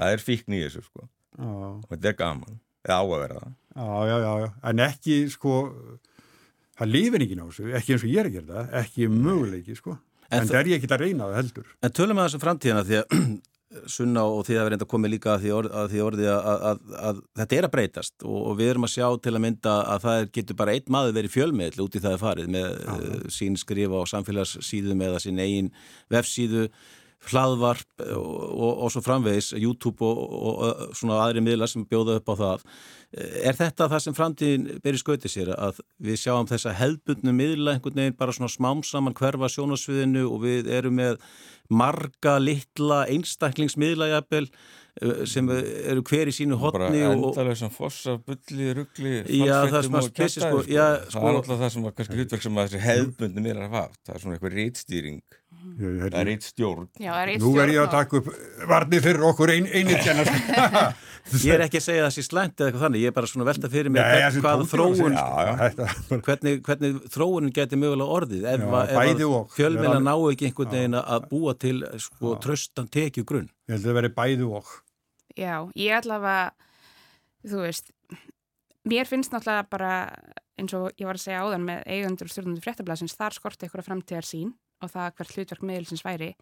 það 0.00 0.14
er 0.16 0.24
fíkn 0.24 0.56
í 0.58 0.62
þessu, 0.64 0.82
sko. 0.88 1.06
Já, 1.38 1.46
og 1.46 1.88
þetta 1.92 2.10
er 2.12 2.16
gaman, 2.18 2.60
eða 2.86 2.96
á 2.98 3.02
að 3.04 3.12
vera 3.24 3.40
það. 3.42 3.52
Já, 3.80 4.08
já, 4.10 4.30
já. 4.44 4.48
En 4.72 4.84
ekki, 4.86 5.18
sko, 5.34 5.54
það 6.80 6.90
lifir 6.94 7.24
ekki 7.26 7.38
á 7.38 7.44
þessu, 7.46 7.68
ekki 7.80 7.94
eins 7.96 8.06
og 8.06 8.10
ég 8.14 8.22
er 8.24 8.30
að 8.30 8.38
gera 8.38 8.56
það, 8.56 8.72
ekki 8.82 9.10
möguleiki, 9.14 9.76
sko. 9.78 9.98
En 10.30 10.40
En 10.40 10.46
þa- 10.46 10.52
það 10.54 10.60
er 10.60 10.68
ég 10.70 10.80
ekki 10.82 10.90
að 10.94 11.00
reyna 11.04 11.28
það 11.30 11.38
heldur. 11.40 11.70
En 11.82 11.94
tölum 12.00 12.18
við 12.20 12.26
þessum 12.28 12.42
framtíðina 12.44 12.84
því 12.86 13.00
að 13.00 13.14
Sunna 13.86 14.24
og 14.26 14.40
því 14.48 14.56
að 14.58 14.64
við 14.66 14.70
reynda 14.72 14.82
að 14.82 14.90
koma 14.90 15.08
líka 15.10 15.28
að 15.36 15.42
því, 15.44 15.50
orð, 15.54 15.74
að 15.78 15.90
því 15.92 16.00
orði 16.02 16.24
að, 16.26 16.38
að, 16.50 16.62
að, 16.66 16.78
að 17.06 17.18
þetta 17.38 17.54
er 17.60 17.66
að 17.68 17.72
breytast. 17.76 18.14
Og, 18.26 18.38
og 18.50 18.56
við 18.58 18.70
erum 18.72 18.86
að 18.88 18.90
sjá 18.96 19.04
til 19.22 19.32
að 19.36 19.42
mynda 19.44 19.74
að 19.92 20.00
það 20.06 20.16
er, 20.22 20.26
getur 20.38 20.56
bara 20.58 20.72
einn 20.74 20.88
maður 20.90 21.14
verið 21.20 21.34
fjölmiðl 21.36 21.84
út 21.84 21.94
í 21.94 22.02
það 22.02 22.16
er 22.16 22.22
farið 22.24 22.48
með 22.56 22.80
uh, 22.82 23.12
sín 23.30 23.58
skrifa 23.62 24.00
á 24.02 24.10
samfélagssíðum 24.10 25.04
eða 25.06 25.20
sín 25.22 25.38
eigin 25.44 25.70
vefsíðu, 26.10 26.64
hlaðvarp 27.28 28.04
og, 28.06 28.38
og, 28.48 28.70
og 28.86 28.92
svo 28.94 29.02
framvegis 29.04 29.52
YouTube 29.58 30.06
og, 30.06 30.22
og, 30.24 30.82
svona 30.96 31.20
aðri 31.26 31.42
miðlar 31.44 31.70
sem 31.70 31.84
bjóða 31.88 32.16
upp 32.20 32.32
á 32.32 32.34
það. 32.40 32.66
Er 33.42 33.58
þetta 33.58 33.88
það 33.90 34.02
sem 34.06 34.16
framtíðin 34.16 34.66
beri 34.84 35.00
skautið 35.00 35.34
sér 35.34 35.52
að 35.56 35.80
við 36.00 36.20
sjáum 36.22 36.48
þessa 36.48 36.74
hefðbundnu 36.78 37.34
miðla 37.36 37.76
einhvern 37.76 38.02
veginn 38.02 38.18
bara 38.18 38.34
svona 38.36 38.52
smám 38.52 38.84
saman 38.86 39.16
hverfa 39.18 39.50
sjónasviðinu 39.52 40.28
og 40.30 40.44
við 40.46 40.70
erum 40.78 40.96
með 41.00 41.18
marga 41.70 42.36
litla 42.42 43.04
einstaklingsmiðla 43.10 44.08
jafnvel 44.10 44.46
eh, 44.48 45.20
sem 45.30 45.50
eru 45.50 46.02
hver 46.06 46.30
í 46.30 46.34
sínu 46.34 46.58
bara 46.58 46.88
hotni 46.88 47.02
og, 47.06 47.12
endalega 47.30 47.58
sem 47.60 47.74
fossa, 47.74 48.16
bulli, 48.26 48.72
ruggli 48.78 49.12
Já, 49.38 49.60
það 49.70 49.78
og 50.00 50.08
spessi, 50.08 50.40
kjaftaði, 50.40 50.64
sko, 50.64 50.64
já, 50.72 50.86
það 50.88 51.12
sko- 51.14 51.26
er 51.26 51.36
náttúrulega 51.36 51.60
það 51.62 51.74
sem 51.76 51.86
að 51.86 51.94
kannski 52.00 52.18
hlutverk 52.18 52.46
sem 52.46 52.58
að 52.58 52.72
þessi 52.74 52.82
er 53.52 53.60
að 53.60 53.68
hafa 53.68 53.84
það 54.00 54.16
er 54.16 54.24
svona 54.24 54.38
eitthvað 54.38 54.58
rítstýring 54.58 55.20
Ég, 55.20 55.39
það 55.60 55.90
er 55.90 56.02
heyrði, 56.04 56.24
rítstjórn 56.30 56.88
Já, 57.00 57.10
það 57.12 57.20
er 57.22 57.30
eitt 57.34 57.42
nú 57.44 57.50
er 57.60 57.70
ég 57.70 57.76
stjórn 57.76 57.86
að 57.86 57.94
taka 57.94 58.18
upp 58.20 58.28
varnir 58.70 59.04
fyrir 59.04 59.24
okkur 59.30 59.52
ein, 59.54 59.68
einir 59.70 60.00
tjena. 60.04 60.24
ég 61.44 61.52
er 61.54 61.64
ekki 61.66 61.78
að 61.80 61.84
segja 61.84 62.04
það 62.06 62.14
sé 62.16 62.24
slæmt 62.26 62.54
eða 62.60 62.68
eitthvað 62.70 62.84
þannig, 62.86 63.02
ég 63.04 63.12
er 63.12 63.16
bara 63.18 63.30
svona 63.30 63.44
að 63.46 63.50
velta 63.52 63.70
fyrir 63.74 63.92
mig 63.94 64.02
hvern- 64.02 64.40
hvað 64.46 64.64
þróun 64.72 65.16
Já, 65.18 65.26
já, 65.46 65.52
þetta. 65.60 65.88
hvernig, 66.28 66.62
hvernig 66.68 66.98
þróunin 67.14 67.54
geti 67.60 67.78
mögulega 67.80 68.16
orðið 68.20 68.46
ef, 68.54 68.64
að- 68.64 68.94
ef 68.94 69.00
að 69.00 69.12
er 70.00 70.04
ná 70.08 70.14
ekki 70.32 70.48
einhvern 70.50 70.74
veginn 70.74 70.98
að 71.00 71.28
búa 71.30 71.54
til 71.66 71.76
sko 72.06 72.34
tröstan 72.46 72.88
tekju 72.90 73.26
grunn 73.28 73.50
Ég 73.68 73.76
held 73.76 73.84
að 73.84 73.90
það 73.92 73.98
veri 74.00 74.12
bæði 74.16 74.48
og. 74.60 74.72
Já, 75.38 75.54
ég 75.78 75.94
allavega, 76.00 76.50
þú 77.46 77.60
veist, 77.62 77.92
mér 78.90 79.06
finnst 79.06 79.30
náttúrulega 79.32 79.68
bara, 79.70 79.92
eins 80.58 80.74
og 80.74 80.88
ég 80.98 81.06
var 81.06 81.14
að 81.20 81.22
segja 81.22 81.44
áðan 81.44 81.68
með 81.68 81.84
eigundur 81.86 82.26
og 82.26 82.32
stjórnundur 82.34 82.64
fréttablasins, 82.64 83.14
þar 83.16 83.36
skorti 83.36 83.68
eitthvað 83.68 83.86
framtíðar 83.86 84.26
sín 84.26 84.50
og 84.80 84.90
það 84.90 85.14
hvert 85.20 85.36
hlutverk 85.38 85.62
miðilsins 85.70 86.04
væri. 86.06 86.34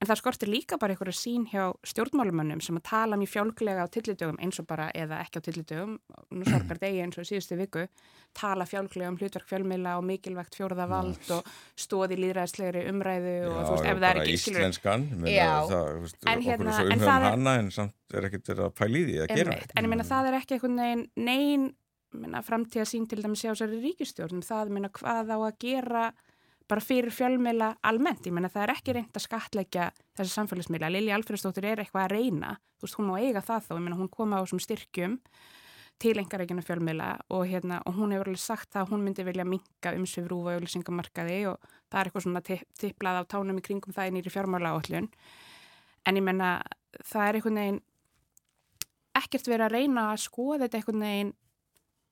En 0.00 0.08
það 0.08 0.16
skortir 0.16 0.48
líka 0.48 0.78
bara 0.80 0.94
eitthvað 0.94 1.12
sín 1.12 1.42
hjá 1.50 1.66
stjórnmálumönnum 1.84 2.62
sem 2.64 2.78
að 2.78 2.86
tala 2.88 3.18
mjög 3.20 3.34
fjálglega 3.34 3.82
á 3.84 3.92
tillitugum 3.92 4.38
eins 4.40 4.56
og 4.62 4.64
bara, 4.70 4.86
eða 4.96 5.18
ekki 5.20 5.42
á 5.42 5.44
tillitugum, 5.44 5.98
nú 6.32 6.46
sorgar 6.48 6.78
degi 6.80 7.02
eins 7.04 7.18
og 7.20 7.26
í 7.26 7.28
síðustu 7.28 7.58
viku, 7.60 7.82
tala 8.32 8.64
fjálglega 8.64 9.10
um 9.12 9.18
hlutverk 9.20 9.44
fjölmiðla 9.50 9.98
og 10.00 10.06
mikilvægt 10.08 10.56
fjórða 10.56 10.86
vald 10.88 11.34
og 11.36 11.50
stóði 11.76 12.16
líðræðslegri 12.16 12.86
umræðu 12.88 13.34
og 13.50 13.58
þú 13.60 13.74
veist, 13.74 13.90
ef 13.90 14.00
það 14.00 14.08
er 14.08 14.22
ekki, 14.22 14.38
íslenskan 14.38 15.04
meina, 15.20 15.34
Já. 15.36 15.52
það, 15.68 15.92
veist, 16.06 16.18
En 16.32 16.46
hérna- 16.48 16.78
en 16.80 17.04
er- 17.20 17.28
hana 17.28 17.54
en 17.60 17.70
samt 17.76 18.16
er 18.16 18.30
ekkert 18.30 18.54
að 18.56 18.72
í 19.02 19.04
því 19.10 19.20
að 19.20 19.36
gera 19.36 19.60
en 19.76 19.84
ég 19.84 19.92
meina 19.92 20.08
það 20.14 20.30
er 20.32 20.40
ekki 20.40 20.56
einhvern 20.56 20.80
veginn 20.80 21.06
framtíða 22.48 22.88
sín 22.88 23.04
til 23.06 23.20
dæmis 23.20 23.44
hjá 23.44 23.52
þessari 23.52 23.84
ríkistjórn 23.84 24.40
það 24.42 24.72
minna, 24.72 24.88
hvað 24.88 25.28
á 25.28 25.38
að 25.44 25.58
gera 25.60 26.12
bara 26.70 26.82
fyrir 26.84 27.10
fjölmiðla 27.14 27.72
almennt. 27.90 28.26
Ég 28.28 28.34
meina 28.36 28.48
það 28.52 28.62
er 28.68 28.72
ekki 28.76 28.94
reynd 28.96 29.16
að 29.18 29.24
skatleggja 29.26 29.88
þessi 30.18 30.34
samfélagsmiðla, 30.36 30.90
Lili 30.94 31.12
Alfredsdóttir 31.14 31.66
er 31.72 31.82
eitthvað 31.82 32.06
að 32.06 32.12
reyna. 32.14 32.52
Þú 32.78 32.86
veist 32.86 32.98
hún 33.00 33.08
má 33.10 33.16
eiga 33.20 33.42
það 33.44 33.64
þó, 33.66 33.72
ég 33.76 33.82
meina 33.86 33.98
hún 33.98 34.10
koma 34.14 34.38
á 34.38 34.42
þessum 34.44 34.62
styrkjum 34.62 35.16
til 36.00 36.14
engareikinu 36.16 36.62
fjölmiðla 36.64 37.08
og, 37.36 37.42
hérna, 37.50 37.82
og 37.84 37.98
hún 37.98 38.14
hefur 38.14 38.30
alveg 38.30 38.40
sagt 38.40 38.70
það 38.72 38.86
að 38.86 38.92
hún 38.94 39.02
myndi 39.04 39.24
vilja 39.26 39.44
minka 39.44 39.90
um 39.98 40.06
sig 40.08 40.24
rúfa 40.30 40.54
auðlýsingamarkaði 40.56 41.40
og 41.50 41.58
það 41.92 41.98
er 42.00 42.08
eitthvað 42.08 42.24
svona 42.24 42.40
tipp- 42.46 42.78
tipplað 42.80 43.18
á 43.20 43.22
tánum 43.28 43.58
í 43.60 43.64
kringum 43.66 43.92
það 43.92 44.08
í 44.08 44.14
nýri 44.16 44.32
fjármála 44.32 44.72
áallun 44.72 45.10
en 46.08 46.16
ég 46.16 46.24
menna 46.24 46.54
það 47.04 47.26
er 47.26 47.36
einhvern 47.40 47.60
veginn 47.60 47.82
ekkert 49.20 49.50
verið 49.52 49.66
að 49.66 49.74
reyna 49.76 50.06
að 50.14 50.22
skoða 50.24 50.62
þetta 50.64 50.80
einhvern 50.80 51.04
veginn 51.04 51.34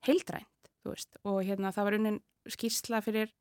heildrænt, 0.05 0.69
þú 0.83 0.93
veist, 0.93 1.17
og 1.25 1.39
hérna 1.49 1.73
það 1.73 1.87
var 1.89 1.97
unnin 1.97 2.21
skýrsla 2.49 3.01
fyrir 3.03 3.33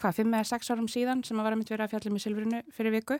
hvað, 0.00 0.16
fimm 0.20 0.34
eða 0.36 0.48
sex 0.50 0.70
árum 0.70 0.88
síðan 0.92 1.22
sem 1.24 1.38
að 1.40 1.46
var 1.48 1.56
að 1.56 1.60
mitt 1.62 1.70
verið 1.72 1.84
að 1.86 1.92
fjalla 1.94 2.12
með 2.14 2.24
silfrinu 2.26 2.62
fyrir 2.76 2.94
viku. 2.96 3.18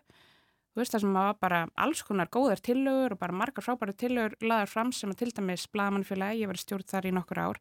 Þú 0.77 0.83
veist, 0.83 0.93
það 0.93 1.01
sem 1.07 1.15
að 1.17 1.27
var 1.31 1.37
bara 1.41 1.61
alls 1.87 2.03
konar 2.05 2.29
góðar 2.29 2.61
tillögur 2.61 3.15
og 3.17 3.19
bara 3.23 3.33
margar 3.33 3.65
frábæra 3.65 3.95
tillögur 3.97 4.35
laðar 4.45 4.69
fram 4.69 4.91
sem 4.93 5.11
að 5.11 5.23
til 5.23 5.31
dæmis 5.39 5.65
blagamannfélagi, 5.73 6.43
ég 6.43 6.51
var 6.51 6.61
stjórn 6.61 6.85
þar 6.91 7.09
í 7.09 7.13
nokkur 7.17 7.41
ár, 7.41 7.61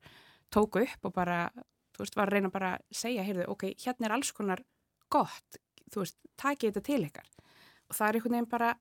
tóku 0.52 0.82
upp 0.84 1.08
og 1.08 1.14
bara, 1.16 1.38
þú 1.96 2.04
veist, 2.04 2.18
var 2.20 2.28
að 2.28 2.36
reyna 2.36 2.52
bara 2.52 2.74
að 2.76 2.84
segja, 2.92 3.24
heyrðu, 3.24 3.46
ok, 3.56 3.64
hérna 3.86 4.10
er 4.10 4.16
alls 4.18 4.34
konar 4.36 4.66
gott, 5.10 5.62
þú 5.94 6.04
veist, 6.04 6.20
takið 6.36 6.74
þetta 6.74 6.84
til 6.90 7.00
ykkar. 7.08 7.32
Og 7.88 7.96
það 7.96 8.08
er 8.10 8.20
einhvern 8.20 8.36
veginn 8.36 8.52
bara 8.52 8.74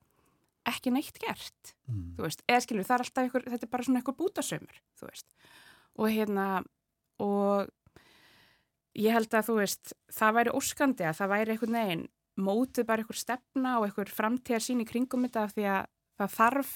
ekki 0.65 0.91
neitt 0.91 1.19
gert 1.21 1.75
Mm. 1.85 2.15
þú 2.17 2.23
veist, 2.25 2.39
eða 2.49 2.61
skilur, 2.65 2.83
það 2.83 2.95
er 2.95 3.03
alltaf 3.05 3.23
einhver, 3.23 3.43
þetta 3.53 3.63
er 3.67 3.69
bara 3.69 3.83
svona 3.85 3.99
einhver 4.01 4.15
bútasömmur, 4.17 4.77
þú 4.99 5.05
veist. 5.11 5.27
Og 6.01 6.07
hérna 6.09 6.45
og 7.21 7.69
ég 8.95 9.15
held 9.15 9.33
að 9.35 9.49
þú 9.49 9.57
veist 9.59 9.93
það 10.13 10.37
væri 10.39 10.55
óskandi 10.55 11.05
að 11.07 11.19
það 11.19 11.31
væri 11.33 11.55
einhvern 11.55 11.77
veginn 11.79 12.05
mótið 12.35 12.87
bara 12.87 13.03
einhver 13.03 13.19
stefna 13.19 13.77
og 13.79 13.87
einhver 13.87 14.11
framtíðar 14.11 14.63
sín 14.63 14.83
í 14.83 14.87
kringum 14.87 15.25
þetta 15.27 15.45
af 15.45 15.53
því 15.55 15.67
að 15.71 15.85
það 16.19 16.33
þarf, 16.35 16.73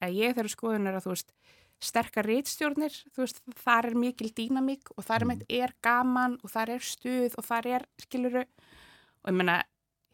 eða 0.00 0.12
ég 0.16 0.36
þeirra 0.36 0.52
skoðun 0.54 0.90
er 0.90 0.98
að 0.98 1.06
þú 1.06 1.14
veist, 1.14 1.34
sterkar 1.80 2.28
rítstjórnir 2.28 2.96
þú 3.14 3.24
veist, 3.24 3.42
þar 3.62 3.90
er 3.90 3.98
mikil 4.02 4.30
dýnamík 4.36 4.92
og 4.96 5.06
þar 5.06 5.26
mm. 5.26 5.44
er 5.60 5.74
gaman 5.82 6.36
og 6.44 6.52
þar 6.52 6.74
er 6.76 6.84
stuð 6.84 7.36
og 7.40 7.46
þar 7.46 7.70
er, 7.78 7.86
skiluru 8.02 8.44
og 8.44 9.30
ég 9.30 9.36
meina, 9.36 9.60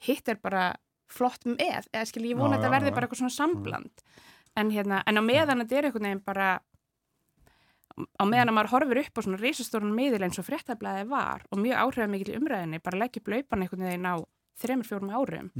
hitt 0.06 0.28
er 0.30 0.40
bara 0.42 0.70
flott 1.10 1.44
með, 1.48 1.88
eða 1.92 2.06
skilur, 2.08 2.30
ég 2.32 2.38
vona 2.38 2.56
Já, 2.56 2.58
að 2.58 2.62
þetta 2.62 2.74
verði 2.76 2.90
já. 2.90 2.96
bara 2.96 3.08
eitthvað 3.08 3.22
svona 3.22 3.36
sambland 3.36 4.06
en 4.56 4.72
hérna, 4.72 5.02
en 5.06 5.20
á 5.20 5.22
meðan 5.24 5.62
þetta 5.62 5.78
er 5.78 5.88
einhvern 5.88 6.08
veginn 6.08 6.24
bara 6.26 6.48
á 7.94 8.24
meðan 8.28 8.50
að 8.52 8.56
maður 8.58 8.72
horfir 8.74 9.02
upp 9.04 9.18
á 9.18 9.24
svona 9.24 9.40
risastórun 9.40 9.94
miðil 9.96 10.22
eins 10.26 10.38
og 10.40 10.46
fréttablaði 10.48 11.06
var 11.08 11.44
og 11.50 11.62
mjög 11.62 11.76
áhrifamikil 11.84 12.32
í 12.34 12.38
umræðinni, 12.40 12.82
bara 12.84 12.98
leggja 13.04 13.22
upp 13.22 13.28
laupan 13.32 13.62
einhvern 13.64 13.86
veginn 13.88 14.10
á 14.10 14.16
þremur, 14.56 14.88
fjórum 14.88 15.10
árum. 15.12 15.50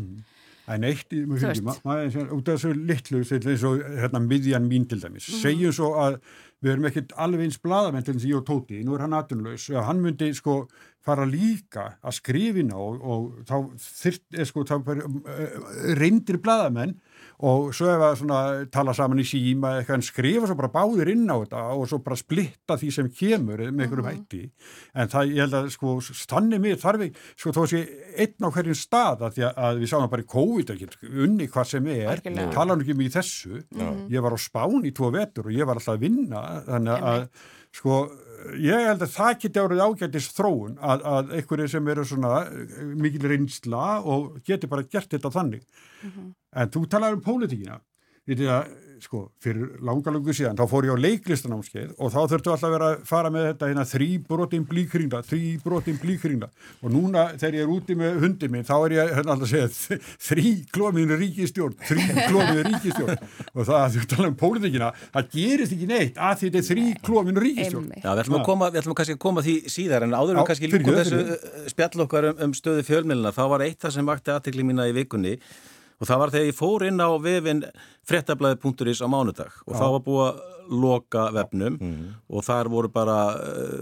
En 0.66 0.82
eitt, 0.88 1.12
maður 1.12 2.16
er 2.18 2.30
út 2.34 2.48
af 2.50 2.56
þessu 2.58 2.72
litlu, 2.74 3.20
eins 3.22 3.64
og 3.68 3.82
hérna, 4.00 4.18
miðjan 4.24 4.66
mín 4.66 4.88
til 4.88 4.98
dæmis, 4.98 5.28
Mhm. 5.28 5.42
segjum 5.44 5.72
svo 5.72 5.90
að 5.94 6.20
við 6.64 6.72
erum 6.72 6.86
ekkert 6.88 7.12
alveg 7.16 7.44
eins 7.44 7.58
bladamenn 7.62 8.02
til 8.04 8.14
þess 8.14 8.24
að 8.24 8.32
ég 8.32 8.38
og 8.40 8.46
Tóti, 8.48 8.84
nú 8.84 8.94
er 8.96 9.00
hann 9.04 9.12
atunlaus, 9.14 9.68
hann 9.84 10.00
myndi 10.02 10.34
sko 10.34 10.66
fara 11.04 11.24
líka 11.24 11.96
að 12.02 12.16
skrifina 12.18 12.74
og, 12.74 13.00
og 13.04 13.44
þá 13.46 13.56
þyrt, 13.78 14.24
er 14.40 14.44
sko, 14.44 14.64
þá 14.64 14.84
bara 14.84 15.04
uh, 15.06 15.94
reyndir 15.94 16.40
bladamenn 16.42 16.96
og 17.46 17.72
svo 17.76 17.88
ef 17.92 18.00
að 18.06 18.14
svona 18.22 18.38
tala 18.72 18.94
saman 18.96 19.20
í 19.20 19.26
síma 19.28 19.74
eitthvað 19.78 19.98
en 19.98 20.04
skrifa 20.06 20.48
svo 20.48 20.56
bara 20.56 20.70
báðir 20.72 21.10
inn 21.12 21.26
á 21.28 21.36
þetta 21.42 21.64
og 21.76 21.84
svo 21.90 21.98
bara 22.04 22.16
splitta 22.16 22.78
því 22.80 22.90
sem 22.96 23.10
kemur 23.12 23.60
með 23.66 23.84
einhverjum 23.86 24.08
hætti. 24.08 24.42
En 24.96 25.10
það 25.12 25.32
ég 25.34 25.42
held 25.44 25.58
að 25.58 25.68
sko 25.74 25.96
þannig 26.32 26.62
mig 26.64 26.78
þarf 26.80 27.04
ekki 27.06 27.26
sko 27.36 27.54
þó 27.56 27.60
sé 27.72 27.82
einn 28.24 28.48
á 28.48 28.54
hverjum 28.56 28.78
stað 28.80 29.26
að, 29.28 29.42
að, 29.44 29.60
að 29.68 29.82
við 29.82 29.92
sáum 29.92 30.08
bara 30.14 30.24
í 30.24 30.30
COVID 30.36 30.72
ekki 30.76 30.90
unni 31.26 31.50
hvað 31.52 31.70
sem 31.74 31.90
er, 31.92 32.08
Algjörlega. 32.14 32.54
tala 32.56 32.76
nú 32.76 32.86
ekki 32.86 32.96
um 32.96 33.04
í 33.04 33.10
þessu. 33.12 33.60
Ég 34.12 34.24
var 34.24 34.36
á 34.36 34.40
Spán 34.40 34.88
í 34.88 34.94
tvo 34.96 35.12
vetur 35.12 35.50
og 35.50 35.56
ég 35.56 35.68
var 35.68 35.76
alltaf 35.80 35.98
að 35.98 36.06
vinna. 36.08 36.42
Þannig 36.66 37.06
að 37.12 37.28
sko 37.76 38.06
ég 38.62 38.86
held 38.88 39.02
að 39.04 39.12
það 39.14 39.38
geti 39.42 39.62
árið 39.62 39.82
ágætis 39.82 40.28
þróun 40.36 40.76
að, 40.78 41.04
að 41.10 41.32
einhverju 41.38 41.68
sem 41.72 41.90
eru 41.92 42.04
svona 42.06 42.32
eh, 42.46 42.80
mikil 42.94 43.28
reynsla 43.30 43.84
og 44.06 44.40
geti 44.46 44.70
bara 44.70 44.86
gert 44.86 45.10
þetta 45.12 45.32
þannig. 45.34 45.64
En 46.56 46.72
þú 46.72 46.84
talaður 46.90 47.18
um 47.18 47.24
pólitíkina. 47.26 47.80
Vitið 48.26 48.52
að, 48.54 48.74
sko, 49.02 49.22
fyrir 49.42 49.76
langalöngu 49.84 50.32
síðan, 50.36 50.56
þá 50.58 50.64
fór 50.70 50.86
ég 50.88 50.94
á 50.96 51.04
leiklistanámskeið 51.04 51.90
og 51.96 52.12
þá 52.12 52.18
þurftu 52.32 52.50
alltaf 52.52 52.66
að 52.68 52.74
vera 52.76 52.86
að 52.88 52.96
fara 53.08 53.30
með 53.34 53.44
þetta 53.50 53.68
hérna 53.70 53.84
þrý 53.90 54.08
brotin 54.28 54.64
blíkringla, 54.70 55.20
þrý 55.26 55.40
brotin 55.64 55.98
blíkringla. 56.02 56.48
Og 56.82 56.88
núna 56.94 57.20
þegar 57.34 57.54
ég 57.58 57.62
er 57.66 57.72
úti 57.76 57.92
með 57.98 58.12
hundi 58.24 58.46
minn, 58.52 58.66
þá 58.66 58.76
er 58.78 58.90
ég 58.96 59.12
hérna 59.18 59.30
alltaf 59.34 59.48
að 59.48 59.52
segja 59.52 59.68
þrý 60.28 60.48
klómiðinu 60.74 61.16
ríkistjórn, 61.22 61.76
þrý 61.90 62.04
klómiðinu 62.16 62.64
ríkistjórn 62.70 63.16
og 63.16 63.62
það 63.62 63.78
að 63.82 63.90
þú 63.96 64.00
tala 64.14 64.28
um 64.32 64.38
pólitíkina, 64.42 64.88
það 65.14 65.24
gerist 65.36 65.72
ekki 65.76 65.88
neitt 65.92 66.16
að 66.16 66.34
því 66.40 66.44
þetta 66.48 66.60
er 66.62 66.68
þrý 66.70 66.86
klómiðinu 67.06 67.40
ríkistjórn. 67.46 67.88
Já, 67.96 68.10
við 68.10 68.22
ætlum, 68.24 68.40
að 68.40 68.48
koma, 68.50 68.64
við 68.72 68.80
ætlum 68.82 68.98
kannski 69.00 69.16
að 69.16 69.24
koma 69.26 69.40
því 69.46 69.56
síðar 69.76 70.02
en 70.06 70.16
áður 70.16 70.34
við 70.40 70.48
kannski 70.50 70.66
því, 70.72 70.78
þessu 70.86 71.16
fyrir 71.16 71.32
uh, 71.36 71.70
spjall 71.72 72.04
okkar 72.06 72.24
um, 72.32 72.36
um 72.46 72.52
var 76.00 76.06
það 76.06 76.06
Og 76.06 76.06
það 76.10 76.18
var 76.20 76.30
þegar 76.34 76.46
ég 76.50 76.56
fór 76.58 76.82
inn 76.86 77.00
á 77.00 77.08
vefin 77.24 77.62
frettablaði.is 78.06 79.00
á 79.02 79.08
mánudag 79.10 79.52
og 79.66 79.72
Já. 79.74 79.78
þá 79.80 79.86
var 79.94 80.02
búið 80.06 80.26
að 80.26 80.44
loka 80.66 81.22
vefnum 81.30 81.76
Mm. 81.78 82.06
og 82.28 82.42
þar 82.42 82.68
voru 82.68 82.88
bara, 82.90 83.16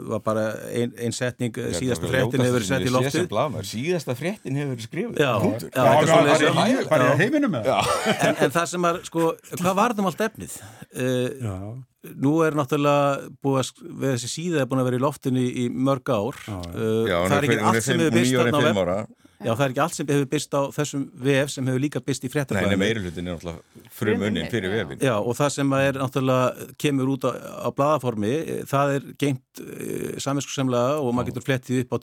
var 0.04 0.20
bara 0.20 0.42
ein, 0.68 0.92
ein 1.00 1.12
setning, 1.16 1.50
uh, 1.56 1.70
síðasta 1.72 2.06
frettin 2.10 2.42
hefur 2.44 2.58
verið 2.60 2.68
sett 2.68 2.84
í 2.84 2.92
loftið. 2.92 3.64
Síðasta 3.64 4.14
frettin 4.18 4.58
hefur 4.60 4.74
verið 4.76 4.84
skrifið 4.84 5.18
Já, 5.18 5.32
já, 5.40 5.54
er 5.72 6.04
Já, 6.04 6.44
já. 6.44 6.82
í- 6.84 6.88
bara 6.90 7.08
í 7.14 7.16
heiminum 7.22 7.50
með 7.56 7.64
það. 7.70 7.90
En, 8.28 8.36
en 8.44 8.50
það 8.58 8.66
sem 8.74 8.84
er, 8.84 9.00
sko, 9.08 9.32
hvað 9.56 9.74
varðum 9.80 10.10
allt 10.12 10.20
efnið? 10.28 10.58
Uh, 10.94 11.82
nú 12.20 12.34
er 12.44 12.52
náttúrulega 12.52 13.32
búið 13.42 13.60
að, 13.64 13.82
við 14.04 14.14
þessi 14.18 14.32
síða 14.36 14.60
er 14.60 14.68
búin 14.68 14.84
að 14.84 14.90
vera 14.90 15.00
í 15.00 15.04
loftinu 15.08 15.40
í, 15.40 15.50
í 15.64 15.68
mörg 15.72 16.12
ár. 16.12 16.36
Uh, 16.52 17.08
það 17.08 17.32
er 17.32 17.36
er 17.38 17.48
ekki 17.48 17.60
allt 17.64 17.82
sem 17.88 17.98
hefur 18.04 18.18
byrst 18.20 18.36
þarna 18.36 18.60
á 18.60 18.60
fimm 18.60 18.74
vef. 18.74 18.84
ára. 18.84 18.98
Já, 19.45 19.53
það 19.55 19.64
er 19.66 19.72
ekki 19.74 19.82
allt 19.84 19.97
sem 19.99 20.11
hefur 20.11 20.28
byrst 20.34 20.57
á 20.57 20.62
þessum 20.74 21.03
vef 21.28 21.51
sem 21.53 21.66
hefur 21.68 21.82
líka 21.84 22.01
byrst 22.05 22.24
í 22.24 22.26
Nei, 22.26 22.30
nei, 22.30 22.34
fréttablaðinu. 22.34 22.80
meiri 22.80 23.03
hlutin 23.05 23.28
er 23.28 23.36
náttúrulega 23.36 23.88
frum 23.99 24.26
unnin 24.28 24.51
fyrir 24.53 24.70
Já. 24.72 24.76
vefin 24.80 25.05
Já, 25.05 25.14
og 25.20 25.38
það 25.38 25.51
sem 25.57 25.74
er 25.78 25.99
náttúrulega 26.01 26.68
kemur 26.84 27.12
út 27.14 27.26
á, 27.28 27.30
á 27.34 27.68
blaðaformi, 27.76 28.32
eh, 28.34 28.62
það 28.70 28.95
er 28.99 29.09
geimt 29.20 29.62
uh, 29.64 30.14
saminskusemlega 30.24 31.01
og 31.01 31.12
maður 31.14 31.32
getur 31.32 31.47
flettið 31.49 31.82
upp 31.84 31.92
á 31.95 31.99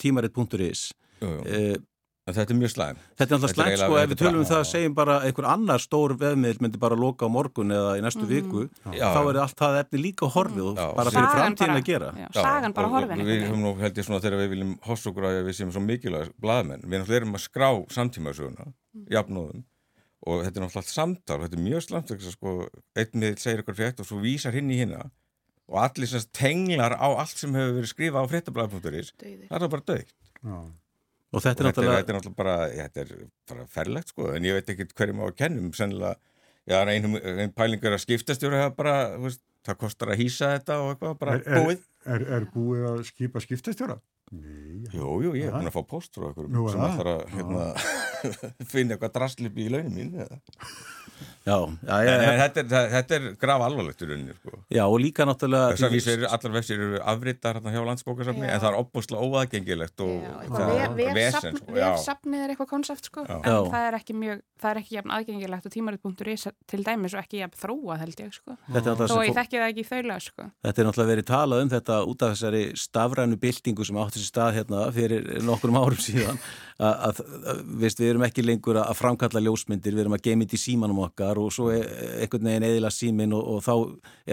jú. 1.21 1.31
Uh, 1.45 1.77
En 1.81 1.90
Þetta 2.29 2.53
er 2.53 2.57
mjög 2.61 2.71
slæm 2.71 2.97
þetta 3.17 3.33
er 3.33 3.39
er 3.41 3.51
slæmt 3.51 3.67
eiginlega- 3.71 3.87
sko, 3.89 3.95
ef 3.97 4.09
við 4.09 4.11
er 4.11 4.19
tölum 4.21 4.41
um 4.41 4.45
það, 4.45 4.63
segjum 4.69 4.93
bara 4.95 5.15
einhver 5.25 5.47
annar 5.49 5.79
stór 5.81 6.13
vefmiðl 6.21 6.59
myndi 6.61 6.79
bara 6.79 6.95
loka 6.95 7.25
á 7.25 7.29
morgun 7.33 7.73
eða 7.73 7.95
í 7.97 8.03
næstu 8.05 8.27
viku, 8.29 8.67
Já. 8.93 9.07
þá 9.15 9.21
er 9.31 9.39
allt 9.41 9.57
það 9.57 9.77
efni 9.81 10.01
líka 10.03 10.29
horfið 10.29 10.67
og 10.69 10.77
Já. 10.77 10.85
bara 10.95 11.09
fyrir 11.15 11.31
framtíðin 11.33 11.79
að 11.81 11.83
gera. 11.89 12.11
Já, 12.13 12.27
sagan 12.37 12.73
bara 12.77 12.87
einhvern 12.93 13.25
Við 13.25 13.41
höfum 13.49 13.63
nú 13.65 13.73
held 13.81 13.97
ég 13.97 14.05
svona 14.05 14.21
þegar 14.21 14.37
við 14.37 14.49
viljum 14.53 14.75
að 15.41 15.47
við 15.49 15.57
séum 15.57 15.71
svo 15.73 15.81
mikilvæg 15.81 16.29
blaðmenn 16.39 16.85
Við 16.85 16.99
náttúrulega 17.01 17.21
erum 17.21 17.33
að 17.33 17.45
skrá 17.47 17.69
samtímasöguna 17.89 18.73
jafnóðum 19.09 19.63
og 20.27 20.43
þetta 20.45 20.57
er 20.57 20.63
náttúrulega 20.67 20.83
allt 20.83 20.93
samtal 20.93 21.39
þetta 21.41 21.57
er 21.57 21.65
mjög 21.65 21.81
að 22.29 22.35
sko 22.37 22.51
einn 23.01 23.17
miðl 23.23 23.39
segir 23.41 23.63
ykkur 23.63 23.77
frétt 23.79 23.99
og 23.99 24.05
svo 24.05 24.19
vísar 24.21 24.53
hinn 24.53 24.69
í 24.69 24.77
hinna 24.77 25.09
og 25.71 25.77
allir 25.81 26.05
sem 26.11 26.21
tenglar 26.35 26.93
á 27.01 27.07
allt 27.17 27.33
sem 27.39 27.53
hefur 27.57 27.79
verið 27.79 27.89
skrifað 27.95 28.21
á 28.21 28.31
fréttablaði.is 28.31 29.11
Dauðir. 29.17 29.47
það 29.49 29.55
er 29.57 29.63
það 29.65 29.73
bara 29.73 29.87
dögt 29.89 30.13
já. 30.45 30.57
Og 31.31 31.39
þetta 31.43 31.63
er 31.63 31.65
er- 31.65 31.71
náttúrulega, 31.71 31.99
þetta 32.01 32.11
er 32.11 32.17
náttúrulega 32.17 32.39
bara, 32.41 32.55
þetta 32.75 33.01
er 33.05 33.11
bara 33.51 33.65
ferlegt 33.71 34.11
sko, 34.11 34.31
en 34.35 34.43
ég 34.49 34.57
veit 34.57 34.69
ekki 34.73 34.87
hverjum 34.91 35.21
á 35.23 35.25
að 35.29 35.37
kennum 35.39 35.69
sennilega, 35.77 36.15
já, 36.67 36.77
ein, 36.83 37.15
ein 37.45 37.53
pæling 37.55 37.83
er 37.87 37.95
að 37.95 38.03
skiptastjóra 38.03 38.65
það 38.65 38.75
bara, 38.81 38.95
þú 39.15 39.27
veist, 39.29 39.41
það 39.67 39.77
kostar 39.85 40.11
að 40.11 40.19
hýsa 40.23 40.49
þetta 40.57 40.79
og 40.81 40.89
eitthvað, 40.95 41.17
bara 41.21 41.35
Er, 41.37 41.43
er, 41.45 41.61
búið 41.63 41.85
er, 42.17 42.25
er 42.37 42.47
búið 42.55 42.87
að 42.91 43.03
skipa 43.11 43.43
skiptastjóra? 43.45 43.99
Nei, 44.31 44.85
Jú, 44.95 45.17
jú, 45.25 45.33
ég 45.35 45.49
er 45.49 45.51
Aha. 45.51 45.59
búin 45.59 45.69
að 45.71 45.75
fá 45.75 45.83
post 45.91 46.15
frá 46.15 46.29
okkur 46.31 46.47
Nú, 46.51 46.63
sem 46.71 46.81
ætlar 46.87 47.09
að 47.17 47.21
hérna, 47.35 47.67
finna 48.71 48.95
eitthvað 48.95 49.13
draslipi 49.19 49.67
í 49.67 49.71
launin 49.73 49.93
mín 49.97 50.13
eða. 50.23 50.39
já, 51.45 51.55
já, 51.57 51.95
en, 51.97 52.07
já, 52.07 52.29
en 52.31 52.39
þetta, 52.41 52.61
er, 52.61 52.87
þetta 52.95 53.15
er 53.17 53.23
graf 53.41 53.61
alvarlegt 53.65 54.01
í 54.01 54.07
rauninni 54.09 54.33
sko. 54.37 54.59
já, 54.73 54.81
og 54.85 54.97
líka 55.01 55.25
náttúrulega, 55.27 55.73
þess 55.75 55.85
að 55.87 55.93
vísi 55.95 56.11
eru 56.15 56.27
allar 56.29 56.53
vefsir 56.55 56.81
eru 56.85 56.99
afrittar 57.13 57.57
hérna 57.59 57.73
hjá 57.75 57.81
landsbókasafni 57.89 58.45
Já. 58.47 58.51
en 58.55 58.61
það 58.63 58.69
er 58.71 58.77
opbúslega 58.81 59.27
óaðgengilegt 59.27 60.03
og 60.05 60.27
eitthvað 60.41 61.11
er 61.17 61.35
sko. 61.57 61.75
Vefsafnið 61.77 62.43
er 62.45 62.53
eitthvað 62.55 62.69
konsept 62.71 63.09
sko 63.11 63.25
Já. 63.27 63.35
en 63.37 63.49
Já. 63.51 63.57
það 63.73 63.87
er 63.89 63.97
ekki 63.99 64.17
mjög, 64.21 64.41
það 64.61 64.71
er 64.75 64.81
ekki 64.83 64.97
jafn 64.99 65.15
aðgengilegt 65.17 65.69
og 65.69 65.75
tímarit.is 65.75 66.47
til 66.71 66.81
dæmis 66.87 67.17
og 67.17 67.23
ekki 67.25 67.41
jafn 67.43 67.57
þróa 67.65 67.99
held 68.01 68.23
ég 68.25 68.33
sko 68.37 68.57
þetta 68.71 68.95
er 68.95 69.13
þó 69.13 69.17
ég 69.25 69.37
þekki 69.41 69.61
það 69.61 69.67
ekki 69.73 69.85
í 69.85 69.89
þaula 69.91 70.19
sko 70.21 70.47
Þetta 70.61 70.81
er 70.85 70.89
náttúrulega 70.91 71.11
verið 71.15 71.29
talað 71.33 71.65
um 71.65 71.73
þetta 71.73 71.99
út 72.13 72.25
af 72.27 72.35
þessari 72.35 72.63
stafrænu 72.85 73.39
byltingu 73.41 73.85
sem 73.87 73.97
átti 74.01 74.20
sér 74.21 74.29
stað 74.29 74.57
hérna 74.59 74.85
fyrir 74.95 75.27
nokkrum 75.45 75.79
árum 75.81 75.99
síðan 76.01 76.39
að, 76.81 76.95
að, 77.09 77.21
að 77.51 77.61
veist, 77.83 78.01
við 78.01 78.13
erum 78.13 78.25
ekki 78.25 78.45
lengur 78.45 78.79
að 78.81 78.95
framkalla 78.97 79.43
ljósmyndir, 79.43 79.95
við 79.97 80.05
erum 80.05 80.17
að 80.17 80.25
geima 80.27 80.45
þetta 80.45 80.57
í 80.57 80.63
símanum 80.63 81.03
okkar 81.05 81.41
og 81.41 81.51
svo 81.53 81.69
er 81.73 81.85
einhvern 82.23 82.49
veginn 82.49 82.67
eðila 82.69 82.93
símin 82.93 83.35
og, 83.37 83.51
og 83.55 83.61
þá 83.65 83.73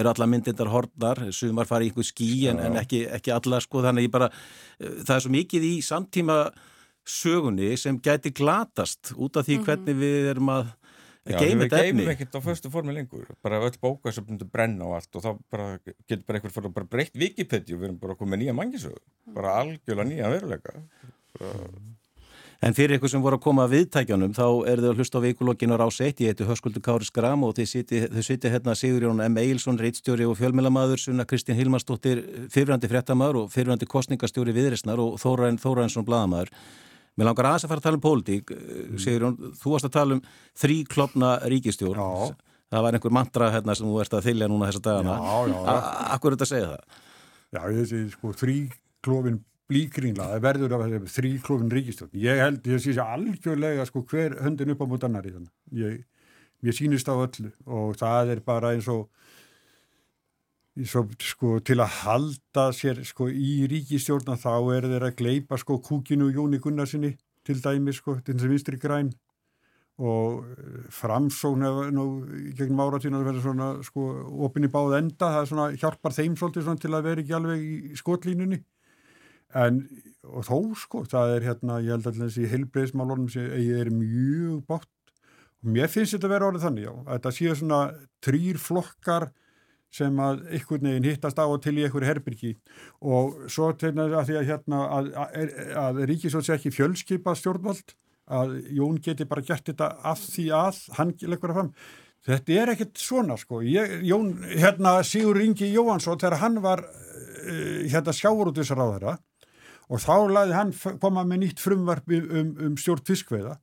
eru 0.00 0.12
alla 0.12 0.30
myndindar 0.30 0.72
hornar, 0.72 1.22
sumar 1.34 1.68
fara 1.68 1.86
í 1.86 1.92
einhver 1.92 2.08
skí 2.08 2.32
en, 2.52 2.62
en 2.64 2.80
ekki, 2.80 3.04
ekki 3.18 3.34
alla 3.34 3.60
sko 3.64 3.84
þannig 3.84 4.10
bara, 4.14 4.30
það 4.78 5.14
er 5.16 5.24
svo 5.26 5.34
mikið 5.34 5.68
í 5.68 5.74
samtíma 5.84 6.40
sögunni 7.08 7.72
sem 7.80 7.96
gæti 8.04 8.32
glatast 8.36 9.14
út 9.16 9.38
af 9.40 9.48
því 9.48 9.62
hvernig 9.64 9.96
við 9.98 10.32
erum 10.34 10.52
að 10.52 10.74
Já, 11.28 11.38
við 11.44 11.74
geymum 11.74 12.10
ekkert 12.14 12.38
á 12.38 12.40
föstu 12.44 12.72
formi 12.72 12.94
lengur. 12.96 13.28
Bara 13.44 13.60
öll 13.66 13.76
bóka 13.82 14.12
sem 14.14 14.26
myndir 14.28 14.48
brenna 14.50 14.88
og 14.88 14.96
allt 14.98 15.18
og 15.18 15.24
þá 15.24 15.30
bara 15.52 15.68
getur 15.84 16.24
bara 16.24 16.40
einhver 16.40 16.54
fyrir 16.54 16.74
bara 16.74 16.90
breytt 16.96 17.18
Wikipedia 17.18 17.76
og 17.76 17.82
við 17.82 17.90
erum 17.90 18.00
bara 18.00 18.16
komið 18.18 18.34
með 18.34 18.42
nýja 18.44 18.56
mangisögu 18.56 19.34
bara 19.36 19.58
algjörlega 19.62 20.08
nýja 20.08 20.32
veruleika. 20.32 20.80
Bara, 21.38 21.62
En 22.58 22.74
fyrir 22.74 22.96
ykkur 22.96 23.10
sem 23.12 23.22
voru 23.22 23.36
að 23.38 23.44
koma 23.44 23.68
að 23.68 23.74
viðtækjanum 23.76 24.32
þá 24.34 24.46
er 24.66 24.80
þau 24.82 24.88
að 24.90 24.98
hlusta 24.98 25.20
á 25.22 25.26
vikulokkin 25.28 25.70
á 25.70 25.78
rás 25.78 26.00
1 26.02 26.22
ég 26.24 26.32
heiti 26.32 26.46
Höskuldur 26.48 26.82
Kári 26.82 27.06
Skram 27.06 27.44
og 27.46 27.52
þau 27.54 27.68
siti, 27.70 28.00
þau 28.10 28.24
siti 28.26 28.50
hérna 28.50 28.74
Sigurjón 28.74 29.22
M. 29.22 29.38
Eilsson 29.38 29.78
reitstjóri 29.78 30.26
og 30.26 30.34
fjölmjölamæður 30.40 30.98
Sunna 31.04 31.22
Kristín 31.22 31.54
Hilmarsdóttir 31.54 32.24
fyrrandi 32.50 32.90
fréttamaður 32.90 33.44
og 33.44 33.52
fyrrandi 33.54 33.86
kostningastjóri 33.86 34.56
viðresnar 34.56 34.98
og 34.98 35.20
Þóraðinsson 35.22 36.08
bladamæður 36.08 36.50
Mér 37.18 37.28
langar 37.28 37.48
aðeins 37.50 37.66
að 37.66 37.72
fara 37.72 37.82
að 37.82 37.88
tala 37.88 37.98
um 37.98 38.04
pólitík 38.04 38.52
Sigurjón, 39.02 39.36
þú 39.58 39.74
varst 39.74 39.88
að 39.88 39.96
tala 39.98 40.16
um 40.18 40.22
þríklopna 40.62 41.32
ríkistjórn 41.50 41.98
Já. 41.98 42.36
það 42.70 42.86
var 42.86 42.98
einhver 42.98 43.14
mantra 43.18 43.50
hérna 43.56 43.74
sem 43.74 43.88
þú 43.88 44.00
ert 44.04 44.14
að 44.14 44.28
þylja 44.28 44.50
núna 44.52 44.70
þessa 44.70 44.84
dagana 44.86 45.18
Akkur 46.14 46.32
er 46.32 46.38
þetta 46.38 46.46
að 46.48 46.52
segja 46.52 46.72
það? 46.72 47.04
Já, 47.48 47.60
þessi 47.72 48.02
sko 48.12 48.34
þríklófin 48.36 49.40
blíkringla, 49.68 50.30
það 50.32 50.44
verður 50.46 50.74
að 50.74 50.84
vera 50.84 51.10
þríklófin 51.12 51.72
ríkistjórn. 51.72 52.14
Ég 52.22 52.40
held, 52.40 52.68
ég 52.72 52.82
sér 52.84 53.00
algjörlega 53.04 53.84
sko 53.88 54.02
hver 54.08 54.38
höndin 54.44 54.72
upp 54.72 54.84
á 54.84 54.86
mót 54.88 55.04
annari 55.04 55.32
þannig. 55.34 55.52
Ég, 55.76 55.98
ég 56.64 56.76
sýnist 56.76 57.08
á 57.12 57.14
öllu 57.16 57.50
og 57.66 57.98
það 58.00 58.32
er 58.34 58.42
bara 58.46 58.72
eins 58.76 58.88
og 58.92 59.08
og 60.78 61.14
sko 61.24 61.56
til 61.66 61.80
að 61.82 61.94
halda 62.04 62.68
sér 62.76 63.00
sko 63.06 63.26
í 63.28 63.66
ríkistjórna 63.70 64.36
þá 64.38 64.52
er 64.76 64.86
þeir 64.92 65.06
að 65.08 65.16
gleipa 65.18 65.58
sko 65.58 65.78
kúkinu 65.82 66.28
Jóni 66.30 66.60
Gunnarsinni 66.62 67.16
til 67.48 67.62
dæmi 67.64 67.94
sko, 67.96 68.18
til 68.22 68.36
þessi 68.36 68.52
vinstri 68.52 68.78
græn. 68.80 69.10
Og 69.98 70.44
framsókn 70.94 71.64
eða 71.66 71.86
nú 71.90 72.04
gegnum 72.54 72.84
áratíðin 72.84 73.18
að 73.18 73.24
vera 73.26 73.40
svona 73.42 73.70
sko 73.82 74.04
opinni 74.46 74.70
báð 74.70 74.94
enda, 75.00 75.32
það 75.34 75.48
svona 75.50 75.64
hjálpar 75.74 76.14
þeim 76.14 76.36
svolítið 76.38 76.68
til 76.84 76.92
að 76.92 77.08
vera 77.08 77.24
ekki 77.24 77.34
alveg 77.34 77.64
í 77.64 77.98
skotlínunni. 77.98 78.60
En 79.58 79.80
þó 80.22 80.58
sko, 80.78 81.02
það 81.08 81.34
er 81.38 81.48
hérna 81.48 81.80
ég 81.82 81.96
held 81.96 82.06
að 82.12 82.22
þessi 82.22 82.46
heilbreyðsmálunum 82.52 83.32
sem 83.32 83.50
er 83.50 83.90
mjög 83.90 84.62
bátt 84.68 84.92
og 85.58 85.72
mér 85.74 85.90
finnst 85.90 86.14
þetta 86.14 86.28
að 86.28 86.34
vera 86.36 86.48
orðið 86.52 86.66
þannig 86.68 86.84
já, 86.84 86.92
að 86.94 87.12
þetta 87.16 87.34
séu 87.34 87.54
svona 87.58 87.78
trýr 88.22 88.58
flokkar 88.62 89.30
sem 89.94 90.18
að 90.20 90.42
einhvern 90.52 90.90
veginn 90.90 91.06
hittast 91.08 91.38
á 91.40 91.44
og 91.48 91.62
til 91.64 91.78
í 91.78 91.84
einhverju 91.86 92.08
herbyrgi 92.10 92.50
og 93.00 93.38
svo 93.48 93.70
til 93.78 93.94
að 93.96 94.18
því 94.28 94.36
að 94.40 94.50
hérna 94.50 94.82
að, 94.98 95.08
að, 95.22 95.54
að 95.84 96.02
Ríkisvölds 96.10 96.52
ekki 96.52 96.74
fjölskipa 96.74 97.34
stjórnvald 97.38 97.94
að 98.28 98.58
Jón 98.76 98.98
geti 99.00 99.24
bara 99.28 99.44
gert 99.44 99.70
þetta 99.70 99.94
af 100.06 100.20
því 100.20 100.50
að 100.52 100.82
hann 100.98 101.14
leggur 101.24 101.52
það 101.52 101.58
fram. 101.58 101.70
Þetta 102.28 102.56
er 102.60 102.72
ekkert 102.74 103.00
svona 103.00 103.38
sko. 103.40 103.62
Ég, 103.64 104.02
Jón, 104.04 104.34
hérna 104.44 104.98
Sigur 105.06 105.40
Ingi 105.40 105.70
Jóhansson 105.72 106.18
þegar 106.20 106.42
hann 106.42 106.58
var 106.64 106.82
uh, 106.84 107.78
hérna 107.88 108.12
sjáur 108.12 108.50
út 108.50 108.60
þessar 108.60 108.82
á 108.84 108.86
þeirra 108.92 109.14
og 109.88 110.02
þá 110.04 110.14
laði 110.28 110.52
hann 110.52 110.74
koma 111.00 111.24
með 111.24 111.46
nýtt 111.46 111.62
frumvarp 111.64 112.12
um, 112.12 112.50
um 112.66 112.74
stjórn 112.76 113.06
fiskveiða. 113.08 113.54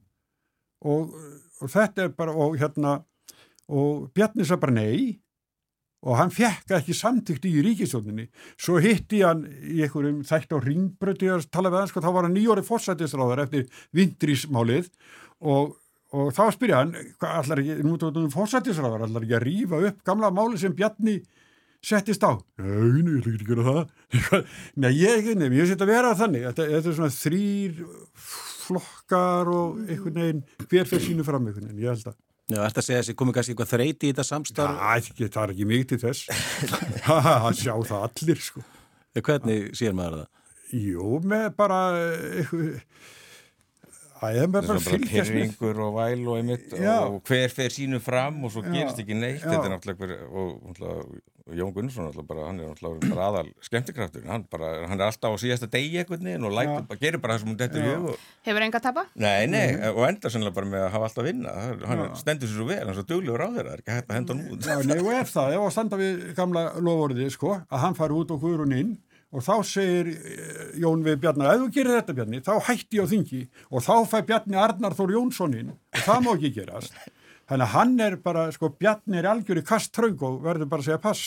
Og, 0.85 1.13
og 1.61 1.69
þetta 1.69 2.07
er 2.07 2.15
bara 2.17 2.33
og 2.33 2.57
hérna 2.57 2.97
og 3.69 4.09
Bjarni 4.13 4.45
sagði 4.45 4.63
bara 4.63 4.77
nei 4.79 4.97
og 6.05 6.19
hann 6.19 6.33
fekk 6.33 6.75
ekki 6.77 6.95
samtykt 6.95 7.47
í 7.49 7.53
ríkistjóninni 7.65 8.27
svo 8.53 8.77
hitti 8.83 9.23
hann 9.25 9.45
í 9.45 9.81
einhverjum 9.85 10.21
þætt 10.27 10.53
á 10.53 10.57
ringbröti 10.61 11.31
að 11.33 11.47
tala 11.53 11.71
við 11.73 11.81
hann 11.81 11.91
sko 11.91 12.03
þá 12.05 12.11
var 12.11 12.27
hann 12.27 12.37
nýjóri 12.37 12.65
fórsættisráður 12.65 13.45
eftir 13.45 13.65
vindrísmálið 13.97 14.91
og, 15.41 15.73
og 16.13 16.29
þá 16.35 16.43
spyrja 16.53 16.83
hann 16.83 16.93
allar 17.25 17.63
ekki, 17.63 17.79
nú 17.85 17.97
tóðum 18.01 18.29
fórsættisráður 18.33 19.07
allar 19.07 19.25
ekki 19.25 19.39
að 19.39 19.47
rífa 19.47 19.81
upp 19.89 20.05
gamla 20.05 20.33
máli 20.33 20.61
sem 20.61 20.77
Bjarni 20.77 21.19
settist 21.85 22.25
á? 22.25 22.37
Nei, 22.61 23.01
ég 23.01 23.25
vil 23.25 23.35
ekki 23.35 23.49
gera 23.49 23.65
það. 23.65 23.81
Nei, 24.81 24.91
ég, 24.97 25.27
nei, 25.37 25.51
ég 25.53 25.67
set 25.69 25.83
að 25.85 25.91
vera 25.91 26.15
þannig. 26.17 26.47
Þetta, 26.47 26.65
þetta 26.71 26.89
er 26.89 26.95
svona 26.97 27.13
þrýr 27.13 27.83
flokkar 28.65 29.51
og 29.53 29.83
einhvern 29.85 30.21
veginn 30.21 30.39
hver 30.65 30.89
fyrir 30.89 31.05
sínu 31.05 31.25
fram 31.27 31.45
einhvern 31.45 31.69
veginn, 31.69 31.83
ég 31.83 31.93
held 31.93 32.09
að 32.09 32.17
Já, 32.45 32.59
þetta 32.61 32.81
segja 32.85 33.01
þessi 33.01 33.15
komið 33.17 33.35
kannski 33.39 33.53
eitthvað 33.55 33.71
þreyti 33.73 34.05
í 34.05 34.11
þetta 34.13 34.25
samstarf 34.27 34.75
Það 34.77 34.97
ekki, 35.01 35.27
það 35.33 35.43
er 35.47 35.53
ekki 35.55 35.65
mig 35.71 35.85
til 35.89 35.97
þess 36.03 36.27
að 37.15 37.51
sjá 37.57 37.73
það 37.89 38.03
allir 38.05 38.41
sko. 38.45 38.61
Hvernig 39.15 39.69
sér 39.79 39.95
maður 39.97 40.19
það? 40.19 40.31
Jú, 40.75 41.09
með 41.25 41.45
bara 41.57 41.79
eitthvað, 41.95 42.81
Það 44.15 44.37
er 44.41 44.47
bara 44.53 44.75
fylgjast 44.79 45.11
með. 45.11 45.25
pyrringur 45.25 45.79
og 45.85 45.97
væl 45.97 46.21
og 46.31 46.37
einmitt 46.39 46.71
Já. 46.79 46.93
og 47.09 47.17
hver 47.27 47.51
fer 47.53 47.73
sínu 47.73 47.97
fram 48.01 48.37
og 48.47 48.53
svo 48.53 48.61
Já. 48.63 48.69
gerist 48.77 49.01
ekki 49.03 49.17
neitt 49.19 49.41
Já. 49.43 49.49
þetta 49.51 49.65
er 49.67 49.73
náttúrulega 49.73 50.19
og 50.29 50.53
náttúrulega, 50.69 51.19
Jón 51.53 51.73
Gunnarsson 51.75 52.07
náttúrulega 52.07 52.25
bara, 52.27 52.45
hann 52.49 52.59
er 52.59 52.69
náttúrulega 52.71 53.09
bara 53.13 53.25
aðal 53.29 53.49
skemmtikraftur, 53.61 54.23
hann, 54.25 54.47
bara, 54.49 54.69
hann 54.89 54.97
er 54.97 55.05
alltaf 55.05 55.29
á 55.29 55.37
síðasta 55.37 55.67
degi 55.69 55.99
einhvern 56.01 56.25
veginn 56.25 56.47
og 56.47 56.55
lætur, 56.57 56.87
bara, 56.89 56.97
gerir 57.03 57.21
bara 57.21 57.35
það 57.35 57.43
sem 57.43 57.51
hún 57.51 57.59
dettur 57.59 57.85
í 57.85 57.91
hug 57.91 58.07
og, 58.09 58.23
Hefur 58.47 58.65
enga 58.65 58.79
að 58.81 58.85
tapa? 58.87 59.03
Nei, 59.13 59.45
nei, 59.45 59.67
Mhm. 59.75 59.93
og 59.93 60.07
endar 60.09 60.33
sannlega 60.33 60.55
bara 60.57 60.65
með 60.71 60.81
að 60.87 60.91
hafa 60.95 61.05
alltaf 61.05 61.21
að 61.21 61.29
vinna 61.29 61.53
Það 61.53 61.85
hann 61.91 62.01
Já. 62.01 62.15
stendur 62.23 62.49
sér 62.49 62.57
svo 62.57 62.65
vel, 62.71 62.79
hann 62.81 62.89
er 62.89 62.97
svo 62.97 63.05
duglegur 63.13 63.45
á 63.45 63.49
þeirra 63.53 63.69
það 63.69 63.75
er 63.75 63.81
ekki 63.85 63.93
hægt 63.93 64.09
að 64.09 64.15
henda 64.17 64.33
hann 64.33 64.49
út 64.49 64.65
Já, 64.65 64.75
nei, 64.89 64.97
og 65.05 65.13
ef 65.21 65.33
það, 65.35 65.53
ef 65.53 65.61
að 65.69 65.71
standa 65.77 65.97
við 66.01 66.35
gamla 66.35 66.63
lofórið, 66.81 67.29
sko, 67.37 67.53
að 67.69 67.79
hann 67.85 67.93
fari 68.01 68.13
út 68.17 68.31
og 68.33 68.41
Guðrún 68.41 68.73
inn 68.79 68.97
og 69.35 69.41
þá 69.43 69.53
segir 69.67 70.07
eh, 70.15 70.79
Jón 70.81 71.03
við 71.05 71.17
Bjarnar, 71.21 71.53
ef 71.53 71.61
þú 71.61 71.69
gerir 71.77 72.01
þetta 72.01 72.13
Bjarni, 72.15 72.41
þá 72.41 72.53
hætti 72.71 72.97
ég 72.97 73.05
á 73.05 73.11
þingi 73.13 73.41
og 73.69 73.83
þá 73.85 73.93
fæ 74.09 74.17
Bjarni 74.25 74.55
Arnar 74.57 74.93
Þór 74.97 75.13
Jónssonin 75.13 75.69
og 75.75 76.01
það 76.07 76.21
má 76.25 76.31
ekki 76.37 76.53
gerast. 76.57 76.93
Þannig 77.45 77.65
að 77.67 77.73
hann 77.75 77.91
er 78.01 78.15
bara, 78.25 78.47
sko, 78.55 78.71
Bjarni 78.73 79.19
er 79.19 79.27
algjör 79.29 79.59
í 79.61 79.63
kasttraung 79.65 80.21
og 80.25 80.39
verður 80.41 80.69
bara 80.71 80.81
að 80.81 80.87
segja 80.87 81.01
pass. 81.03 81.25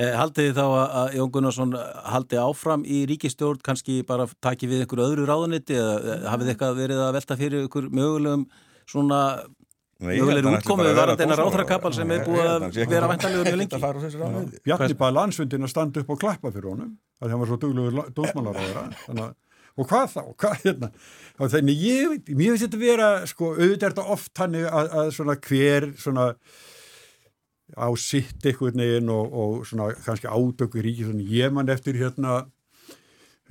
Eh, 0.00 0.14
haldið 0.16 0.48
þið 0.48 0.56
þá 0.56 0.64
að, 0.64 0.84
að 1.00 1.16
Jón 1.18 1.32
Gunnarsson 1.34 1.74
haldi 2.14 2.40
áfram 2.40 2.86
í 2.88 3.02
ríkistjórn, 3.10 3.60
kannski 3.66 3.98
bara 4.08 4.24
taki 4.44 4.70
við 4.70 4.86
einhverju 4.86 5.10
öðru 5.10 5.26
ráðuniti 5.28 5.76
eða 5.76 5.98
eh, 6.00 6.24
hafið 6.32 6.48
þið 6.48 6.54
eitthvað 6.54 6.80
verið 6.80 7.02
að 7.04 7.14
velta 7.18 7.36
fyrir 7.42 7.66
ykkur 7.68 7.90
mögulegum 7.92 8.46
svona 8.88 9.20
vera 9.98 10.30
varandi 10.30 10.46
hennar 10.46 10.62
dómsmálaráðherra. 10.62 11.36
ráþrakapal 11.42 11.92
sem 11.92 12.10
er 12.14 12.24
búið 12.24 12.48
að 12.48 12.66
vera 12.88 13.10
væntanlegur 13.10 13.48
mjög 13.48 13.58
lengi. 13.58 13.74
að 13.74 13.84
fara 13.84 13.98
úr 13.98 14.04
þessu 14.06 14.20
ráðuneyti. 14.22 14.60
Bjarni 14.64 14.96
bæði 15.02 15.16
landsfundin 15.16 15.66
að 15.66 15.72
standa 15.72 16.00
upp 16.00 16.12
og 16.14 16.20
klappa 16.22 16.52
fyrir 16.54 16.70
honum, 16.70 16.92
að 17.18 17.34
hann 17.34 17.42
var 17.42 17.50
svo 17.50 17.58
duglegur 17.64 18.12
dósmálaráðara. 18.14 18.84
Þannig 19.04 19.24
að 19.26 19.34
Og 19.78 19.86
hvað 19.86 20.08
þá? 20.16 20.22
Hvað 20.42 20.64
hérna? 20.64 20.90
Og 21.38 21.52
Þannig 21.52 21.84
ég 21.84 22.32
mér 22.34 22.52
finnst 22.52 22.66
þetta 22.66 22.80
vera, 22.82 23.08
sko, 23.30 23.52
auðvitað 23.54 23.86
er 23.86 23.94
þetta 23.94 24.16
oft 24.16 24.42
hannig 24.42 24.66
að, 24.66 24.90
að 25.00 25.10
svona 25.14 25.38
hver 25.46 25.88
svona 26.02 26.26
á 27.76 27.88
sitt 28.00 28.46
einhvern 28.48 28.80
veginn 28.80 29.10
og, 29.12 29.34
og 29.42 29.66
svona 29.68 29.90
kannski 30.04 30.30
átöku 30.30 30.82
ríkistjórn. 30.82 31.20
Ég 31.30 31.52
man 31.54 31.70
eftir 31.70 31.98
hérna 32.00 32.40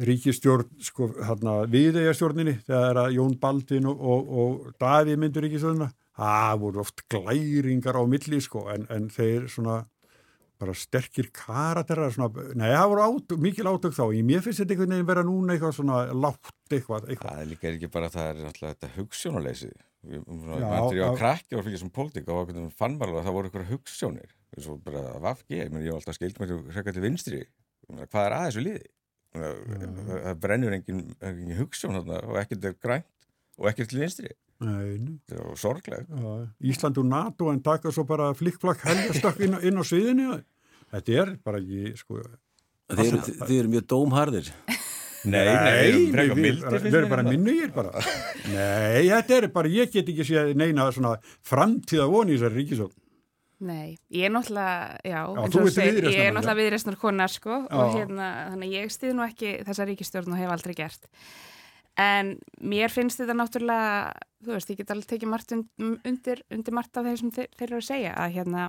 ríkistjórn, 0.04 0.68
sko, 0.84 1.12
hérna 1.26 1.62
viðeigastjórninni 1.72 2.58
þegar 2.68 3.02
að 3.06 3.16
Jón 3.18 3.38
Baldvin 3.42 3.88
og, 3.90 4.02
og, 4.02 4.34
og 4.42 4.74
Davíð 4.82 5.22
myndur 5.22 5.48
ríkistjórnina. 5.48 5.92
Það 6.18 6.60
voru 6.64 6.82
oft 6.82 7.04
glæringar 7.14 7.98
á 7.98 8.04
milli, 8.10 8.42
sko, 8.42 8.66
en, 8.74 8.88
en 8.94 9.08
þeir 9.14 9.48
svona 9.54 9.84
bara 10.62 10.74
sterkir 10.78 11.30
karakterar 11.36 12.14
svona, 12.16 12.46
nei, 12.58 12.70
það 12.72 12.88
voru 12.94 13.04
át, 13.06 13.36
mikil 13.44 13.70
átök 13.70 13.98
þá. 13.98 14.06
Ég 14.18 14.26
mér 14.28 14.46
finnst 14.46 14.64
þetta 14.64 14.76
einhvern 14.76 14.96
veginn 14.96 15.10
vera 15.12 15.26
núna 15.28 15.54
eitthvað 15.54 15.76
svona 15.78 16.00
látt 16.14 16.54
eitthvað, 16.72 17.12
eitthvað. 17.12 17.30
Það 17.30 17.44
er 17.44 17.52
líka 17.52 17.70
ekki 17.72 17.92
bara, 17.94 18.10
það 18.14 18.32
er 18.32 18.50
alltaf 18.50 18.74
þetta 18.74 18.94
hugssjónuleysi 18.98 19.72
ég 20.08 20.24
var 20.28 21.18
krakki 21.18 21.58
og 21.58 21.66
fylgjast 21.66 21.84
sem 21.84 21.94
pólitík 21.94 22.30
og 22.32 22.48
hvernig 22.48 22.74
fann 22.78 22.98
maður 22.98 23.12
alveg 23.12 23.22
að 23.22 23.28
það 23.28 23.38
voru 23.38 23.50
eitthvað 23.50 23.72
hugssjónir 23.72 24.34
eins 24.56 24.68
og 24.72 24.82
bara 24.86 25.04
vafki, 25.24 25.60
ég, 25.60 25.72
var 25.74 25.98
alltaf 25.98 26.18
skild 26.18 26.40
með 26.42 26.54
þetta 26.76 26.94
til 26.96 27.04
vinstri. 27.04 27.42
Hvað 27.88 28.24
er 28.24 28.36
að 28.38 28.46
þessu 28.48 28.64
liði? 28.64 28.84
Það, 29.38 29.62
það 30.10 30.42
brennur 30.46 30.76
engin, 30.78 31.02
engin 31.30 31.60
hugssjón 31.60 32.00
og 32.00 32.38
ekkert 32.42 32.70
er 32.70 32.78
grænt 32.80 33.28
og 33.58 33.70
ekkert 33.72 33.92
til 33.92 34.02
vinstri 34.02 34.32
Nei, 34.60 34.98
nei. 34.98 35.18
sorgleg 35.60 36.08
Já, 36.10 36.32
Ísland 36.72 36.98
og 36.98 37.06
NATO 37.06 37.52
en 37.54 37.60
taka 37.62 37.92
svo 37.94 38.08
bara 38.10 38.32
flikkflakk 38.34 38.82
helgastakk 38.88 39.40
inn, 39.46 39.54
á- 39.54 39.62
inn 39.62 39.78
á 39.78 39.84
sviðinu 39.86 40.40
þetta 40.94 41.18
er 41.22 41.34
bara 41.46 41.60
ekki 41.62 41.94
sko, 42.00 42.22
Þið 42.88 43.02
eru, 43.12 43.18
þið 43.44 43.58
eru 43.60 43.70
mjög 43.74 43.86
dómharðir. 43.92 44.46
Nei, 45.28 45.42
nei, 45.44 45.72
við 45.76 45.88
erum 45.90 46.14
frekar 46.14 46.38
við, 46.40 46.62
við, 46.86 46.94
erum 46.96 47.10
bara 47.12 47.24
minnugir 47.28 47.74
bara 47.76 47.92
Nei, 48.48 49.10
þetta 49.10 49.36
er 49.42 49.48
bara, 49.52 49.68
ég 49.74 49.92
get 49.92 50.08
ekki 50.14 50.24
séð 50.30 50.54
neina 50.56 50.86
svona 50.96 51.18
framtíða 51.46 52.06
von 52.14 52.30
í 52.32 52.38
þessari 52.38 52.62
ríkisókn 52.62 52.96
Nei, 53.68 53.98
ég 54.14 54.28
er 54.30 54.32
náttúrulega, 54.32 55.00
já, 55.02 55.18
Já, 55.18 55.42
eins 55.42 55.56
þú 55.56 55.62
og 55.66 55.72
segir, 55.74 56.06
ég 56.14 56.28
er 56.28 56.34
náttúrulega 56.36 56.60
viðreistnar 56.62 56.98
kona, 57.02 57.26
sko, 57.34 57.56
og 57.66 57.88
Já. 57.90 57.96
hérna, 57.98 58.28
þannig 58.54 58.76
ég 58.78 58.92
stið 58.94 59.16
nú 59.18 59.24
ekki 59.26 59.54
þessa 59.66 59.88
ríkistjórn 59.90 60.36
og 60.36 60.38
hef 60.38 60.52
aldrei 60.54 60.76
gert. 60.78 61.08
En 61.98 62.36
mér 62.62 62.94
finnst 62.94 63.18
þetta 63.18 63.34
náttúrulega, 63.34 64.12
þú 64.46 64.54
veist, 64.54 64.70
ég 64.70 64.78
get 64.78 64.92
alveg 64.94 65.08
tekið 65.10 65.32
margt 65.32 65.54
und- 65.56 66.02
undir, 66.06 66.44
undir 66.54 66.76
margt 66.78 66.98
af 66.98 67.08
þeir 67.08 67.18
sem 67.18 67.32
þeir, 67.32 67.48
þeir 67.58 67.68
eru 67.72 67.80
að 67.82 67.88
segja, 67.88 68.12
að 68.14 68.34
hérna, 68.36 68.66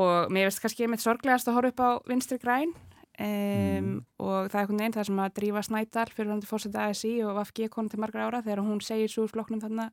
og 0.00 0.30
mér 0.32 0.48
finnst 0.48 0.62
kannski 0.64 0.86
einmitt 0.86 1.04
sorglegast 1.04 1.50
að 1.50 1.58
horfa 1.58 1.68
upp 1.68 1.80
á 1.84 1.90
vinstri 2.08 2.38
græn, 2.40 2.72
um, 3.20 3.90
og 4.18 4.48
það 4.48 4.54
er 4.54 4.60
einhvern 4.62 4.80
veginn 4.80 4.96
það 4.96 5.08
sem 5.10 5.20
að 5.20 5.34
drífa 5.36 5.64
Snædal 5.66 6.08
fyrir 6.14 6.40
til 6.40 6.48
fórseta 6.48 6.88
ASI 6.88 7.12
og 7.22 7.36
VFG 7.36 7.68
konu 7.68 7.92
til 7.92 8.00
margra 8.00 8.28
ára 8.30 8.42
þegar 8.42 8.64
hún 8.64 8.80
segir 8.80 9.12
svo 9.12 9.28
flokknum 9.28 9.60
þarna 9.60 9.90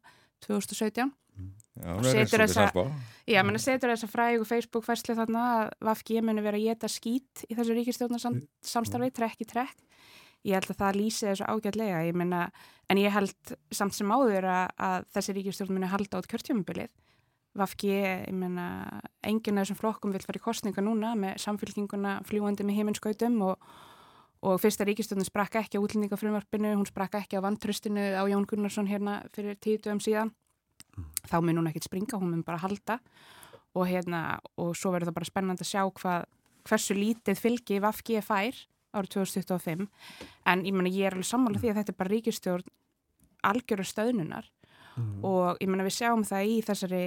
2017. 0.48 1.12
Já, 1.78 1.92
Og 1.94 2.06
setur 2.06 2.42
þessa-. 2.42 2.72
Já, 3.28 3.42
að 3.44 3.60
setur 3.62 3.92
þessa 3.92 4.08
frægu 4.10 4.46
Facebook-ferslu 4.48 5.16
þarna 5.18 5.44
að 5.58 5.74
VFG 5.86 6.22
muni 6.26 6.42
vera 6.42 6.58
að 6.58 6.70
geta 6.72 6.90
skít 6.90 7.44
í 7.46 7.58
þessu 7.58 7.76
ríkistjórnarsamstarfi, 7.78 9.12
trekk 9.14 9.44
í 9.44 9.50
trekk. 9.52 9.84
Ég 10.48 10.56
held 10.56 10.72
að 10.72 10.80
það 10.80 10.98
lýsi 11.02 11.26
þessu 11.28 11.48
ágætlega, 11.52 12.04
ég 12.08 12.16
menna, 12.16 12.46
en 12.88 13.00
ég 13.02 13.12
held 13.12 13.52
samt 13.76 13.96
sem 13.98 14.12
áður 14.12 14.48
að, 14.48 14.70
að 14.80 15.08
þessi 15.18 15.36
ríkistjórn 15.36 15.76
muni 15.76 15.90
halda 15.92 16.22
át 16.22 16.30
kjörtjöfumbilið. 16.32 16.94
VFG, 17.58 17.90
ég 18.30 18.38
menna, 18.38 18.68
enginn 19.26 19.58
af 19.58 19.66
þessum 19.66 19.80
flokkum 19.82 20.14
vil 20.14 20.22
fara 20.24 20.40
í 20.40 20.44
kostninga 20.46 20.84
núna 20.86 21.16
með 21.20 21.42
samfélkinguna 21.44 22.20
fljúandi 22.30 22.64
með 22.68 22.80
heiminskautum 22.80 23.42
og, 23.50 23.66
og 24.46 24.62
fyrsta 24.62 24.88
ríkistjórnin 24.88 25.28
sprakka 25.28 25.64
ekki 25.66 25.82
á 25.82 25.84
útlendingafrumvarpinu, 25.84 26.76
hún 26.78 26.88
sprakka 26.88 27.24
ekki 27.26 27.42
á 27.42 27.44
vantröstinu 27.44 28.06
á 28.16 28.24
Jón 28.30 28.48
Gunnarsson 28.48 28.88
hérna 28.88 29.20
fyrir 29.36 29.58
tíu 29.60 29.82
dögum 29.82 30.00
síðan. 30.04 30.32
Þá 31.28 31.42
mun 31.42 31.60
hún 31.60 31.70
ekkit 31.74 31.90
springa, 31.90 32.22
hún 32.22 32.32
mun 32.32 32.48
bara 32.48 32.62
halda. 32.62 33.02
Og 33.76 33.90
hérna, 33.90 34.40
og 34.56 34.78
svo 34.78 34.94
verður 34.94 35.12
það 35.12 35.20
bara 35.20 35.32
spennandi 35.34 35.66
að 35.66 35.72
sjá 35.74 35.84
hvað, 36.00 36.28
hversu 36.70 36.96
lítið 36.96 37.42
fylgi 37.42 37.82
VFG 37.84 38.24
fær 38.24 38.66
árið 39.00 39.14
2025 39.16 39.88
en 40.52 40.66
ég 40.66 40.76
menna 40.76 40.92
ég 40.92 41.10
er 41.10 41.18
alveg 41.18 41.30
sammála 41.30 41.62
því 41.62 41.72
að 41.72 41.80
þetta 41.82 41.94
er 41.94 42.00
bara 42.02 42.14
ríkistjórn 42.14 42.72
algjöru 43.48 43.86
stöðnunar. 43.86 44.48
Og 45.22 45.60
ég 45.62 45.70
menna 45.70 45.86
við 45.86 45.94
sjáum 46.00 46.24
það 46.26 46.48
í 46.50 46.54
þessari, 46.66 47.02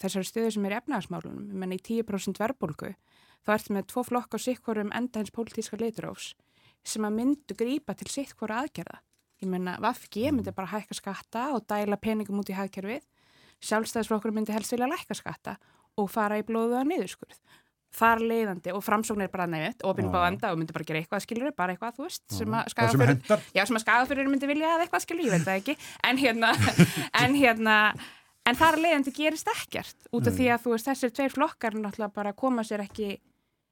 þessari 0.00 0.28
stöðu 0.30 0.52
sem 0.54 0.64
er 0.64 0.74
í 0.74 0.78
efnaðarsmálunum, 0.78 1.50
ég 1.52 1.60
menna 1.60 1.76
í 1.76 1.82
10% 1.84 2.40
verbulgu 2.40 2.94
þá 3.44 3.52
ertu 3.54 3.74
með 3.76 3.88
tvo 3.92 4.04
flokk 4.04 4.36
á 4.36 4.38
sikkurum 4.40 4.94
enda 4.96 5.20
hins 5.20 5.34
pólitíska 5.34 5.78
leiturófs 5.80 6.32
sem 6.88 7.04
að 7.04 7.18
myndu 7.18 7.56
grípa 7.58 7.94
til 7.98 8.08
sitt 8.08 8.34
hvora 8.38 8.62
aðgerða. 8.62 9.02
Ég 9.42 9.50
menna 9.52 9.76
VFG 9.82 10.32
myndi 10.32 10.54
bara 10.56 10.72
hækka 10.72 10.96
skatta 10.96 11.44
og 11.54 11.66
dæla 11.68 11.98
peningum 12.00 12.40
út 12.40 12.50
í 12.50 12.56
hagkerfið. 12.56 13.04
Sjálfstæðisflokkur 13.60 14.32
myndi 14.34 14.54
helst 14.54 14.72
vilja 14.72 14.88
lækka 14.88 15.16
skatta 15.18 15.58
og 15.98 16.10
fara 16.10 16.38
í 16.40 16.46
blóðu 16.46 16.78
að 16.78 16.88
niðurskurð 16.92 17.40
þar 17.94 18.20
leiðandi 18.20 18.74
og 18.76 18.82
framsókn 18.84 19.24
er 19.24 19.30
bara 19.32 19.46
nefnt 19.48 19.84
enda 19.84 20.52
og 20.52 20.58
myndi 20.60 20.74
bara 20.76 20.86
gera 20.88 21.00
eitthvað 21.00 21.24
skilur 21.24 21.54
bara 21.56 21.74
eitthvað 21.74 21.96
þú 21.96 22.06
veist 22.06 22.24
sem 22.34 22.58
að 22.58 23.82
skagafyrir 23.82 24.28
myndi 24.28 24.50
vilja 24.50 24.74
að 24.74 24.84
eitthvað 24.84 25.04
skilur 25.06 25.24
ég 25.24 25.34
veit 25.34 25.46
það 25.46 25.60
ekki. 25.62 25.76
En 26.04 26.20
hérna 26.20 26.52
en 27.22 27.38
hérna 27.38 27.78
en 28.48 28.58
þar 28.58 28.80
leiðandi 28.82 29.14
gerist 29.16 29.48
ekkert 29.52 30.12
út 30.12 30.28
af 30.28 30.36
því 30.36 30.50
að 30.52 30.62
þú 30.64 30.74
veist 30.74 30.90
þessir 30.90 31.14
tveir 31.16 31.34
flokkar 31.34 31.78
náttúrulega 31.78 32.14
bara 32.14 32.36
koma 32.36 32.64
sér 32.66 32.84
ekki 32.84 33.16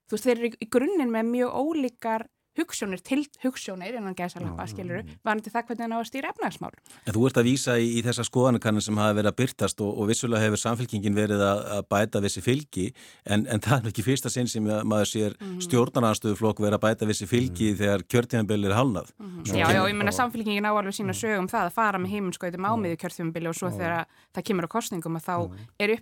þú 0.06 0.16
veist 0.16 0.28
þeir 0.28 0.38
eru 0.38 0.50
í 0.60 0.70
grunninn 0.72 1.12
með 1.12 1.30
mjög 1.32 1.60
ólíkar 1.60 2.26
hugssjónir, 2.56 3.00
til 3.04 3.22
hugssjónir 3.42 3.96
innan 3.98 4.16
gæsalappa 4.16 4.66
skiluru, 4.70 5.02
varandi 5.26 5.52
það 5.52 5.66
hvernig 5.68 5.84
hann 5.84 5.94
á 5.96 5.98
að 6.00 6.08
stýra 6.10 6.30
efnagsmál 6.32 6.74
En 7.06 7.14
þú 7.14 7.26
ert 7.28 7.40
að 7.40 7.48
vísa 7.50 7.76
í, 7.78 7.88
í 7.98 8.00
þessa 8.06 8.24
skoðanakannin 8.26 8.84
sem 8.84 8.98
hafa 9.00 9.16
verið 9.18 9.30
að 9.32 9.38
byrtast 9.40 9.82
og, 9.84 9.90
og 9.96 10.04
vissulega 10.10 10.44
hefur 10.44 10.60
samfélkingin 10.62 11.16
verið 11.16 11.40
að, 11.44 11.58
að 11.76 11.82
bæta 11.92 12.22
vissi 12.24 12.42
fylgi 12.44 12.86
en, 13.24 13.46
en 13.46 13.60
það 13.64 13.78
er 13.78 13.86
ekki 13.92 14.06
fyrsta 14.06 14.32
sinn 14.32 14.48
sem 14.50 14.64
að 14.70 14.84
maður 14.88 15.08
sér 15.12 15.36
mm. 15.36 15.58
stjórnaranstöðuflokk 15.66 16.58
verið 16.64 16.78
að 16.78 16.84
bæta 16.86 17.10
vissi 17.10 17.26
fylgi 17.30 17.72
þegar 17.78 18.00
kjörtíðanbili 18.06 18.70
er 18.70 18.76
hálnað. 18.76 19.12
Svo 19.46 19.56
Já, 19.56 19.60
já, 19.60 19.66
kemur- 19.70 19.90
ég 19.90 19.96
menna 20.00 20.14
samfélkingin 20.16 20.68
á 20.68 20.72
alveg 20.72 20.94
sína 20.96 21.14
sögum 21.16 21.48
það 21.50 21.64
að 21.70 21.76
fara 21.76 21.98
með 22.00 22.10
heiminskautum 22.16 22.66
á 22.66 22.72
miður 22.80 23.00
kjörþjóðumbili 23.02 23.48
og 23.50 23.56
svo 23.58 23.68
þegar 23.74 24.06
það 24.36 24.46
kemur 24.50 24.68
á 24.68 24.74
kostningum 24.76 25.18
að 25.20 25.24
þá 25.26 25.36
er 25.82 25.96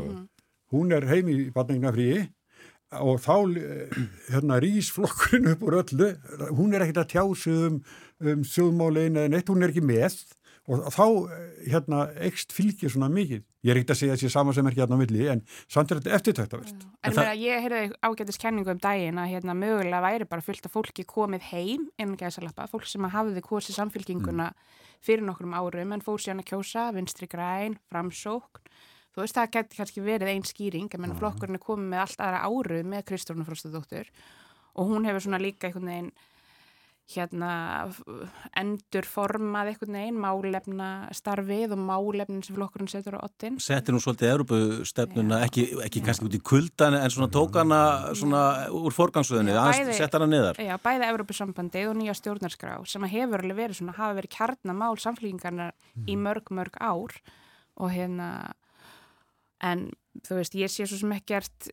en 0.00 0.10
ekki 0.10 0.26
sko. 0.26 0.26
Já, 0.26 0.26
hún 0.70 0.92
er 0.94 1.08
heim 1.10 1.30
í 1.30 1.38
batningnafríi 1.54 2.28
og 2.98 3.20
þá 3.22 3.34
eh, 3.60 4.02
hérna 4.32 4.58
rís 4.62 4.90
flokkurinn 4.94 5.52
upp 5.52 5.62
úr 5.66 5.78
öllu. 5.84 6.10
Hún 6.58 6.74
er 6.74 6.84
ekkert 6.84 7.04
að 7.04 7.12
tjá 7.14 7.24
sig 7.38 7.64
um, 7.68 7.80
um 8.18 8.44
sjóðmálin 8.46 9.18
eða 9.18 9.30
neitt, 9.30 9.50
hún 9.50 9.62
er 9.62 9.70
ekki 9.70 9.84
með. 9.86 10.18
Og 10.70 10.82
þá 10.94 11.06
eh, 11.06 11.46
hérna 11.70 12.02
ekst 12.26 12.52
fylgir 12.54 12.92
svona 12.92 13.08
mikið, 13.10 13.44
ég 13.66 13.72
er 13.72 13.78
ekkert 13.80 13.94
að 13.94 14.00
segja 14.00 14.16
þessi 14.18 14.32
sama 14.34 14.54
sem 14.54 14.66
er 14.66 14.74
ekki 14.74 14.82
hérna 14.84 14.98
á 14.98 15.02
milli, 15.02 15.24
en 15.32 15.40
samt 15.70 15.90
er 15.90 15.98
þetta 16.00 16.18
eftirtæktavert 16.18 16.84
En 17.06 17.16
það... 17.16 17.30
ég 17.40 17.64
heyrði 17.64 17.80
ágætis 18.06 18.38
kenningu 18.42 18.74
um 18.74 18.82
daginn 18.82 19.18
að 19.22 19.32
hérna 19.32 19.56
mögulega 19.58 20.02
væri 20.04 20.28
bara 20.30 20.44
fullt 20.44 20.68
af 20.68 20.74
fólki 20.76 21.06
komið 21.08 21.48
heim 21.48 21.88
innan 21.96 22.18
gæðsalappa, 22.20 22.68
fólk 22.70 22.86
sem 22.90 23.06
að 23.08 23.16
hafiði 23.16 23.42
kosið 23.46 23.80
samfélkinguna 23.80 24.52
fyrir 25.02 25.26
nokkrum 25.26 25.56
árum 25.56 25.96
en 25.96 26.04
fór 26.04 26.22
síðan 26.22 26.44
að 26.44 26.52
kjósa, 26.52 26.90
vinstri 26.94 27.30
græn, 27.30 27.80
framsókn. 27.90 28.62
Þú 29.10 29.24
veist, 29.24 29.36
það 29.36 29.54
geti 29.56 29.80
kannski 29.80 30.04
verið 30.04 30.32
einn 30.32 30.46
skýring, 30.46 30.90
en 30.94 31.02
menn 31.02 31.16
flokkurinn 31.18 31.58
er 31.58 31.64
komið 31.64 31.88
með 31.92 32.04
allt 32.04 32.20
aðra 32.22 32.42
áru 32.46 32.82
með 32.86 33.06
Kristórnu 33.10 33.46
Frostadóttur 33.48 34.10
og 34.78 34.86
hún 34.86 35.08
hefur 35.08 35.24
svona 35.24 35.40
líka 35.42 35.66
einhvern 35.66 35.90
veginn 35.90 36.12
hérna 37.10 37.50
endur 38.58 39.06
formað 39.08 39.72
einhvern 39.72 39.96
veginn 39.98 40.20
málefna 40.22 40.90
starfið 41.16 41.74
og 41.74 41.82
málefnin 41.82 42.44
sem 42.46 42.54
flokkurinn 42.54 42.90
setur 42.90 43.16
á 43.18 43.26
ottin. 43.26 43.58
Settir 43.62 43.96
hún 43.96 44.02
svolítið 44.04 44.30
Europastefnuna, 44.36 45.40
ekki, 45.46 45.66
ekki 45.86 46.04
kannski 46.06 46.28
út 46.28 46.38
í 46.38 46.42
kuldan 46.52 46.98
en 47.00 47.10
svona 47.10 47.30
tók 47.34 47.58
hana 47.58 47.80
svona 48.14 48.44
úr 48.76 48.94
forgangsöðunni, 48.94 49.56
sett 49.98 50.14
hana 50.14 50.30
niðar. 50.30 50.62
Já, 50.62 50.76
bæði 50.82 51.10
Europasambandið 51.10 51.90
og 51.90 51.98
nýja 51.98 52.16
stjórnarskrá 52.20 52.78
sem 52.86 53.10
hefur 53.10 53.42
alveg 53.42 53.62
verið 53.64 53.80
svona, 53.80 53.98
hafa 53.98 54.20
verið 54.20 54.36
kjarnamál 54.36 54.94
samfélgingarna 55.02 55.70
mm. 55.72 56.06
í 56.06 56.18
mörg, 56.20 56.54
mörg 56.54 56.78
ár 56.78 57.18
og 57.80 57.90
hérna 57.90 58.30
en 59.66 59.88
þú 60.26 60.40
veist, 60.40 60.56
ég 60.58 60.72
sé 60.72 60.86
svo 60.88 61.00
sem 61.00 61.16
ekkert 61.16 61.70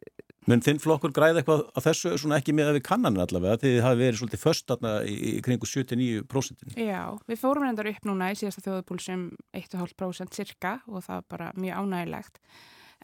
Mun 0.47 0.61
þinn 0.63 0.79
flokkur 0.79 1.11
græði 1.11 1.41
eitthvað 1.41 1.65
á 1.75 1.79
þessu 1.83 2.13
svona 2.21 2.37
ekki 2.39 2.53
með 2.55 2.69
að 2.69 2.77
við 2.77 2.83
kannanum 2.87 3.19
allavega 3.19 3.59
því 3.59 3.71
þið 3.73 3.81
hafi 3.83 3.99
verið 3.99 4.19
svolítið 4.21 4.39
först 4.39 4.71
aðna 4.71 4.91
í, 5.03 5.31
kringu 5.43 5.67
79%? 5.67 6.77
Já, 6.79 7.01
við 7.27 7.41
fórum 7.41 7.65
reyndar 7.67 7.89
upp 7.91 8.07
núna 8.07 8.29
í 8.31 8.37
síðasta 8.39 8.63
þjóðupúlsum 8.63 9.25
1,5% 9.59 10.39
cirka 10.39 10.77
og 10.87 11.03
það 11.03 11.17
var 11.17 11.27
bara 11.33 11.49
mjög 11.59 11.81
ánægilegt 11.83 12.39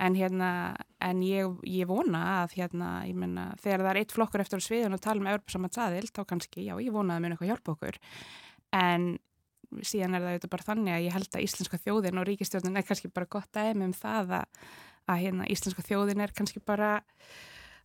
en 0.08 0.16
hérna, 0.18 0.52
en 1.04 1.20
ég, 1.28 1.60
ég 1.68 1.90
vona 1.90 2.24
að 2.40 2.56
hérna, 2.62 2.94
ég 3.10 3.20
menna, 3.20 3.50
þegar 3.62 3.84
það 3.84 3.92
er 3.92 4.02
eitt 4.02 4.16
flokkur 4.16 4.46
eftir 4.46 4.64
á 4.64 4.68
sviðun 4.70 4.96
og 4.96 5.04
tala 5.04 5.22
um 5.22 5.30
Európa-samansaðil 5.34 6.08
þá 6.10 6.24
kannski, 6.32 6.64
já, 6.64 6.74
ég 6.80 6.96
vona 6.96 7.14
að 7.14 7.20
það 7.20 7.26
mun 7.26 7.36
eitthvað 7.36 7.52
hjálpa 7.52 7.76
okkur 7.76 8.00
en 8.80 9.12
síðan 9.82 10.18
er 10.18 10.24
það 10.24 10.34
auðvitað 10.34 10.54
bara 10.54 10.68
þannig 10.70 10.96
að 10.96 11.06
ég 11.06 11.16
held 11.18 11.30
að 11.34 11.46
íslenska 11.48 11.80
þjóðin 11.84 12.20
og 12.22 12.28
ríkistjóðin 12.30 12.80
er 12.80 12.88
kannski 12.88 13.12
bara 13.14 13.32
gott 13.38 13.60
aðeim 13.60 13.88
um 13.88 13.96
það 13.98 14.36
að 14.40 14.68
að 15.04 15.24
hérna 15.24 15.48
íslenska 15.52 15.84
þjóðin 15.84 16.24
er 16.24 16.34
kannski 16.36 16.62
bara 16.64 16.92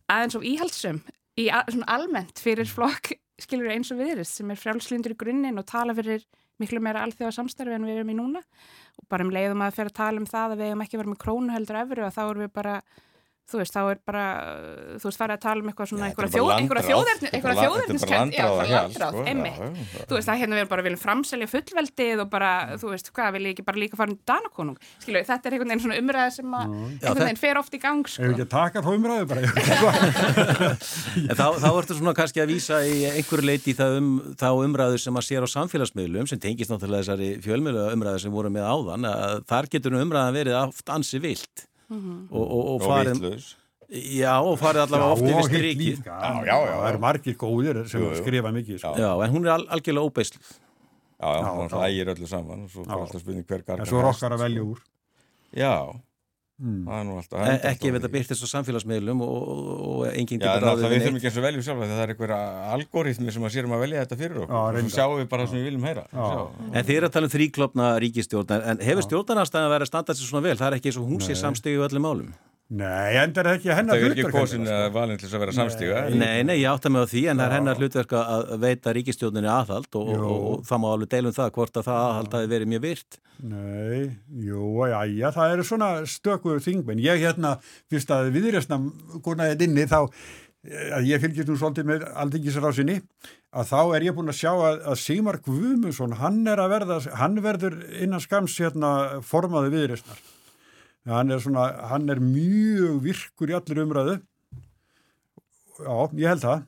aðeins 0.09 0.37
og 0.39 0.45
íhaldsum 0.47 1.01
í 1.39 1.49
almennt 1.51 2.39
fyrir 2.41 2.69
flokk 2.69 3.13
skilur 3.39 3.71
eins 3.71 3.91
og 3.93 3.99
viðrist 4.01 4.39
sem 4.39 4.51
er 4.51 4.59
frjálslindur 4.59 5.15
í 5.15 5.19
grunninn 5.19 5.59
og 5.59 5.67
tala 5.67 5.95
fyrir 5.95 6.25
miklu 6.59 6.81
meira 6.83 7.05
alþjóða 7.05 7.35
samstarfi 7.37 7.75
en 7.75 7.85
við 7.87 8.01
erum 8.01 8.11
í 8.11 8.17
núna. 8.17 8.41
Og 8.99 9.07
bara 9.11 9.23
um 9.23 9.31
leiðum 9.31 9.63
að 9.63 9.77
fyrir 9.77 9.93
að 9.93 9.99
tala 9.99 10.19
um 10.21 10.27
það 10.27 10.55
að 10.55 10.61
við 10.61 10.71
hefum 10.71 10.83
ekki 10.85 10.99
verið 10.99 11.13
með 11.13 11.21
krónu 11.23 11.55
heldur 11.55 11.79
efru 11.79 12.05
og 12.05 12.15
þá 12.15 12.21
erum 12.25 12.43
við 12.43 12.51
bara 12.59 12.73
þú 13.49 13.59
veist, 13.61 13.73
þá 13.73 13.81
er 13.89 13.99
bara, 14.05 14.23
þú 15.01 15.09
veist, 15.09 15.19
farið 15.19 15.35
að 15.35 15.41
tala 15.45 15.63
um 15.63 15.69
eitthvað 15.71 15.89
svona, 15.91 16.09
einhverja 16.09 16.33
þjóðernis 16.35 17.33
einhverja 17.33 17.63
þjóðerniskend, 17.63 18.35
já, 18.37 18.45
landráð 18.59 19.15
sko, 19.15 19.23
einmitt, 19.31 19.59
þú 20.09 20.17
veist, 20.17 20.29
það 20.29 20.41
hérna 20.43 20.59
við 20.59 20.67
bara 20.73 20.85
viljum 20.85 21.01
framselja 21.01 21.49
fullveldið 21.49 22.23
og 22.23 22.29
bara, 22.33 22.51
þú 22.81 22.93
veist, 22.93 23.11
hvað 23.15 23.37
vil 23.37 23.43
ég 23.47 23.55
ekki 23.55 23.65
bara 23.69 23.81
líka 23.81 23.99
fara 23.99 24.13
um 24.13 24.19
danakonung, 24.29 24.77
skilju, 25.01 25.23
þetta 25.29 25.49
er 25.49 25.57
einhvern 25.57 25.73
veginn 25.73 25.83
svona 25.85 25.99
umræða 26.03 26.35
sem 26.35 26.57
að, 26.59 26.75
einhvern 26.99 27.23
veginn 27.25 27.41
fer 27.41 27.61
oft 27.61 27.73
í 27.73 27.81
gang, 27.81 28.11
sko. 28.11 28.25
Ef 28.25 28.35
ekki 28.35 28.45
að 28.45 28.51
taka 28.53 28.83
þá 28.85 28.91
umræðu 28.93 29.29
bara? 29.29 29.41
Þá, 31.39 31.45
þá 31.61 31.69
ertu 31.69 31.95
svona 31.97 32.13
kannski 32.17 32.41
að 32.43 32.51
vísa 32.53 32.79
í 32.85 33.01
einhverju 33.09 33.47
leiti 33.47 33.73
þá, 33.77 33.85
um, 33.99 34.09
þá 34.39 34.47
umræðu 34.51 34.99
sem 35.01 35.19
að 35.19 35.25
sér 35.27 35.45
á 35.45 35.49
samfélagsmiðlum 35.53 36.27
sem 36.29 36.41
tengist 36.41 36.71
náttúrulega 36.71 37.05
þessari 37.05 37.29
fjölmiðlu 37.43 37.85
umræðu 37.95 38.23
sem 38.25 38.33
voru 38.33 38.51
með 38.53 38.67
áðan, 38.67 39.07
að 39.09 39.41
þar 39.49 39.69
getur 39.73 39.97
umræðan 39.99 40.37
verið 40.39 40.59
aft 40.59 40.93
ansi 40.93 41.21
vilt 41.23 41.68
mm 41.89 41.99
-hmm. 41.99 42.19
og, 42.31 42.45
og, 42.45 42.69
og 42.73 42.81
farið 42.81 43.55
Já, 43.89 44.37
og 44.45 44.59
farið 44.61 44.81
allavega 44.85 45.13
Já, 46.05 46.45
já, 46.45 46.57
já, 46.69 46.75
það 46.77 46.89
eru 46.89 46.99
margir 46.99 47.35
góðir 47.35 47.87
sem 47.89 48.01
jú, 48.01 48.09
jú. 48.11 48.17
skrifa 48.21 48.51
mikið 48.51 48.77
sko. 48.77 48.93
Já, 48.93 49.11
en 49.25 49.31
hún 49.33 49.47
er 49.47 49.51
al 49.51 49.65
algjörlega 49.67 50.05
óbeisluð 50.05 50.51
Já, 51.19 51.29
já, 51.41 51.49
hún 51.57 51.73
ægir 51.87 52.07
öllu 52.13 52.27
saman 52.27 52.63
og 52.63 52.69
svo 52.69 52.83
er 52.85 52.93
alltaf 52.93 53.21
spurning 53.21 53.45
hver 53.45 53.63
gargar 53.65 53.79
En 53.79 53.89
svo 53.89 53.99
er 53.99 54.05
okkar 54.05 54.33
að 54.33 54.43
velja 54.45 54.61
úr. 54.63 54.79
Já 55.51 55.73
Mm. 56.59 56.89
Alltaf, 56.91 57.39
e 57.39 57.53
ekki 57.69 57.87
ef 57.87 57.95
þetta 57.95 58.09
byrtist 58.11 58.43
á 58.43 58.47
samfélagsmiðlum 58.51 59.21
og, 59.23 59.51
og 59.89 60.01
enginn 60.09 60.41
getur 60.41 60.65
ráðið 60.65 60.91
við 60.91 61.05
þurfum 61.05 61.19
ekki 61.19 61.29
eins 61.29 61.37
og 61.39 61.45
veljum 61.45 61.63
sjálf 61.63 61.85
það 61.85 62.01
er 62.03 62.13
einhver 62.13 62.33
algoritmi 62.35 63.35
sem 63.35 63.47
að 63.47 63.53
sérum 63.55 63.75
að 63.77 63.83
velja 63.85 64.03
þetta 64.03 64.19
fyrir 64.19 64.41
okkur. 64.43 64.83
Og 64.83 64.91
sjáum 64.91 65.15
við 65.21 65.29
bara 65.31 65.45
það 65.45 65.53
sem 65.53 65.61
við 65.61 65.69
viljum 65.69 65.87
heyra. 65.87 66.03
En 66.73 66.89
þið 66.89 66.93
er 66.97 67.07
að 67.07 67.15
tala 67.15 67.29
um 67.29 67.33
þrýklopna 67.37 67.89
ríkistjórn 68.03 68.53
en 68.59 68.83
hefur 68.89 69.07
stjórnarnarstæðan 69.07 69.69
að 69.69 69.75
vera 69.77 69.87
að 69.87 69.93
standa 69.93 70.15
þessu 70.17 70.27
svona 70.33 70.47
vel? 70.49 70.59
Það 70.59 70.67
er 70.67 70.79
ekki 70.81 70.91
eins 70.91 70.99
og 70.99 71.09
hún 71.13 71.23
sé 71.23 71.39
samstegju 71.39 71.87
öllum 71.87 72.07
málum 72.09 72.35
Nei, 72.69 73.15
en 73.17 73.31
það 73.33 73.39
er 73.41 73.47
ekki 73.55 73.69
hennar 73.73 73.97
hlutverk. 73.97 74.19
Það 74.19 74.19
er 74.19 74.27
ekki 74.29 74.33
kosin 74.35 74.67
að 74.69 74.83
valin 74.93 75.17
til 75.17 75.29
að 75.31 75.41
vera 75.41 75.53
samstíga. 75.57 76.01
Nei, 76.13 76.43
nei, 76.45 76.59
ég 76.59 76.69
átta 76.69 76.91
mig 76.93 77.01
á 77.01 77.09
því 77.09 77.23
en 77.31 77.41
það 77.41 77.47
er 77.47 77.55
hennar 77.55 77.81
hlutverk 77.81 78.13
að 78.19 78.51
veita 78.61 78.93
ríkistjóninni 78.93 79.49
aðhald 79.49 79.97
og, 79.97 80.11
og, 80.13 80.27
og 80.51 80.61
það 80.69 80.83
má 80.83 80.87
alveg 80.91 81.11
deilum 81.15 81.35
það 81.39 81.49
hvort 81.57 81.81
að 81.81 81.89
það 81.89 82.03
aðhald 82.03 82.37
hafi 82.37 82.51
verið 82.53 82.71
mjög 82.75 82.85
virt. 82.85 83.19
Nei, 83.55 84.05
jú, 84.45 84.69
já, 84.85 84.99
já, 85.09 85.27
það 85.39 85.55
eru 85.55 85.67
svona 85.71 85.89
stökuður 86.13 86.63
þingmenn. 86.67 87.03
Ég 87.09 87.25
hérna, 87.25 87.57
fyrst 87.89 88.13
að 88.13 88.29
viðrjösna 88.37 88.81
gúnaðið 89.25 89.65
inni 89.65 89.89
þá, 89.89 89.99
að 90.93 91.09
ég 91.09 91.25
fylgjast 91.25 91.49
nú 91.49 91.57
svolítið 91.57 91.89
með 91.89 92.09
aldingisrásinni, 92.21 93.01
að 93.49 93.71
þá 93.73 93.79
er 93.97 94.11
ég 94.11 94.13
búin 94.13 94.29
að 94.29 94.43
sjá 94.43 94.51
að, 94.53 94.83
að 94.91 95.05
Sigmar 95.07 95.41
Guðmusson, 95.41 96.19
hann 96.21 96.43
er 96.45 96.61
að 96.61 96.75
verða, 96.75 97.05
hann 97.17 97.41
verður 97.41 97.79
innan 97.97 98.21
skams 98.21 98.61
hérna 98.61 98.91
formaði 99.25 99.73
viðrjösnar 99.79 100.27
hann 101.07 101.31
er, 101.31 101.39
svona, 101.43 101.67
hann 101.89 102.09
er 102.11 102.19
mjög 102.23 102.99
virkur 103.05 103.51
í 103.53 103.55
allir 103.57 103.83
umræðu. 103.85 104.15
Já, 105.79 105.95
ég 106.19 106.27
held 106.33 106.43
það. 106.43 106.65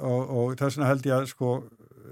Og, 0.00 0.30
og 0.34 0.54
þess 0.58 0.78
vegna 0.78 0.88
held 0.90 1.06
ég 1.06 1.16
að 1.18 1.26
sko, 1.30 1.50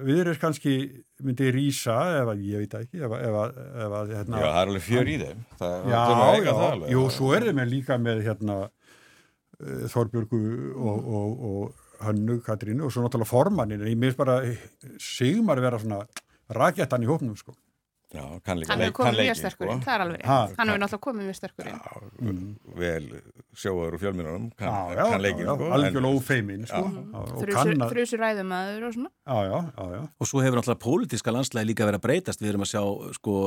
við 0.06 0.20
erum 0.22 0.38
kannski 0.42 0.74
myndi 1.22 1.48
rýsa 1.54 1.96
ef 2.20 2.30
að 2.32 2.44
ég 2.46 2.62
veit 2.64 2.76
ekki 2.78 3.02
ef, 3.02 3.14
ef, 3.14 3.38
ef 3.86 3.96
að 3.98 4.12
hérna, 4.16 4.38
Já, 4.38 4.46
það 4.46 4.60
er 4.60 4.68
alveg 4.68 4.84
fjör 4.86 5.10
í 5.10 5.16
þeim. 5.22 5.42
það, 5.60 5.74
Já, 5.92 6.02
já, 6.42 6.52
það, 6.58 6.84
jú, 6.92 7.02
svo 7.14 7.32
er 7.36 7.46
þeim 7.48 7.62
líka 7.70 7.98
með 8.02 8.22
hérna 8.26 8.56
uh, 8.66 9.84
Þorbjörgu 9.92 10.42
og, 10.74 11.10
og, 11.18 11.44
og 11.50 12.06
Hannu 12.06 12.38
Katrínu 12.42 12.86
og 12.86 12.94
svo 12.94 13.04
náttúrulega 13.04 13.30
formannin 13.30 13.84
ég 13.86 13.98
minnst 13.98 14.18
bara 14.18 14.40
Sigmar 15.02 15.62
vera 15.62 15.78
svona 15.82 16.02
rakettan 16.52 17.04
í 17.04 17.10
hóknum 17.10 17.36
sko 17.38 17.54
Já, 18.12 18.24
kann 18.44 18.58
líka 18.60 18.74
hann 18.74 18.82
hefur 18.84 18.94
komið 18.98 19.20
mjög 19.22 19.38
sterkurinn, 19.38 19.78
sko. 19.78 19.86
það 19.86 19.94
er 19.94 20.02
alveg 20.04 20.18
rétt. 20.20 20.56
Hann 20.58 20.68
hefur 20.68 20.80
náttúrulega 20.82 21.04
komið 21.06 21.28
mjög 21.28 21.36
sterkurinn 21.38 21.78
mm. 22.20 22.50
vel 22.76 23.06
sjóaður 23.56 23.96
úr 23.96 24.02
fjölmjörnum 24.02 24.44
kann, 24.58 24.90
kann 24.98 25.24
leikin 25.24 25.48
sko, 25.48 25.68
algjörlega 25.76 26.18
ófeimin 26.18 26.66
sko, 26.68 26.82
þrjusur 27.92 28.20
ræðumæður 28.20 28.84
og 28.88 28.94
svona. 28.98 29.12
Já, 29.24 29.38
já, 29.48 29.88
já, 29.94 30.02
og 30.12 30.28
svo 30.28 30.44
hefur 30.44 30.60
náttúrulega 30.60 30.82
pólitíska 30.84 31.34
landslægi 31.34 31.70
líka 31.70 31.88
verið 31.88 32.02
að 32.02 32.06
breytast. 32.08 32.44
Við 32.44 32.52
erum 32.52 32.66
að 32.66 32.72
sjá, 32.74 32.84
sko 33.16 33.38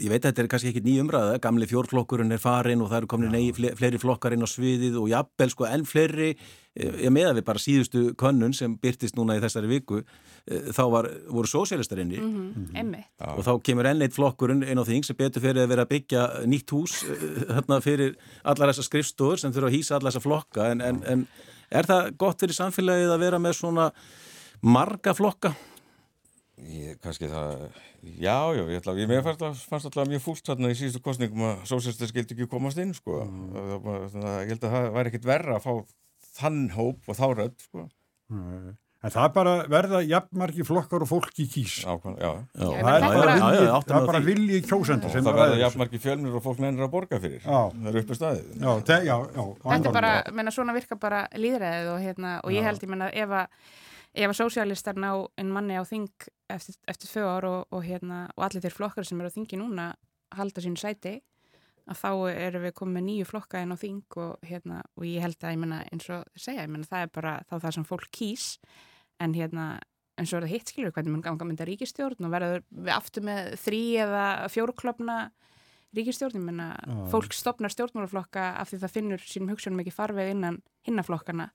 ég 0.00 0.10
veit 0.10 0.20
að 0.24 0.28
þetta 0.32 0.44
er 0.44 0.50
kannski 0.56 0.74
ekki 0.74 0.84
ný 0.88 0.96
umræða, 1.04 1.38
gamli 1.46 1.70
fjórflokkurinn 1.70 2.34
er 2.34 2.42
farin 2.42 2.82
og 2.82 2.90
það 2.90 3.04
eru 3.04 3.12
komin 3.14 3.38
fleiri 3.78 4.02
flokkar 4.02 4.34
inn 4.34 4.42
á 4.42 4.50
sviðið 4.50 4.98
og 5.04 5.10
jafnvel 5.14 5.54
sko 5.54 5.70
enn 5.70 5.86
fleiri 5.86 6.34
ég 6.74 7.10
með 7.14 7.28
að 7.28 7.36
við 7.38 7.44
bara 7.46 7.62
síðustu 7.62 8.00
könnun 8.18 8.54
sem 8.56 8.72
byrtist 8.82 9.14
núna 9.14 9.36
í 9.38 9.42
þessari 9.42 9.70
viku 9.70 10.00
eh, 10.00 10.70
þá 10.74 10.82
var, 10.90 11.08
voru 11.30 11.50
sósélistar 11.50 12.00
inni 12.02 12.18
mm 12.18 12.72
-hmm. 12.74 13.04
og 13.36 13.42
þá 13.46 13.52
kemur 13.62 13.86
enn 13.86 14.02
eitt 14.02 14.16
flokkurinn 14.16 14.64
einn 14.66 14.82
á 14.82 14.84
þing 14.84 15.06
sem 15.06 15.16
betur 15.16 15.42
fyrir 15.42 15.62
að 15.62 15.70
vera 15.70 15.86
að 15.86 15.92
byggja 15.94 16.24
nýtt 16.50 16.74
hús 16.74 17.04
eh, 17.06 17.46
þarna 17.54 17.80
fyrir 17.80 18.16
allar 18.42 18.72
þessar 18.72 18.88
skrifstofur 18.90 19.38
sem 19.38 19.52
þurfa 19.52 19.70
að 19.70 19.76
hýsa 19.76 19.96
allar 19.96 20.10
þessar 20.10 20.26
flokka 20.26 20.70
en, 20.72 20.80
en, 20.80 21.02
en 21.06 21.26
er 21.70 21.86
það 21.86 22.10
gott 22.18 22.40
fyrir 22.40 22.54
samfélagið 22.58 23.14
að 23.14 23.22
vera 23.22 23.38
með 23.38 23.56
svona 23.60 23.92
marga 24.62 25.14
flokka? 25.14 25.54
Ég, 26.54 26.98
kannski 27.02 27.26
það, 27.26 27.66
já, 28.02 28.54
já, 28.54 28.62
ég, 28.70 28.76
ætla, 28.78 28.94
ég 28.94 29.22
fannst 29.22 29.86
alltaf 29.86 30.06
mjög 30.08 30.22
fúlt 30.22 30.46
þarna 30.46 30.70
í 30.70 30.76
síðustu 30.78 31.00
kostningum 31.02 31.42
að 31.42 31.64
sósélistar 31.66 32.10
skildi 32.10 32.34
ekki 32.34 32.46
komast 32.50 32.78
inn 32.78 32.94
sko, 32.94 33.24
mm. 33.26 33.48
það, 33.54 34.04
það, 34.12 34.36
ég 34.42 34.52
held 34.52 34.66
að 34.68 34.74
það 34.74 34.86
væri 34.94 35.10
ekkit 35.10 35.26
verra 35.26 35.56
að 35.56 35.64
fá 35.66 35.72
þann 36.38 36.64
hóp 36.74 37.10
og 37.10 37.18
þá 37.18 37.26
rödd 37.40 37.60
sko. 37.62 37.86
En 39.04 39.12
það 39.12 39.26
er 39.26 39.32
bara 39.34 39.54
verða 39.68 39.98
jafnmarki 40.08 40.64
flokkar 40.64 41.02
og 41.04 41.10
fólki 41.10 41.44
kýs 41.52 41.82
Ákvæm, 41.84 42.14
já. 42.16 42.30
Já, 42.56 42.68
það 42.80 42.94
er 42.94 43.02
bara 43.04 43.34
vilji, 43.36 43.66
það 43.90 44.06
bara 44.08 44.20
vilji 44.24 44.60
kjósenda 44.64 45.10
sem 45.12 45.26
það 45.26 45.40
verða 45.42 45.58
jafnmarki 45.60 46.00
fjölnir 46.00 46.38
og 46.38 46.44
fólk 46.46 46.62
nefnir 46.64 46.86
að 46.86 46.92
borga 46.94 47.20
fyrir. 47.20 47.42
Það 47.44 47.90
eru 47.90 48.04
uppi 48.04 48.16
staðið. 48.16 48.54
Þetta 48.64 49.76
er 49.76 49.96
bara, 49.98 50.14
menna 50.32 50.54
svona 50.56 50.76
virka 50.76 50.96
bara 50.96 51.26
líðræðið 51.36 51.90
og, 51.92 51.98
hérna, 52.00 52.38
og 52.40 52.56
ég 52.56 52.64
held, 52.64 52.80
ég 52.80 52.94
menna, 52.94 53.10
ef 53.12 53.36
að 53.42 53.68
ef 54.14 54.30
að 54.30 54.38
sósialistar 54.38 54.98
ná 55.00 55.10
einn 55.40 55.52
manni 55.52 55.76
á 55.78 55.82
þing 55.86 56.08
eftir, 56.52 56.76
eftir 56.88 57.26
ár 57.26 57.46
og, 57.48 57.60
og, 57.74 57.84
hérna, 57.84 58.24
og 58.36 58.46
allir 58.46 58.62
þeir 58.64 58.76
flokkar 58.76 59.06
sem 59.06 59.20
eru 59.20 59.30
á 59.30 59.36
þingi 59.36 59.58
núna 59.58 59.88
halda 60.34 60.62
sín 60.62 60.78
sæti 60.78 61.18
að 61.90 62.00
þá 62.00 62.10
erum 62.32 62.64
við 62.64 62.76
komið 62.78 62.96
með 62.96 63.06
nýju 63.08 63.28
flokka 63.28 63.60
inn 63.60 63.74
á 63.74 63.78
þing 63.80 64.18
og, 64.24 64.46
hérna, 64.46 64.80
og 64.96 65.06
ég 65.08 65.24
held 65.24 65.36
að 65.44 65.54
ég 65.54 65.60
menna 65.60 65.80
eins 65.92 66.06
og 66.12 66.24
segja, 66.36 66.64
ég 66.64 66.72
menna 66.72 66.88
það 66.88 67.06
er 67.06 67.10
bara 67.12 67.34
þá 67.48 67.54
það 67.56 67.74
sem 67.76 67.88
fólk 67.88 68.06
kýs. 68.14 68.46
En 69.22 69.36
hérna 69.36 69.66
eins 70.18 70.32
og 70.32 70.38
er 70.38 70.46
það 70.46 70.54
hitt 70.54 70.72
skilur 70.72 70.94
hvernig 70.94 71.14
mann 71.14 71.24
ganga 71.24 71.46
mynda 71.48 71.66
ríkistjórn 71.68 72.26
og 72.26 72.32
verður 72.32 72.62
við 72.70 72.92
aftur 72.94 73.26
með 73.26 73.54
þrý 73.64 73.82
eða 74.04 74.24
fjóruklopna 74.54 75.18
ríkistjórn, 75.94 76.38
ég 76.38 76.46
menna 76.46 76.68
ah. 76.74 77.02
fólk 77.10 77.34
stopnar 77.34 77.72
stjórnmálaflokka 77.74 78.46
af 78.60 78.70
því 78.70 78.80
það 78.82 78.94
finnur 78.94 79.26
sínum 79.26 79.52
hugsunum 79.52 79.82
ekki 79.82 79.94
farveg 79.94 80.32
innan 80.32 80.60
hinnaflokkana 80.86 81.50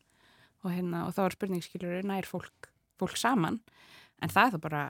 og, 0.64 0.72
hérna, 0.72 1.06
og 1.08 1.16
þá 1.16 1.22
er 1.26 1.36
spurning 1.36 1.64
skilur 1.64 2.08
nær 2.08 2.28
fólk, 2.28 2.70
fólk 3.00 3.20
saman? 3.20 3.62
En 4.20 4.32
það 4.32 4.46
er 4.46 4.56
það 4.56 4.66
bara 4.68 4.84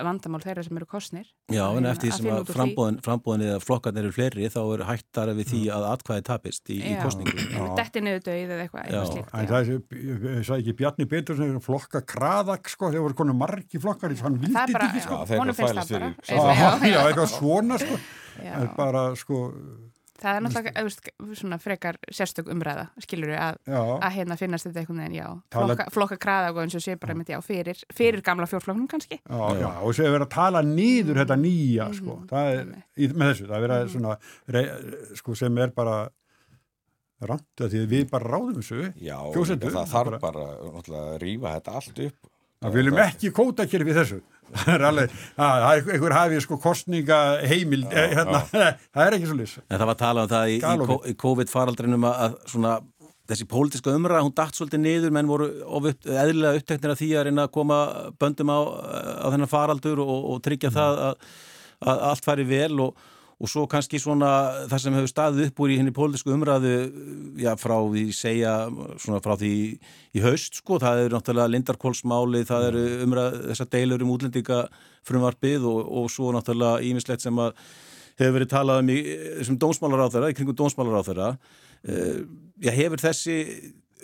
vandamál 0.00 0.40
þeirra 0.40 0.62
sem 0.64 0.78
eru 0.78 0.86
kostnir. 0.88 1.26
Já, 1.52 1.62
en 1.76 1.86
eftir 1.90 2.08
því 2.08 2.12
að 2.12 2.16
sem 2.16 2.28
að 2.32 2.42
því. 2.46 2.54
frambóðin, 2.56 2.98
frambóðin 3.04 3.44
eða 3.48 3.58
flokkarnir 3.60 4.06
eru 4.06 4.14
fleiri 4.16 4.48
þá 4.52 4.60
er 4.62 4.84
hættara 4.88 5.34
við 5.36 5.50
því 5.52 5.60
að 5.76 5.86
atkvæði 5.90 6.24
tapist 6.28 6.72
í, 6.72 6.78
í 6.80 6.94
Já. 6.94 7.00
kostningu. 7.02 7.34
Ef 7.36 7.74
Detti 7.76 8.02
niður 8.06 8.22
döið 8.28 8.54
eða 8.56 8.64
eitthvað. 8.64 9.18
En 9.36 9.50
það 9.52 9.58
er, 9.60 9.70
ég 10.00 10.46
sagði 10.48 10.62
ekki 10.62 10.76
Bjarni 10.80 11.08
Betur 11.12 11.38
sem 11.38 11.52
er 11.52 11.64
flokka 11.66 12.02
kraðak, 12.14 12.72
sko, 12.72 12.88
þegar 12.94 13.06
voru 13.08 13.18
konu 13.20 13.36
margi 13.36 13.82
flokkar 13.82 14.14
í 14.16 14.20
hann 14.24 14.40
vildi 14.40 14.56
Það 14.56 14.68
er 14.72 14.78
bara, 14.78 14.88
ekki, 14.88 15.04
sko. 15.04 15.20
Þeir 15.28 15.42
eru 15.42 15.56
finnst 15.60 15.80
það 15.80 15.92
bara. 15.98 16.88
Já, 16.88 17.00
eitthvað 17.02 17.32
svona, 17.36 17.80
sko. 17.82 18.00
er 18.48 18.72
bara, 18.78 19.04
sko, 19.20 19.42
Það 20.22 20.36
er 20.38 20.42
náttúrulega, 20.46 20.82
veist, 20.86 21.08
svona 21.40 21.58
frekar 21.58 21.96
sérstök 22.14 22.46
umræða, 22.54 22.84
skilur 23.02 23.32
við, 23.32 23.38
að, 23.42 23.58
að 24.06 24.12
hérna 24.16 24.36
finnast 24.38 24.68
þetta 24.68 24.82
einhvern 24.84 25.00
veginn, 25.02 25.16
já, 25.18 25.26
Tala- 25.50 25.66
flokka, 25.74 25.86
flokka 25.96 26.18
kraða 26.22 26.52
og 26.54 26.60
eins 26.62 26.76
og 26.78 26.84
sé 26.84 26.94
bara 27.02 27.16
mitt, 27.18 27.32
já, 27.34 27.40
fyrir, 27.42 27.82
fyrir 27.92 28.22
gamla 28.22 28.46
fjórfloknum 28.46 28.86
kannski. 28.92 29.18
já, 29.18 29.42
já, 29.58 29.70
og 29.82 29.94
séu 29.98 30.08
verið 30.14 30.26
að 30.28 30.34
tala 30.36 30.62
nýður 30.62 31.22
þetta 31.24 31.38
nýja, 31.42 31.88
sko. 31.98 32.16
Mhm. 32.20 32.28
Það 32.30 32.52
er, 32.54 32.72
í, 32.96 33.08
með 33.12 33.32
þessu, 33.32 33.46
það 33.50 33.56
er 33.58 33.66
verið 33.66 33.78
að 33.82 33.92
svona, 33.96 34.16
re, 34.56 34.64
sko, 35.18 35.34
sem 35.42 35.58
er 35.58 35.74
bara 35.74 35.96
að 37.22 37.70
því 37.70 37.80
við 37.86 38.08
bara 38.10 38.30
ráðum 38.32 38.56
þessu. 38.58 38.92
Já, 38.98 39.18
Kjósendur, 39.34 39.70
það 39.70 39.84
það 39.86 39.92
þarf 39.92 40.20
bara- 40.20 40.46
bara 40.74 41.02
að 41.12 41.18
rífa 41.22 41.52
þetta 41.56 41.74
allt 41.78 41.98
upp. 42.06 42.30
Það 42.62 42.72
viljum 42.78 42.98
ekki 43.02 43.30
kóta 43.34 43.66
hér 43.66 43.84
við 43.86 43.96
þessu. 43.98 44.20
Það 44.62 44.74
er 44.74 44.82
alveg, 44.88 45.12
að, 45.36 45.62
það 45.62 45.74
er 45.74 45.92
einhver 45.94 46.14
hafið 46.16 46.40
sko 46.44 46.58
kostninga 46.60 47.18
heimil, 47.48 47.82
hérna, 47.88 48.42
það 48.94 49.04
er 49.06 49.16
ekki 49.16 49.30
svo 49.30 49.36
lýs. 49.38 49.54
En 49.64 49.78
það 49.78 49.88
var 49.88 50.00
talað 50.02 50.26
um 50.26 50.32
það 50.32 50.52
í, 50.52 50.58
í, 51.08 51.14
COVID-faraldrinum 51.22 52.04
að, 52.08 52.18
að 52.26 52.34
svona 52.52 52.74
þessi 53.32 53.46
pólitíska 53.48 53.94
umræða, 53.96 54.26
hún 54.26 54.34
datt 54.36 54.58
svolítið 54.58 54.82
niður 54.82 55.14
menn 55.16 55.30
voru 55.30 55.48
of 55.64 55.88
upp, 55.92 56.04
eðlilega 56.04 56.60
uppteknir 56.60 56.92
af 56.92 57.00
því 57.00 57.10
að 57.16 57.26
reyna 57.28 57.46
að 57.46 57.54
koma 57.54 57.78
böndum 58.20 58.52
á, 58.52 58.60
á 59.24 59.26
þennan 59.32 59.50
faraldur 59.50 60.02
og, 60.04 60.14
og 60.34 60.42
tryggja 60.44 60.72
það 60.74 61.02
að, 61.06 61.26
að 61.86 62.04
allt 62.10 62.28
færi 62.28 62.46
vel 62.50 62.84
og, 62.88 63.08
og 63.42 63.50
svo 63.50 63.64
kannski 63.66 63.98
svona 63.98 64.30
það 64.70 64.82
sem 64.84 64.96
hefur 64.96 65.10
staðið 65.10 65.48
upp 65.48 65.62
úr 65.64 65.72
í 65.74 65.78
henni 65.80 65.94
pólitísku 65.94 66.30
umræðu 66.30 66.74
já, 67.42 67.50
frá 67.58 67.74
því 67.80 68.04
segja 68.14 68.52
svona 69.02 69.18
frá 69.24 69.34
því 69.40 69.52
í 70.14 70.22
haust 70.22 70.60
sko, 70.60 70.78
það 70.82 71.02
eru 71.06 71.16
náttúrulega 71.16 71.54
lindarkólsmáli, 71.56 72.44
það 72.46 72.68
eru 72.70 72.84
umræð 73.08 73.38
þessar 73.48 73.70
deilur 73.74 74.06
um 74.06 74.14
útlendinga 74.14 74.62
frumvarpið 75.08 75.66
og, 75.72 75.82
og 75.90 76.08
svo 76.14 76.30
náttúrulega 76.36 76.86
ímislegt 76.86 77.26
sem 77.26 77.42
að 77.42 77.52
hefur 78.20 78.38
verið 78.38 78.52
talað 78.54 78.82
um 78.84 78.94
í 78.94 78.98
sem 79.48 79.58
dómsmálaráþara, 79.58 80.30
í 80.30 80.38
kringum 80.38 80.58
dómsmálaráþara 80.62 81.30
uh, 81.34 82.18
já, 82.62 82.74
hefur 82.78 83.02
þessi 83.02 83.38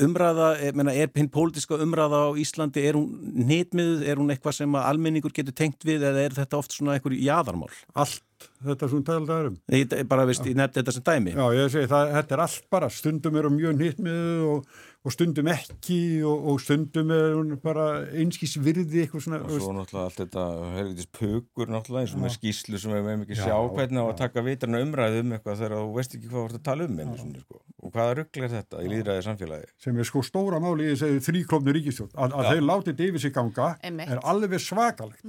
umræða, 0.03 0.53
menna, 0.79 0.95
er 0.95 1.11
hinn 1.15 1.31
pólitíska 1.31 1.79
umræða 1.83 2.27
á 2.27 2.39
Íslandi, 2.39 2.83
er 2.87 2.99
hún 2.99 3.35
nýtmið, 3.49 4.05
er 4.07 4.21
hún 4.21 4.31
eitthvað 4.35 4.61
sem 4.61 4.79
almenningur 4.79 5.35
getur 5.35 5.55
tengt 5.55 5.87
við 5.87 6.07
eða 6.07 6.23
er 6.27 6.37
þetta 6.37 6.59
oft 6.59 6.75
svona 6.75 6.95
einhver 6.97 7.17
jaðarmál? 7.19 7.71
Allt 7.99 8.23
þetta 8.65 8.91
sem 8.91 9.07
talað 9.07 9.49
um. 9.53 9.57
Ég, 9.75 9.97
bara, 10.11 10.27
veist, 10.29 10.45
ég 10.47 10.59
nefndi 10.59 10.81
þetta 10.81 10.95
sem 10.97 11.07
dæmi. 11.07 11.35
Já, 11.37 11.47
ég 11.57 11.73
segi 11.75 11.91
það, 11.91 12.13
þetta 12.19 12.37
er 12.37 12.45
allt 12.45 12.69
bara, 12.75 12.93
stundum 12.93 13.41
eru 13.41 13.51
mjög 13.55 13.77
nýttmið 13.79 14.47
og, 14.49 14.79
og 15.07 15.15
stundum 15.15 15.51
ekki 15.53 15.99
og, 16.27 16.49
og 16.53 16.61
stundum 16.63 17.13
er 17.15 17.37
hún 17.37 17.55
bara 17.63 17.87
einskís 18.11 18.57
virði 18.63 19.05
eitthvað 19.05 19.25
svona, 19.27 19.41
Og 19.47 19.55
svo 19.55 19.75
náttúrulega 19.77 20.09
allt 20.09 20.21
þetta 20.23 20.47
helvitis 20.75 21.11
pukur 21.19 21.71
náttúrulega 21.73 22.07
eins 22.07 22.17
og 22.17 22.25
með 22.25 22.35
skýslu 22.37 22.83
sem 22.83 22.95
við 22.97 23.07
meðum 23.07 23.25
ekki 23.27 23.39
sjá 23.39 23.55
hvernig 23.55 24.03
á 24.03 24.07
að 24.09 24.19
taka 24.25 24.45
vitrana 24.49 24.83
umræðu 24.85 25.23
um 25.23 25.37
eitthvað 25.37 25.63
þegar 25.63 25.77
þú 25.79 25.95
veist 25.99 26.19
ekki 26.19 26.33
hvað 26.33 26.41
þú 26.41 26.49
ert 26.49 26.59
að 26.59 26.67
tala 26.69 26.89
um 26.89 26.99
einu 26.99 27.17
sinni, 27.23 27.45
sko. 27.45 27.63
og 27.79 27.95
hvaða 27.95 28.19
rugl 28.19 28.45
er 28.49 28.53
þetta 28.57 28.83
í 28.83 28.93
líðræði 28.95 29.25
samfélagi? 29.29 29.71
Sem 29.87 30.03
er 30.03 30.11
sko 30.11 30.25
stóra 30.27 30.61
máli 30.63 30.91
í 30.91 30.99
þessi 30.99 31.25
þrýklófnu 31.29 31.79
ríkistjórn, 31.79 32.13
að, 32.19 32.37
að 32.43 32.51
þeir 32.53 32.69
látið 32.73 32.93
þetta 32.93 33.09
yfir 33.09 33.25
sig 33.25 33.39
ganga 33.39 33.71
Einmitt. 33.87 34.13
er 34.13 34.23
alveg 34.35 34.67
svakalegt 34.67 35.25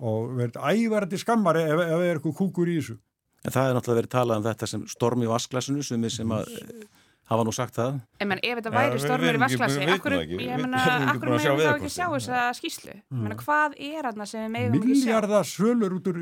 og 0.00 0.32
verður 0.38 0.64
ævarandi 0.72 1.20
skammari 1.20 1.62
ef, 1.66 1.76
ef 1.84 1.92
það 1.92 2.06
er 2.06 2.16
eitthvað 2.18 2.38
kúkur 2.40 2.70
í 2.72 2.78
þessu. 2.80 2.96
En 3.44 3.54
það 3.54 3.68
er 3.68 3.76
náttúrulega 3.78 4.00
verið 4.02 4.14
talað 4.14 4.40
um 4.40 4.48
þetta 4.48 4.66
sem 4.68 4.82
storm 4.90 5.22
í 5.24 5.28
vasklasinu 5.30 5.84
sem, 5.86 6.08
sem 6.12 6.34
að 6.36 6.50
eh, 6.60 6.82
hafa 7.30 7.46
nú 7.46 7.54
sagt 7.56 7.78
það. 7.78 8.00
En 8.20 8.28
menn, 8.28 8.42
ef 8.44 8.60
þetta 8.60 8.74
væri 8.74 9.00
stormur 9.04 9.38
í 9.38 9.42
vitum 9.44 9.94
akkur, 9.94 10.16
ég 10.18 10.34
Við- 10.40 11.64
þá 11.64 11.70
ekki 11.76 11.92
sjá 11.94 12.06
þessa 12.10 12.42
skýslu? 12.58 12.98
Meina, 13.16 13.38
hvað 13.40 13.78
er 13.78 14.10
þarna 14.10 14.28
sem 14.28 14.44
við 14.44 14.52
megum 14.56 14.76
ekki 14.80 14.98
sjá? 14.98 15.06
Milljarða 15.06 15.42
sölur 15.48 15.96
út 15.96 16.12
úr 16.12 16.20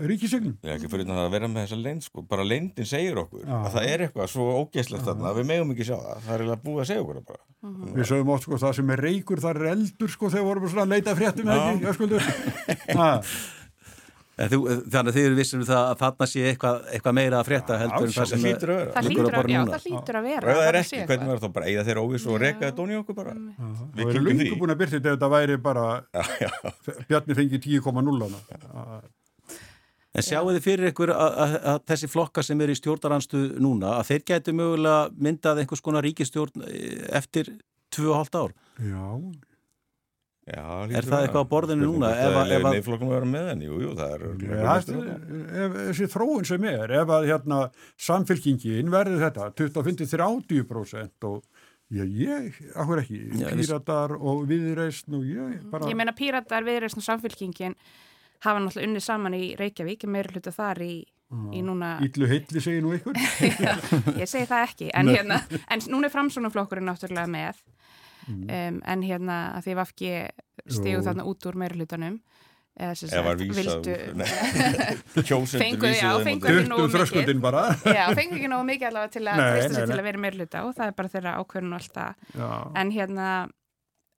ríkisegnum. 0.00 0.54
Ég 0.62 0.70
er 0.70 0.76
ekki 0.78 0.90
fyrir 0.92 1.08
það 1.08 1.20
að 1.22 1.32
vera 1.36 1.48
með 1.52 1.64
þessa 1.66 1.78
leynd 1.82 2.06
sko. 2.06 2.24
bara 2.32 2.44
leyndin 2.46 2.88
segir 2.88 3.20
okkur 3.22 3.44
Já. 3.44 3.56
að 3.58 3.72
það 3.76 3.88
er 3.92 4.04
eitthvað 4.06 4.30
svo 4.32 4.46
ógeðslegt 4.62 5.08
þarna 5.08 5.30
að 5.30 5.40
við 5.40 5.48
megum 5.52 5.72
ekki 5.74 5.88
sjá 5.88 5.96
það. 5.96 6.20
Það 6.26 6.34
er 6.34 6.44
eiginlega 6.44 6.64
búið 6.66 6.82
að 6.84 6.90
segja 6.90 7.02
okkur 7.02 7.18
það 7.20 7.26
bara. 7.32 7.42
Við 7.96 8.10
sögum 8.12 8.34
oft 8.36 8.46
sko 8.48 8.60
það 8.62 8.76
sem 8.78 8.92
er 8.96 9.04
reykur, 9.06 9.42
það 9.42 9.58
er 9.62 9.72
eldur 9.72 10.14
sko 10.16 10.30
þegar 10.32 10.48
vorum 10.50 10.62
við 10.66 10.74
svona 10.74 10.86
að 10.86 10.94
leita 10.96 11.18
fréttum 11.18 11.52
eða 11.52 11.66
þannig 14.32 15.10
að 15.12 15.16
þið 15.16 15.26
eru 15.28 15.36
vissum 15.36 15.62
það 15.68 15.88
að 15.90 15.98
þarna 16.00 16.26
sé 16.30 16.44
eitthvað, 16.48 16.78
eitthvað 16.96 17.16
meira 17.18 17.40
að 17.42 17.48
frétta 17.50 17.76
heldur 17.82 18.06
en 18.08 18.14
það 18.16 18.30
sem 18.30 18.40
Það 18.42 18.48
hlýtur 18.48 18.72
að 18.72 18.78
vera. 18.80 18.92
Það 18.92 19.04
á 19.32 19.42
já, 19.52 19.60
það 19.68 19.86
hlýtur 19.86 20.18
að 20.18 20.28
vera. 20.28 20.54
það 20.56 20.68
er 20.68 20.78
ekki, 20.80 21.00
hvernig 21.10 21.32
var 21.32 21.42
það 21.42 21.54
bara 21.58 21.68
eigða 21.68 21.84
þeir 21.88 22.00
óviss 22.02 22.26
og 22.26 22.38
reka 22.42 22.64
þetta 22.64 22.84
onni 22.86 22.98
okkur 23.02 23.18
bara? 23.18 23.34
Við 23.92 24.04
eru 24.06 24.14
kringum 24.16 24.40
lungu 24.42 24.60
búin 24.62 24.74
að 24.74 24.80
byrja 24.82 24.96
þetta 24.98 25.12
ef 25.12 25.18
þetta 25.18 25.32
væri 25.36 25.58
bara, 25.68 25.86
Já, 26.16 26.22
já. 26.40 26.50
Bjarni 27.10 27.38
fengi 27.42 27.60
10,0 27.68 28.22
hana. 28.24 29.02
En 30.12 30.20
sjáu 30.26 30.44
þið 30.52 30.60
fyrir 30.66 30.90
ykkur 30.92 31.10
að, 31.14 31.36
að, 31.46 31.54
að 31.72 31.78
þessi 31.88 32.08
flokka 32.12 32.42
sem 32.44 32.60
eru 32.60 32.74
í 32.74 32.76
stjórnaranstu 32.76 33.38
núna 33.64 33.94
að 34.00 34.10
þeir 34.10 34.24
gætu 34.28 34.52
mögulega 34.58 35.06
myndað 35.16 35.62
einhvers 35.62 35.80
konar 35.86 36.04
ríkistjórn 36.04 36.66
eh, 36.68 37.06
eftir 37.16 37.48
2,5 37.96 38.36
ár. 38.42 38.52
Já, 38.82 39.06
Já, 40.42 40.64
Er 40.98 41.06
það 41.06 41.20
eitthvað 41.22 41.44
á 41.46 41.52
borðinu 41.52 41.84
núna? 41.86 42.08
Ef 42.18 42.34
að- 42.34 42.52
ef 42.56 42.64
að- 42.66 42.72
Neyflokkum 42.74 43.08
að 43.08 43.12
vera 43.14 43.28
með 43.30 43.44
henni, 43.52 43.66
jú, 43.68 43.76
jú, 43.78 43.90
það 43.94 44.14
er 44.16 44.22
þessi 45.86 46.08
þróun 46.10 46.46
sem 46.48 46.64
er, 46.66 46.90
ef 46.98 47.12
að 47.14 47.26
hérna 47.30 47.58
samfylkingin 48.08 48.90
verður 48.90 49.22
þetta 49.22 49.46
25-30% 49.60 51.28
og 51.28 51.44
já, 51.92 52.02
ég, 52.04 52.58
akkur 52.74 53.02
ekki, 53.04 53.20
Já, 53.38 53.46
við- 53.52 53.62
píratar 53.62 54.16
og 54.18 54.42
viðreist 54.50 55.08
og 55.14 55.22
ég 55.30 55.70
bara, 55.70 55.86
Ég 55.92 55.98
meina, 56.02 56.12
píratar, 56.16 56.66
viðreysn 56.66 56.98
og 56.98 57.06
samfélkingin 57.06 57.74
hafa 58.42 58.58
náttúrulega 58.62 58.88
unnið 58.90 59.04
saman 59.06 59.34
í 59.38 59.42
Reykjavík, 59.58 60.06
meira 60.10 60.32
hluta 60.34 60.52
þar 60.54 60.82
í, 60.86 60.92
í 61.54 61.62
núna, 61.64 61.94
illu 62.04 62.26
heilli 62.28 62.60
segir 62.60 62.82
nú 62.84 62.92
ykkur. 62.98 63.16
ég 64.20 64.28
segi 64.28 64.46
það 64.50 64.64
ekki, 64.68 64.90
en 64.98 65.08
hérna, 65.14 65.38
en 65.70 65.84
núna 65.92 66.10
er 66.10 66.14
framsónaflokkurinn 66.16 66.88
náttúrulega 66.90 67.30
með, 67.30 67.62
um, 68.28 68.80
en 68.84 69.02
hérna 69.06 69.38
að 69.56 69.68
því 69.68 69.76
Vafki 69.80 70.12
stígu 70.68 70.98
Jú. 70.98 71.04
þarna 71.08 71.24
út 71.30 71.46
úr 71.50 71.56
meira 71.62 71.78
hlutanum, 71.78 72.18
eða 72.78 72.92
sem 72.96 73.08
sagt, 73.12 73.16
Fengu- 75.62 75.90
já, 75.92 76.10
fengu- 76.24 76.46
út. 76.46 76.52
ekki 76.52 76.68
nógu 76.70 76.86
mikið. 77.12 77.26
já, 77.98 78.04
fengi 78.16 78.38
ekki 78.38 78.48
nógu 78.52 78.68
mikið 78.70 78.86
allavega 78.88 79.12
til 79.16 79.24
að 79.26 79.36
Nei, 79.42 79.50
nei, 79.52 79.62
sig 79.62 79.74
til 79.76 79.88
nei. 79.92 79.98
að 79.98 80.06
vera 80.08 80.22
meira 80.26 80.38
hluta 80.40 80.62
og 80.66 80.72
það 80.78 80.86
er 80.86 80.94
bara 81.00 81.12
þeirra 81.16 81.34
ákvörðun 81.42 81.74
og 81.76 81.80
allt 81.82 81.98
það. 81.98 82.22
Já, 82.40 82.48
en 82.82 82.92
hérna 82.96 83.26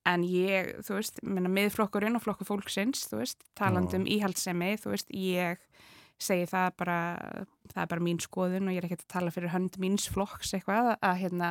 en 0.09 0.25
ég, 0.29 0.75
þú 0.85 0.99
veist, 0.99 1.21
minna, 1.25 1.51
miðflokkurinn 1.53 2.19
og 2.19 2.25
flokkur 2.25 2.49
fólksins, 2.49 3.07
þú 3.11 3.23
veist, 3.23 3.45
talandum 3.59 4.05
íhaldsemi, 4.11 4.75
þú 4.83 4.95
veist, 4.95 5.13
ég 5.17 5.63
segi 6.21 6.47
það 6.51 6.69
bara, 6.79 6.99
það 7.73 7.83
er 7.83 7.91
bara 7.91 8.05
mín 8.07 8.21
skoðun 8.23 8.69
og 8.69 8.75
ég 8.75 8.83
er 8.83 8.89
ekki 8.89 9.01
að 9.01 9.13
tala 9.17 9.35
fyrir 9.35 9.53
hönd 9.55 9.79
míns 9.83 10.07
flokks 10.13 10.55
eitthvað, 10.57 10.93
að, 10.93 10.99
að 11.09 11.21
hérna 11.25 11.51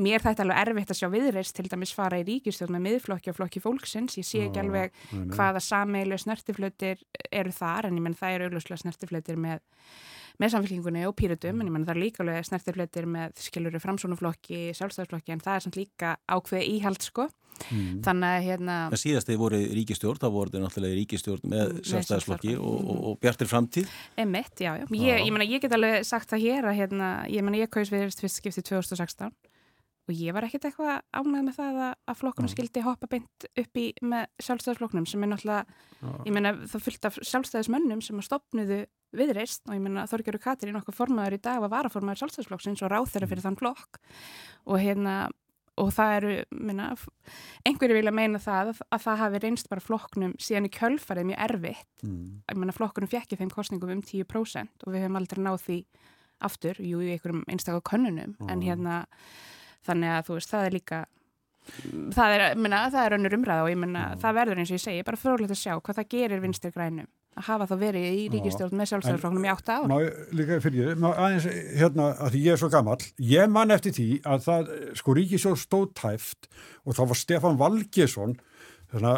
mér 0.00 0.22
þetta 0.24 0.46
alveg 0.46 0.62
erfitt 0.62 0.92
að 0.94 1.00
sjá 1.00 1.08
viðreist 1.12 1.56
til 1.56 1.66
dæmis 1.68 1.92
fara 1.96 2.20
í 2.20 2.24
ríkistjórn 2.28 2.72
með 2.76 2.86
miðflokki 2.86 3.32
og 3.32 3.36
flokki 3.36 3.60
fólksins, 3.60 4.16
ég 4.20 4.28
sé 4.28 4.46
ekki 4.46 4.62
alveg 4.62 4.94
hvaða 5.34 5.60
sameilu 5.60 6.16
snertiflötir 6.20 7.02
eru 7.30 7.52
þar, 7.52 7.90
en 7.90 8.00
ég 8.00 8.06
menn 8.06 8.16
það 8.16 8.38
eru 8.38 8.48
augljóslega 8.48 8.84
snertiflötir 8.86 9.40
með 9.40 9.60
með 10.40 10.54
samfélkingunni 10.54 11.04
og 11.06 11.14
pýrutum, 11.18 11.60
en 11.60 11.68
ég 11.68 11.74
menn 11.74 11.84
það 11.86 11.94
er 11.94 12.02
líka 12.02 12.24
alveg 12.24 12.48
snertiflötir 12.48 13.06
með 13.10 13.36
skiluru 13.44 13.80
framsónuflokki, 13.82 14.72
sjálfstæðsflokki, 14.78 15.34
en 15.34 15.44
það 15.44 15.58
er 15.58 15.64
samt 15.66 15.78
líka 15.78 16.16
ákveði 16.24 16.70
íhald, 16.78 17.04
sko. 17.04 17.28
Mm. 17.68 18.00
Þannig 18.02 18.28
að, 18.32 18.44
hérna, 18.46 18.76
En 18.88 18.98
síðast 18.98 19.28
þegar 19.28 19.42
voru 19.42 19.60
ríkistjórn, 19.76 20.20
þá 20.22 20.28
voru 20.34 20.62
náttúrulega 20.62 20.98
ríkistjórn 20.98 21.52
með 21.52 21.74
sjálfstæðisflokki 21.90 22.56
og, 22.56 22.78
og, 22.80 23.02
og 23.12 23.18
og 30.12 30.20
ég 30.20 30.36
var 30.36 30.46
ekkit 30.46 30.68
eitthvað 30.68 31.02
ánægð 31.16 31.46
með 31.48 31.58
það 31.58 31.82
að, 31.88 31.92
að 32.12 32.18
flokkunum 32.20 32.52
skildi 32.52 32.84
hoppa 32.84 33.08
beint 33.10 33.46
upp 33.48 33.80
í 33.80 33.86
með 34.04 34.26
sjálfstæðisflokknum 34.46 35.06
sem 35.08 35.24
er 35.24 35.32
náttúrulega, 35.32 35.78
ég 36.28 36.34
menna, 36.36 36.52
það 36.68 36.84
fyllt 36.86 37.08
af 37.08 37.20
sjálfstæðismönnum 37.22 38.02
sem 38.04 38.20
að 38.20 38.28
stopnuðu 38.28 38.80
viðreist 39.16 39.68
og 39.68 39.76
ég 39.76 39.84
menna, 39.84 40.06
Þorgjöru 40.10 40.40
Katrín 40.42 40.78
okkar 40.78 40.96
formaður 40.96 41.36
í 41.36 41.42
dag 41.44 41.60
var 41.64 41.72
varaformaður 41.72 42.22
sjálfstæðisflokksins 42.22 42.82
og 42.84 42.92
ráð 42.92 43.10
þeirra 43.12 43.30
fyrir 43.30 43.46
þann 43.46 43.58
flokk. 43.60 44.00
Og 44.68 44.80
hérna, 44.80 45.16
og 45.80 45.92
það 45.96 46.14
eru, 46.18 46.32
minna, 46.68 46.88
einhverju 47.68 47.98
vilja 47.98 48.14
meina 48.14 48.40
það 48.42 48.72
að, 48.72 48.82
að 48.92 49.04
það 49.06 49.20
hafi 49.24 49.42
reynst 49.44 49.70
bara 49.72 49.84
flokknum 49.84 50.34
síðan 50.40 50.68
í 50.68 50.72
kjölfarið 50.72 51.28
mjög 51.30 51.44
erfitt. 51.48 51.92
Mm. 52.04 52.24
ég 52.52 52.62
meina 52.62 52.76
flokkurinn 52.76 53.12
fjekki 53.12 53.40
þeim 53.40 53.52
kostningum 53.52 53.94
um 53.96 54.04
10% 54.04 54.86
og 54.86 54.94
við 54.94 55.06
höfum 55.06 55.20
aldrei 55.20 55.44
náð 55.44 55.60
því 55.66 55.78
aftur, 56.42 56.80
jú, 56.82 57.00
í 57.04 57.12
einhverjum 57.14 57.44
einstaklega 57.46 57.86
könnunum, 57.86 58.34
en 58.50 58.64
hérna 58.64 59.02
þannig 59.86 60.14
að 60.16 60.28
þú 60.28 60.38
veist, 60.38 60.52
það 60.52 60.68
er 60.68 60.76
líka 60.78 61.00
það 62.12 62.36
er, 62.36 62.44
minna, 62.58 62.84
það 62.90 63.04
er 63.06 63.16
önnur 63.18 63.36
umræða 63.38 63.64
og 63.64 63.72
ég 63.72 63.82
minna, 63.82 64.04
það 64.20 64.38
verður 64.40 64.62
eins 64.62 64.72
og 64.72 64.78
ég 64.78 64.84
segi, 64.84 65.02
bara 65.06 65.20
frólægt 65.20 65.54
að 65.54 65.60
sjá 65.60 65.74
hvað 65.78 65.98
það 66.00 66.14
gerir 66.16 66.42
vinstir 66.42 66.74
grænum 66.74 67.10
að 67.32 67.46
hafa 67.46 67.66
þá 67.70 67.74
verið 67.80 68.06
í 68.12 68.24
ríkistjórn 68.32 68.76
með 68.76 68.88
sjálfstæðarfloknum 68.90 69.46
í 69.46 69.50
átta 69.52 69.76
ár. 69.78 69.86
Má 69.88 70.34
líka 70.36 70.58
fyrir 70.60 70.90
ég, 70.90 71.04
aðeins 71.08 71.46
hérna 71.80 72.08
að 72.12 72.34
því 72.34 72.42
ég 72.44 72.52
er 72.52 72.60
svo 72.60 72.68
gammal, 72.72 72.96
ég 73.30 73.52
man 73.52 73.72
eftir 73.72 73.94
því 73.96 74.08
að 74.28 74.42
það, 74.48 74.72
sko 75.00 75.14
ríkistjórn 75.16 75.60
stóð 75.62 75.86
tæft 75.96 76.50
og 76.84 76.98
þá 76.98 77.02
var 77.06 77.20
Stefan 77.22 77.60
Valgesson 77.62 78.36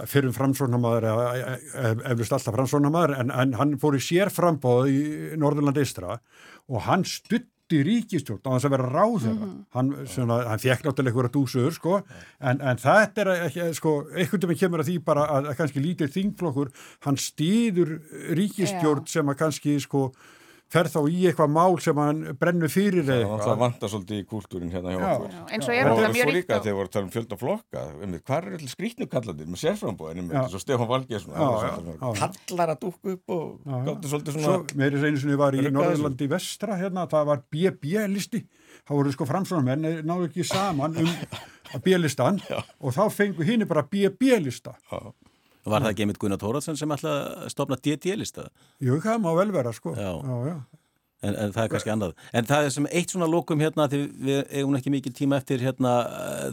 fyrir 0.07 0.31
framsóknamaður 0.37 1.09
eða 1.11 1.57
eflust 2.13 2.37
alltaf 2.37 2.55
framsóknamaður 2.55 3.17
en, 3.19 3.35
en 3.35 3.57
hann 3.59 3.75
fór 3.83 3.99
í 3.99 4.05
sérframbóð 4.07 4.93
í 4.93 5.01
Norðurland 5.41 5.81
Eistra 5.83 6.21
og 6.71 6.87
hann 6.87 7.03
stutt 7.09 7.51
í 7.75 7.83
ríkistjórn 7.89 8.43
á 8.45 8.51
þess 8.55 8.69
að 8.69 8.75
vera 8.77 8.91
ráð 8.93 9.17
þeirra. 9.25 9.47
Mm 9.47 9.51
-hmm. 9.51 9.65
Hann, 9.77 9.91
svona, 10.11 10.39
hann 10.51 10.63
fekk 10.63 10.85
náttúrulega 10.85 11.15
eitthvað 11.15 11.35
dúsur 11.35 11.75
sko, 11.75 12.03
en, 12.41 12.61
en 12.61 12.81
þetta 12.85 13.25
er 13.25 13.33
ekki, 13.49 13.69
sko, 13.81 13.93
einhvern 14.15 14.49
veginn 14.49 14.63
kemur 14.63 14.85
að 14.85 14.91
því 14.91 14.99
bara 15.05 15.27
að, 15.27 15.51
að 15.51 15.59
kannski 15.59 15.85
lítir 15.85 16.15
þingflokkur, 16.15 16.73
hann 17.07 17.17
stýður 17.17 17.99
ríkistjórn 18.39 19.05
yeah. 19.05 19.13
sem 19.17 19.29
að 19.29 19.39
kannski, 19.43 19.79
sko, 19.81 20.11
fer 20.73 20.89
þá 20.91 20.99
í 21.07 21.21
eitthvað 21.29 21.51
mál 21.55 21.77
sem 21.83 21.99
hann 22.01 22.23
brennur 22.41 22.71
fyrir 22.73 23.05
eða 23.05 23.17
eitthvað. 23.21 23.43
Það 23.45 23.61
vantar 23.63 23.93
svolítið 23.93 24.21
í 24.21 24.25
kúltúrin 24.31 24.73
hérna 24.73 24.95
hjá 24.95 24.99
okkur. 25.09 25.37
En 25.55 25.65
svo 25.65 25.75
er 25.75 25.91
þetta 25.91 26.11
mjög 26.15 26.31
ríkt 26.35 26.51
á... 26.51 26.59
Þegar 26.65 26.79
voru 26.79 26.89
að 26.89 26.95
tala 26.97 27.05
um 27.05 27.13
fjölda 27.15 27.39
flokka, 27.41 27.85
hvað 28.01 28.35
er 28.39 28.49
allir 28.59 28.73
skrítnu 28.73 29.09
kallandir 29.13 29.51
með 29.51 29.63
sérframbóðinu 29.63 30.27
með 30.29 30.39
þessu 30.41 30.63
Stefán 30.65 30.91
Valgersson, 30.91 31.35
kallar 32.49 32.75
að 32.75 32.83
dúkku 32.83 33.15
upp 33.15 33.35
og 33.37 33.73
gáttu 33.89 34.13
svolítið 34.13 34.39
svona... 34.39 34.55
Svo 34.55 34.81
meirins 34.83 35.07
einu 35.09 35.23
sem 35.23 35.35
ég 35.35 35.43
var 35.45 35.59
í 35.59 35.65
Norðurlandi 35.69 36.31
vestra 36.35 36.79
hérna, 36.81 37.07
það 37.13 37.29
var 37.31 37.45
BB-listi, 37.55 38.43
þá 38.83 38.95
voru 38.97 39.15
sko 39.15 39.29
framsvonarmenn, 39.31 40.03
náðu 40.09 40.31
ekki 40.31 40.49
saman 40.49 40.99
um 41.05 41.13
B-listan 41.85 42.41
og 42.81 42.95
þá 42.95 43.05
fengu 43.13 43.47
hinn 43.47 43.67
bara 43.69 43.87
BB-lista. 43.91 44.75
Var 45.65 45.85
það 45.85 45.91
ekki 45.91 46.05
einmitt 46.05 46.21
Gunnar 46.21 46.41
Tóraðsson 46.41 46.77
sem 46.77 46.93
ætlaði 46.93 47.21
að 47.45 47.53
stopna 47.55 47.79
DD-lista? 47.81 48.49
Jú, 48.85 48.99
það 49.01 49.23
má 49.25 49.31
vel 49.39 49.51
vera, 49.55 49.73
sko. 49.73 49.95
Já, 49.97 50.11
já, 50.21 50.35
já. 50.51 50.57
En, 51.25 51.37
en 51.41 51.55
það 51.55 51.63
er 51.63 51.73
kannski 51.73 51.93
annað. 51.95 52.13
En 52.37 52.49
það 52.49 52.67
er 52.67 52.73
sem 52.75 52.87
eitt 52.93 53.15
svona 53.15 53.29
lókum 53.31 53.63
hérna, 53.65 53.89
því 53.89 54.01
við 54.27 54.41
eigum 54.59 54.77
ekki 54.77 54.93
mikið 54.93 55.17
tíma 55.17 55.41
eftir 55.41 55.65
hérna, 55.65 55.95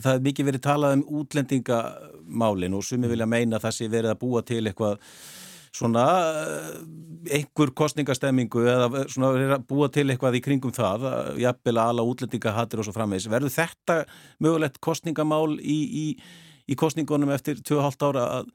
það 0.03 0.13
er 0.13 0.25
mikið 0.29 0.47
verið 0.47 0.63
talað 0.63 0.95
um 0.95 1.05
útlendingamálin 1.19 2.77
og 2.77 2.85
sumi 2.87 3.11
vilja 3.11 3.27
meina 3.27 3.59
það 3.59 3.77
sé 3.77 3.89
verið 3.91 4.13
að 4.13 4.21
búa 4.23 4.43
til 4.47 4.61
eitthvað 4.63 5.01
svona 5.75 6.05
einhver 7.31 7.71
kostningastemmingu 7.75 8.63
eða 8.67 9.05
svona 9.11 9.59
búa 9.67 9.87
til 9.93 10.07
eitthvað 10.09 10.39
í 10.39 10.43
kringum 10.43 10.73
það, 10.75 11.05
jafnvel 11.39 11.77
að 11.77 11.91
alla 11.93 12.05
útlendingahattir 12.07 12.81
og 12.81 12.87
svo 12.87 12.95
framvegs. 12.95 13.29
Verður 13.31 13.55
þetta 13.55 14.01
mögulegt 14.43 14.79
kostningamál 14.83 15.57
í, 15.59 15.79
í, 16.03 16.05
í 16.71 16.79
kostningunum 16.79 17.31
eftir 17.35 17.59
2,5 17.59 18.07
ára 18.07 18.27
að 18.39 18.53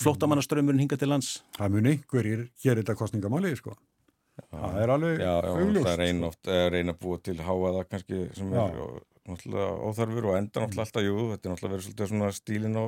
flóttamannaströmmurinn 0.00 0.84
hinga 0.84 0.98
til 1.00 1.10
lands? 1.10 1.42
Það 1.56 1.74
mun 1.74 1.90
einhverjir 1.92 2.46
gera 2.62 2.82
þetta 2.82 2.96
kostningamáli, 2.98 3.52
sko. 3.58 3.74
Það 4.52 4.78
er 4.82 4.92
alveg 4.92 5.22
augljóst. 5.24 5.86
Það 5.86 5.92
er 5.92 6.02
reyna, 6.02 6.30
oft, 6.30 6.50
reyna 6.74 6.94
að 6.94 7.00
búa 7.02 7.20
til 7.24 7.36
háaða 7.40 7.84
kannski 7.88 8.20
sem 8.36 8.52
já. 8.52 8.62
er 8.66 8.82
og, 8.84 8.98
náttúrulega 9.26 9.70
óþarfur 9.88 10.28
og 10.30 10.36
enda 10.38 10.62
náttúrulega 10.62 10.84
alltaf, 10.84 11.06
jú, 11.06 11.16
þetta 11.32 11.48
er 11.48 11.54
náttúrulega 11.54 11.74
verið 11.74 11.86
svolítið 11.86 12.12
svona 12.12 12.28
stílin 12.36 12.78
á 12.78 12.84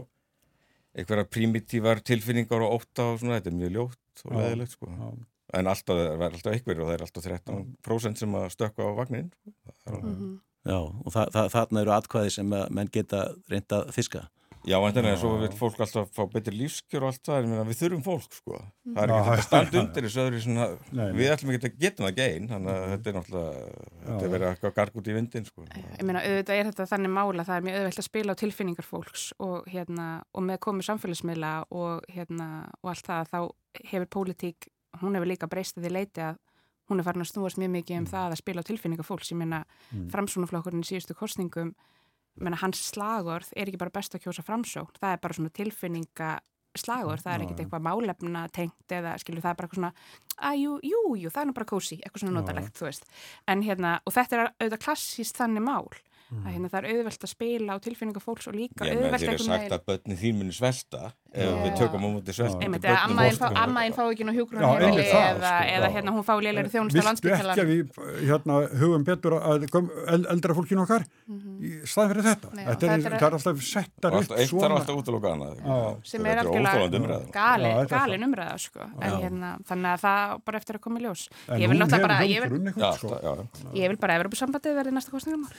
einhverja 0.99 1.31
primitívar 1.33 2.03
tilfinningar 2.05 2.65
og 2.67 2.79
óta 2.79 3.09
og 3.13 3.23
svona, 3.23 3.39
þetta 3.39 3.53
er 3.53 3.59
mjög 3.63 3.75
ljótt 3.77 4.25
og 4.25 4.37
leðilegt, 4.39 4.77
sko. 4.77 4.93
Já. 4.93 5.09
En 5.59 5.71
alltaf, 5.73 5.97
það 5.97 6.27
er 6.27 6.37
alltaf 6.37 6.53
einhverjir 6.53 6.83
og 6.85 6.91
það 6.91 6.97
er 6.99 7.07
alltaf 7.07 7.27
13% 7.27 8.21
sem 8.21 8.37
að 8.37 8.49
stökka 8.53 8.85
á 8.85 8.93
vagnin. 8.99 9.31
Mm 9.89 10.03
-hmm. 10.05 10.35
Já, 10.69 10.81
og 10.85 11.13
það, 11.15 11.31
það, 11.33 11.47
þarna 11.55 11.81
eru 11.81 11.93
atkvæði 11.95 12.31
sem 12.35 12.49
menn 12.49 12.91
geta 12.93 13.23
reynda 13.49 13.79
að 13.85 13.93
fiska. 13.97 14.29
Já, 14.69 14.77
en 14.77 14.95
þannig 14.95 15.15
að 15.15 15.21
svo 15.23 15.31
vil 15.41 15.49
fólk 15.57 15.79
alltaf 15.85 16.11
fá 16.13 16.23
betri 16.33 16.55
lífskjör 16.59 17.05
og 17.07 17.13
allt 17.13 17.29
það, 17.29 17.47
en 17.47 17.69
við 17.69 17.79
þurfum 17.81 18.03
fólk 18.05 18.37
sko. 18.37 18.59
Það 18.85 19.01
er 19.03 19.13
ekki 19.15 19.33
að 19.33 19.43
standa 19.47 19.81
undir 19.81 20.07
þessu 20.07 20.21
öðru 20.25 20.41
svona, 20.45 20.67
nei, 20.91 21.01
nei. 21.01 21.15
við 21.17 21.33
ætlum 21.33 21.53
ekki 21.55 21.71
að 21.71 21.79
geta 21.85 22.05
það 22.05 22.19
gein, 22.19 22.49
þannig 22.51 22.73
að 22.75 22.85
þetta 22.93 23.11
er 23.11 23.17
náttúrulega, 23.19 23.85
þetta 24.05 24.27
er 24.27 24.35
verið 24.35 24.49
eitthvað 24.51 24.75
garg 24.81 24.99
út 25.01 25.09
í 25.09 25.17
vindin 25.17 25.49
sko. 25.49 25.67
Ég 25.79 26.05
meina, 26.09 26.25
auðvitað 26.25 26.61
er 26.61 26.71
þetta 26.71 26.89
þannig 26.93 27.15
mála, 27.17 27.47
það 27.49 27.57
er 27.61 27.67
mjög 27.69 27.79
auðvelt 27.79 28.03
að 28.03 28.09
spila 28.09 28.37
á 28.37 28.41
tilfinningar 28.43 28.89
fólks 28.89 29.29
og 29.49 29.71
hérna, 29.73 30.09
og 30.35 30.47
með 30.49 30.61
komið 30.69 30.89
samfélagsmiðla 30.91 31.55
og 31.73 32.11
hérna, 32.13 32.51
og 32.83 32.93
allt 32.93 33.09
það, 33.09 33.33
þá 33.33 33.89
hefur 33.95 34.13
pólitík, 34.19 34.69
hún 35.01 35.17
hefur 35.17 35.33
líka 35.33 35.49
breyst 35.51 35.79
að 35.79 35.89
því 35.89 35.95
leiti 35.97 36.27
að 36.29 36.43
hún 36.89 37.01
er 37.01 37.05
farin 37.05 37.21
að 37.21 37.29
snúast 37.29 37.61
mjög 37.61 37.73
mikið 37.75 37.99
um 37.99 38.05
mm. 38.07 38.11
það 38.15 38.33
að 38.33 38.41
spila 38.41 38.63
á 38.65 38.69
tilfinningar 38.69 39.07
fólks, 39.07 39.33
ég 39.33 39.39
meina, 39.41 39.59
mm. 39.93 40.07
framsónaflokkurinn 40.13 40.85
í 40.85 40.89
síðustu 40.89 41.17
kostningum 41.19 41.75
menna, 42.41 42.61
hans 42.63 42.83
slagorð 42.91 43.51
er 43.57 43.71
ekki 43.71 43.81
bara 43.81 43.95
best 43.95 44.15
að 44.15 44.27
kjósa 44.27 44.45
framsókn, 44.47 45.01
það 45.01 45.15
er 45.15 45.23
bara 45.25 45.39
svona 45.39 45.55
tilfinninga 45.59 46.31
slagorð, 46.79 47.25
það 47.25 47.35
er 47.35 47.45
ekkert 47.45 47.63
eitthvað 47.65 47.87
málefna 47.89 48.43
tengt 48.55 48.95
eða 48.95 49.17
skilur 49.19 49.43
það 49.43 49.51
er 49.51 49.59
bara 49.59 49.69
eitthvað 49.69 49.81
svona 49.81 50.51
að 50.51 50.59
jú, 50.63 50.75
jú, 50.87 51.01
jú, 51.25 51.33
það 51.35 51.41
er 51.43 51.49
nú 51.49 51.57
bara 51.57 51.71
kósi, 51.73 51.99
eitthvað 52.03 52.23
svona 52.25 52.37
notalegt, 52.39 52.77
þú 52.79 52.87
veist. 52.87 53.09
En 53.51 53.65
hérna, 53.67 53.97
og 54.07 54.15
þetta 54.15 54.37
er 54.37 54.45
auðvitað 54.53 54.85
klassíst 54.85 55.41
þannig 55.41 55.67
mál 55.67 55.89
Mm. 56.29 56.45
að 56.45 56.53
hérna 56.53 56.69
það 56.69 56.83
er 56.83 56.87
auðvelt 56.93 57.23
að 57.25 57.31
spila 57.33 57.73
á 57.73 57.77
tilfinninga 57.81 58.21
fólks 58.21 58.49
og 58.51 58.57
líka 58.59 58.85
auðvelt 58.85 58.99
að... 59.01 59.07
Ég 59.09 59.13
með 59.15 59.23
þér 59.25 59.45
sagt 59.47 59.73
að 59.73 59.85
börni 59.89 60.17
þín 60.21 60.37
muni 60.37 60.53
svelta 60.53 61.01
ef 61.33 61.59
við 61.65 61.75
tökum 61.77 62.05
á 62.05 62.09
myndi 62.09 62.33
að 62.89 63.59
ammaðinn 63.61 63.97
fá 63.97 64.03
ekki 64.07 64.25
nú 64.25 64.33
hjúgrunarheimili 64.37 65.05
eða, 65.05 65.35
sko, 65.37 65.53
eða 65.77 65.91
hérna 65.97 66.15
hún 66.17 66.25
fá 66.25 66.35
lélæri 66.41 66.73
þjónust 66.73 66.97
á 66.97 67.05
landspítalan. 67.09 67.53
Vistu 67.53 67.61
ekki 67.61 67.65
að 67.65 67.73
við 67.73 68.31
hérna, 68.31 68.61
hugum 68.81 69.05
betur 69.05 69.37
að 69.39 69.67
eldra 70.33 70.57
fólkinu 70.57 70.85
okkar 70.87 71.05
-hmm. 71.29 71.59
í 71.61 71.71
stað 71.89 72.13
fyrir 72.13 72.27
þetta? 72.27 72.51
Nei, 72.57 72.65
þetta 72.69 72.89
er, 72.89 73.05
er, 73.11 73.17
er 73.19 73.37
alltaf 73.39 73.63
settar 73.65 74.17
upp 74.19 74.25
svona. 74.25 74.41
Eitt 74.43 74.65
er 74.65 74.75
alltaf 74.79 75.01
út 75.01 75.11
og 75.11 75.17
lóka 75.17 75.33
annað. 75.35 75.61
Sem 76.09 76.29
er 76.29 76.41
algjörlega 76.43 77.21
galin 77.91 78.27
umræða 78.29 78.57
sko. 78.63 78.89
En 79.03 79.17
hérna, 79.23 79.53
þannig 79.69 79.91
að 79.93 80.05
það 80.05 80.35
bara 80.49 80.63
eftir 80.63 80.79
að 80.79 80.85
koma 80.87 81.01
í 81.01 81.05
ljós. 81.05 81.27
Ég 81.61 81.73
vil 81.73 81.79
náttúrulega 81.83 82.07
bara, 82.09 82.17
ég 83.77 83.93
vil 83.93 84.01
bara 84.01 84.19
Evropasambandið 84.19 84.79
verði 84.81 84.95
næsta 84.97 85.15
kostningamál. 85.15 85.53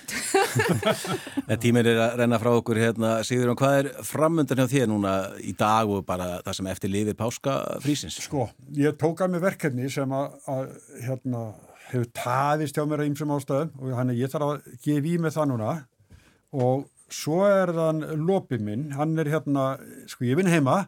Tímir 1.64 1.92
er 1.94 2.02
að 2.08 2.18
renna 2.24 2.40
frá 2.42 2.52
okkur 2.56 2.80
hérna, 2.80 3.16
Sigurðan, 3.28 3.60
hvað 3.60 3.80
er 3.84 3.92
framöndan 4.08 4.64
hjá 4.64 4.68
þér 4.72 4.92
núna 4.92 5.16
í 5.44 5.54
dag 5.60 5.90
og 5.92 6.06
bara 6.08 6.30
það 6.46 6.60
sem 6.60 6.70
eftir 6.72 6.94
lifir 6.94 7.18
páskafrísins? 7.20 8.20
Sko, 8.26 8.48
ég 8.78 8.98
tók 9.00 9.24
að 9.24 9.34
mig 9.36 9.44
verkefni 9.44 9.90
sem 9.94 10.14
að, 10.16 10.38
að 10.50 10.70
hérna, 11.06 11.44
hefur 11.90 12.12
taðist 12.18 12.78
hjá 12.78 12.86
mér 12.88 13.06
ymsum 13.08 13.34
ástöðum 13.36 13.74
og 13.80 13.98
hann 13.98 14.14
er 14.14 14.22
ég 14.22 14.32
þarf 14.32 14.54
að 14.54 14.72
gefa 14.86 15.12
í 15.12 15.18
mig 15.22 15.36
það 15.36 15.52
núna 15.54 15.74
og 16.54 16.88
svo 17.14 17.42
er 17.48 17.74
þann 17.74 18.06
lopið 18.22 18.66
minn, 18.66 18.90
hann 18.98 19.18
er 19.22 19.30
hérna, 19.30 19.72
sko 20.10 20.28
ég 20.28 20.40
vinn 20.40 20.52
heima 20.52 20.84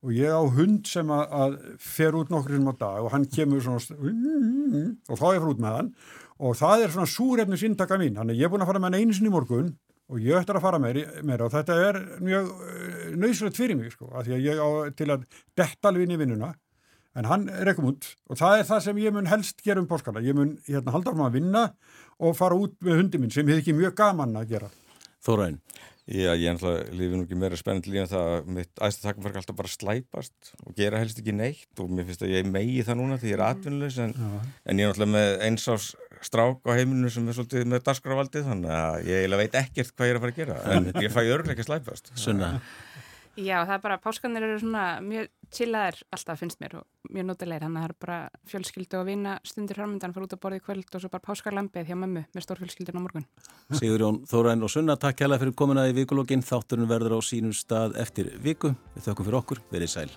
og 0.00 0.14
ég 0.16 0.32
á 0.32 0.40
hund 0.40 0.88
sem 0.88 1.10
að, 1.12 1.36
að 1.42 1.58
fer 1.84 2.16
út 2.16 2.32
nokkur 2.32 2.56
sem 2.56 2.72
á 2.72 2.74
dag 2.80 3.04
og 3.04 3.12
hann 3.14 3.28
kemur 3.30 3.62
svona 3.64 3.82
og 5.10 5.20
þá 5.20 5.26
er 5.28 5.36
ég 5.36 5.44
frá 5.44 5.52
út 5.52 5.62
með 5.62 5.76
hann 5.76 5.92
og 6.40 6.56
það 6.56 6.84
er 6.84 6.94
svona 6.94 7.12
súrefnis 7.12 7.64
intaka 7.68 7.98
mín, 8.00 8.16
þannig 8.16 8.38
að 8.38 8.40
ég 8.40 8.48
er 8.48 8.52
búin 8.52 8.64
að 8.64 8.72
fara 8.72 8.82
með 8.82 8.94
hann 8.94 9.04
einu 9.04 9.16
sinni 9.16 9.32
morgun 9.32 9.74
og 10.10 10.22
ég 10.24 10.40
ætti 10.40 10.54
að 10.56 10.64
fara 10.64 10.80
meira 10.80 11.44
og 11.46 11.52
þetta 11.52 11.76
er 11.86 11.98
mjög 12.24 12.48
nöyslegt 13.18 13.58
fyrir 13.58 13.78
mig 13.78 13.94
sko, 13.94 14.10
að 14.14 14.28
því 14.28 14.36
að 14.36 14.44
ég 14.48 14.60
á 14.62 14.68
til 14.96 15.08
að 15.14 15.24
detta 15.58 15.90
alveg 15.90 16.06
inn 16.06 16.16
í 16.16 16.20
vinnuna. 16.20 16.52
En 17.18 17.26
hann 17.26 17.48
er 17.50 17.72
ekkum 17.72 17.88
út 17.90 18.06
og 18.30 18.38
það 18.38 18.60
er 18.60 18.68
það 18.68 18.84
sem 18.84 18.98
ég 19.02 19.14
mun 19.14 19.26
helst 19.26 19.64
gera 19.66 19.82
um 19.82 19.88
páskala, 19.90 20.22
ég 20.22 20.36
mun 20.38 20.52
hérna, 20.68 20.94
halda 20.94 21.10
á 21.10 21.18
maður 21.18 21.30
að 21.32 21.38
vinna 21.40 21.64
og 22.22 22.36
fara 22.38 22.58
út 22.58 22.76
með 22.86 23.00
hundi 23.00 23.18
minn 23.18 23.32
sem 23.34 23.48
hefði 23.48 23.64
ekki 23.64 23.74
mjög 23.74 23.96
gaman 23.98 24.38
að 24.38 24.52
gera. 24.54 24.68
Þóraun 25.26 25.58
Já, 26.10 26.32
ég 26.34 26.48
er 26.48 26.56
náttúrulega 26.56 26.94
lífið 26.96 27.12
nú 27.14 27.24
ekki 27.26 27.36
meira 27.38 27.58
spennend 27.58 27.86
lína 27.86 28.08
það 28.10 28.28
að 28.32 28.48
mitt 28.56 28.80
æstatakkum 28.82 29.22
verður 29.22 29.40
alltaf 29.44 29.56
bara 29.60 29.70
slæpast 29.70 30.48
og 30.64 30.72
gera 30.74 30.98
helst 30.98 31.20
ekki 31.20 31.34
neitt 31.38 31.82
og 31.82 31.92
mér 31.92 32.08
finnst 32.08 32.24
að 32.26 32.32
ég 32.34 32.48
megi 32.50 32.80
það 32.86 32.98
núna 32.98 33.18
því 33.20 33.30
ég 33.30 33.36
er 33.36 33.42
atvinnulegs 33.46 33.98
en, 34.02 34.14
en 34.18 34.80
ég 34.80 34.88
er 34.88 34.90
náttúrulega 34.90 35.12
með 35.12 35.44
eins 35.46 35.68
ás 35.70 35.86
strák 36.26 36.66
á 36.66 36.70
heimilinu 36.74 37.12
sem 37.14 37.30
er 37.30 37.38
svolítið 37.38 37.70
með 37.70 37.84
dasgravaldið 37.86 38.48
þannig 38.48 38.74
að 38.80 39.10
ég 39.12 39.36
veit 39.44 39.58
ekkert 39.62 39.94
hvað 39.94 40.10
ég 40.10 40.16
er 40.16 40.18
að 40.18 40.24
fara 40.24 40.34
að 40.34 40.40
gera 40.40 40.58
en 40.74 40.90
ég 41.04 41.14
fæ 41.14 41.20
örglega 41.22 41.54
ekki 41.54 41.68
slæpast. 41.68 42.10
Sunna 42.18 42.50
Já, 43.38 43.60
það 43.62 43.74
er 43.76 43.82
bara, 43.84 43.98
páskanir 44.02 44.44
eru 44.46 44.56
svona 44.58 44.84
mjög 45.04 45.28
chillaðir 45.54 46.00
alltaf 46.14 46.40
finnst 46.40 46.60
mér 46.62 46.80
og 46.80 47.12
mjög 47.14 47.28
notilegir, 47.28 47.64
þannig 47.64 47.80
að 47.80 47.84
það 47.84 47.92
er 47.92 47.96
bara 48.04 48.18
fjölskyldu 48.50 48.98
og 49.00 49.06
vina 49.06 49.36
stundir 49.46 49.78
framöndan, 49.78 50.14
fara 50.14 50.26
út 50.26 50.34
að 50.34 50.42
borða 50.42 50.60
í 50.60 50.64
kvöld 50.66 50.94
og 50.94 51.04
svo 51.04 51.12
bara 51.12 51.26
páskarlampið 51.26 51.90
hjá 51.90 51.98
mömmu 51.98 52.24
með 52.26 52.46
stórfjölskyldun 52.46 52.98
á 52.98 53.04
morgun. 53.04 53.28
Sigur 53.78 54.06
Jón 54.06 54.22
Þórain 54.30 54.66
og 54.66 54.72
Sunna, 54.72 54.98
takk 54.98 55.22
hjá 55.22 55.28
það 55.28 55.44
fyrir 55.44 55.58
komuna 55.62 55.86
í 55.90 55.94
vikulógin, 55.96 56.46
þátturinn 56.46 56.90
verður 56.90 57.18
á 57.18 57.20
sínum 57.22 57.54
stað 57.54 57.98
eftir 58.02 58.34
viku, 58.42 58.74
við 58.96 59.08
þökkum 59.08 59.30
fyrir 59.30 59.40
okkur, 59.44 59.64
verið 59.70 59.94
sæl. 59.94 60.10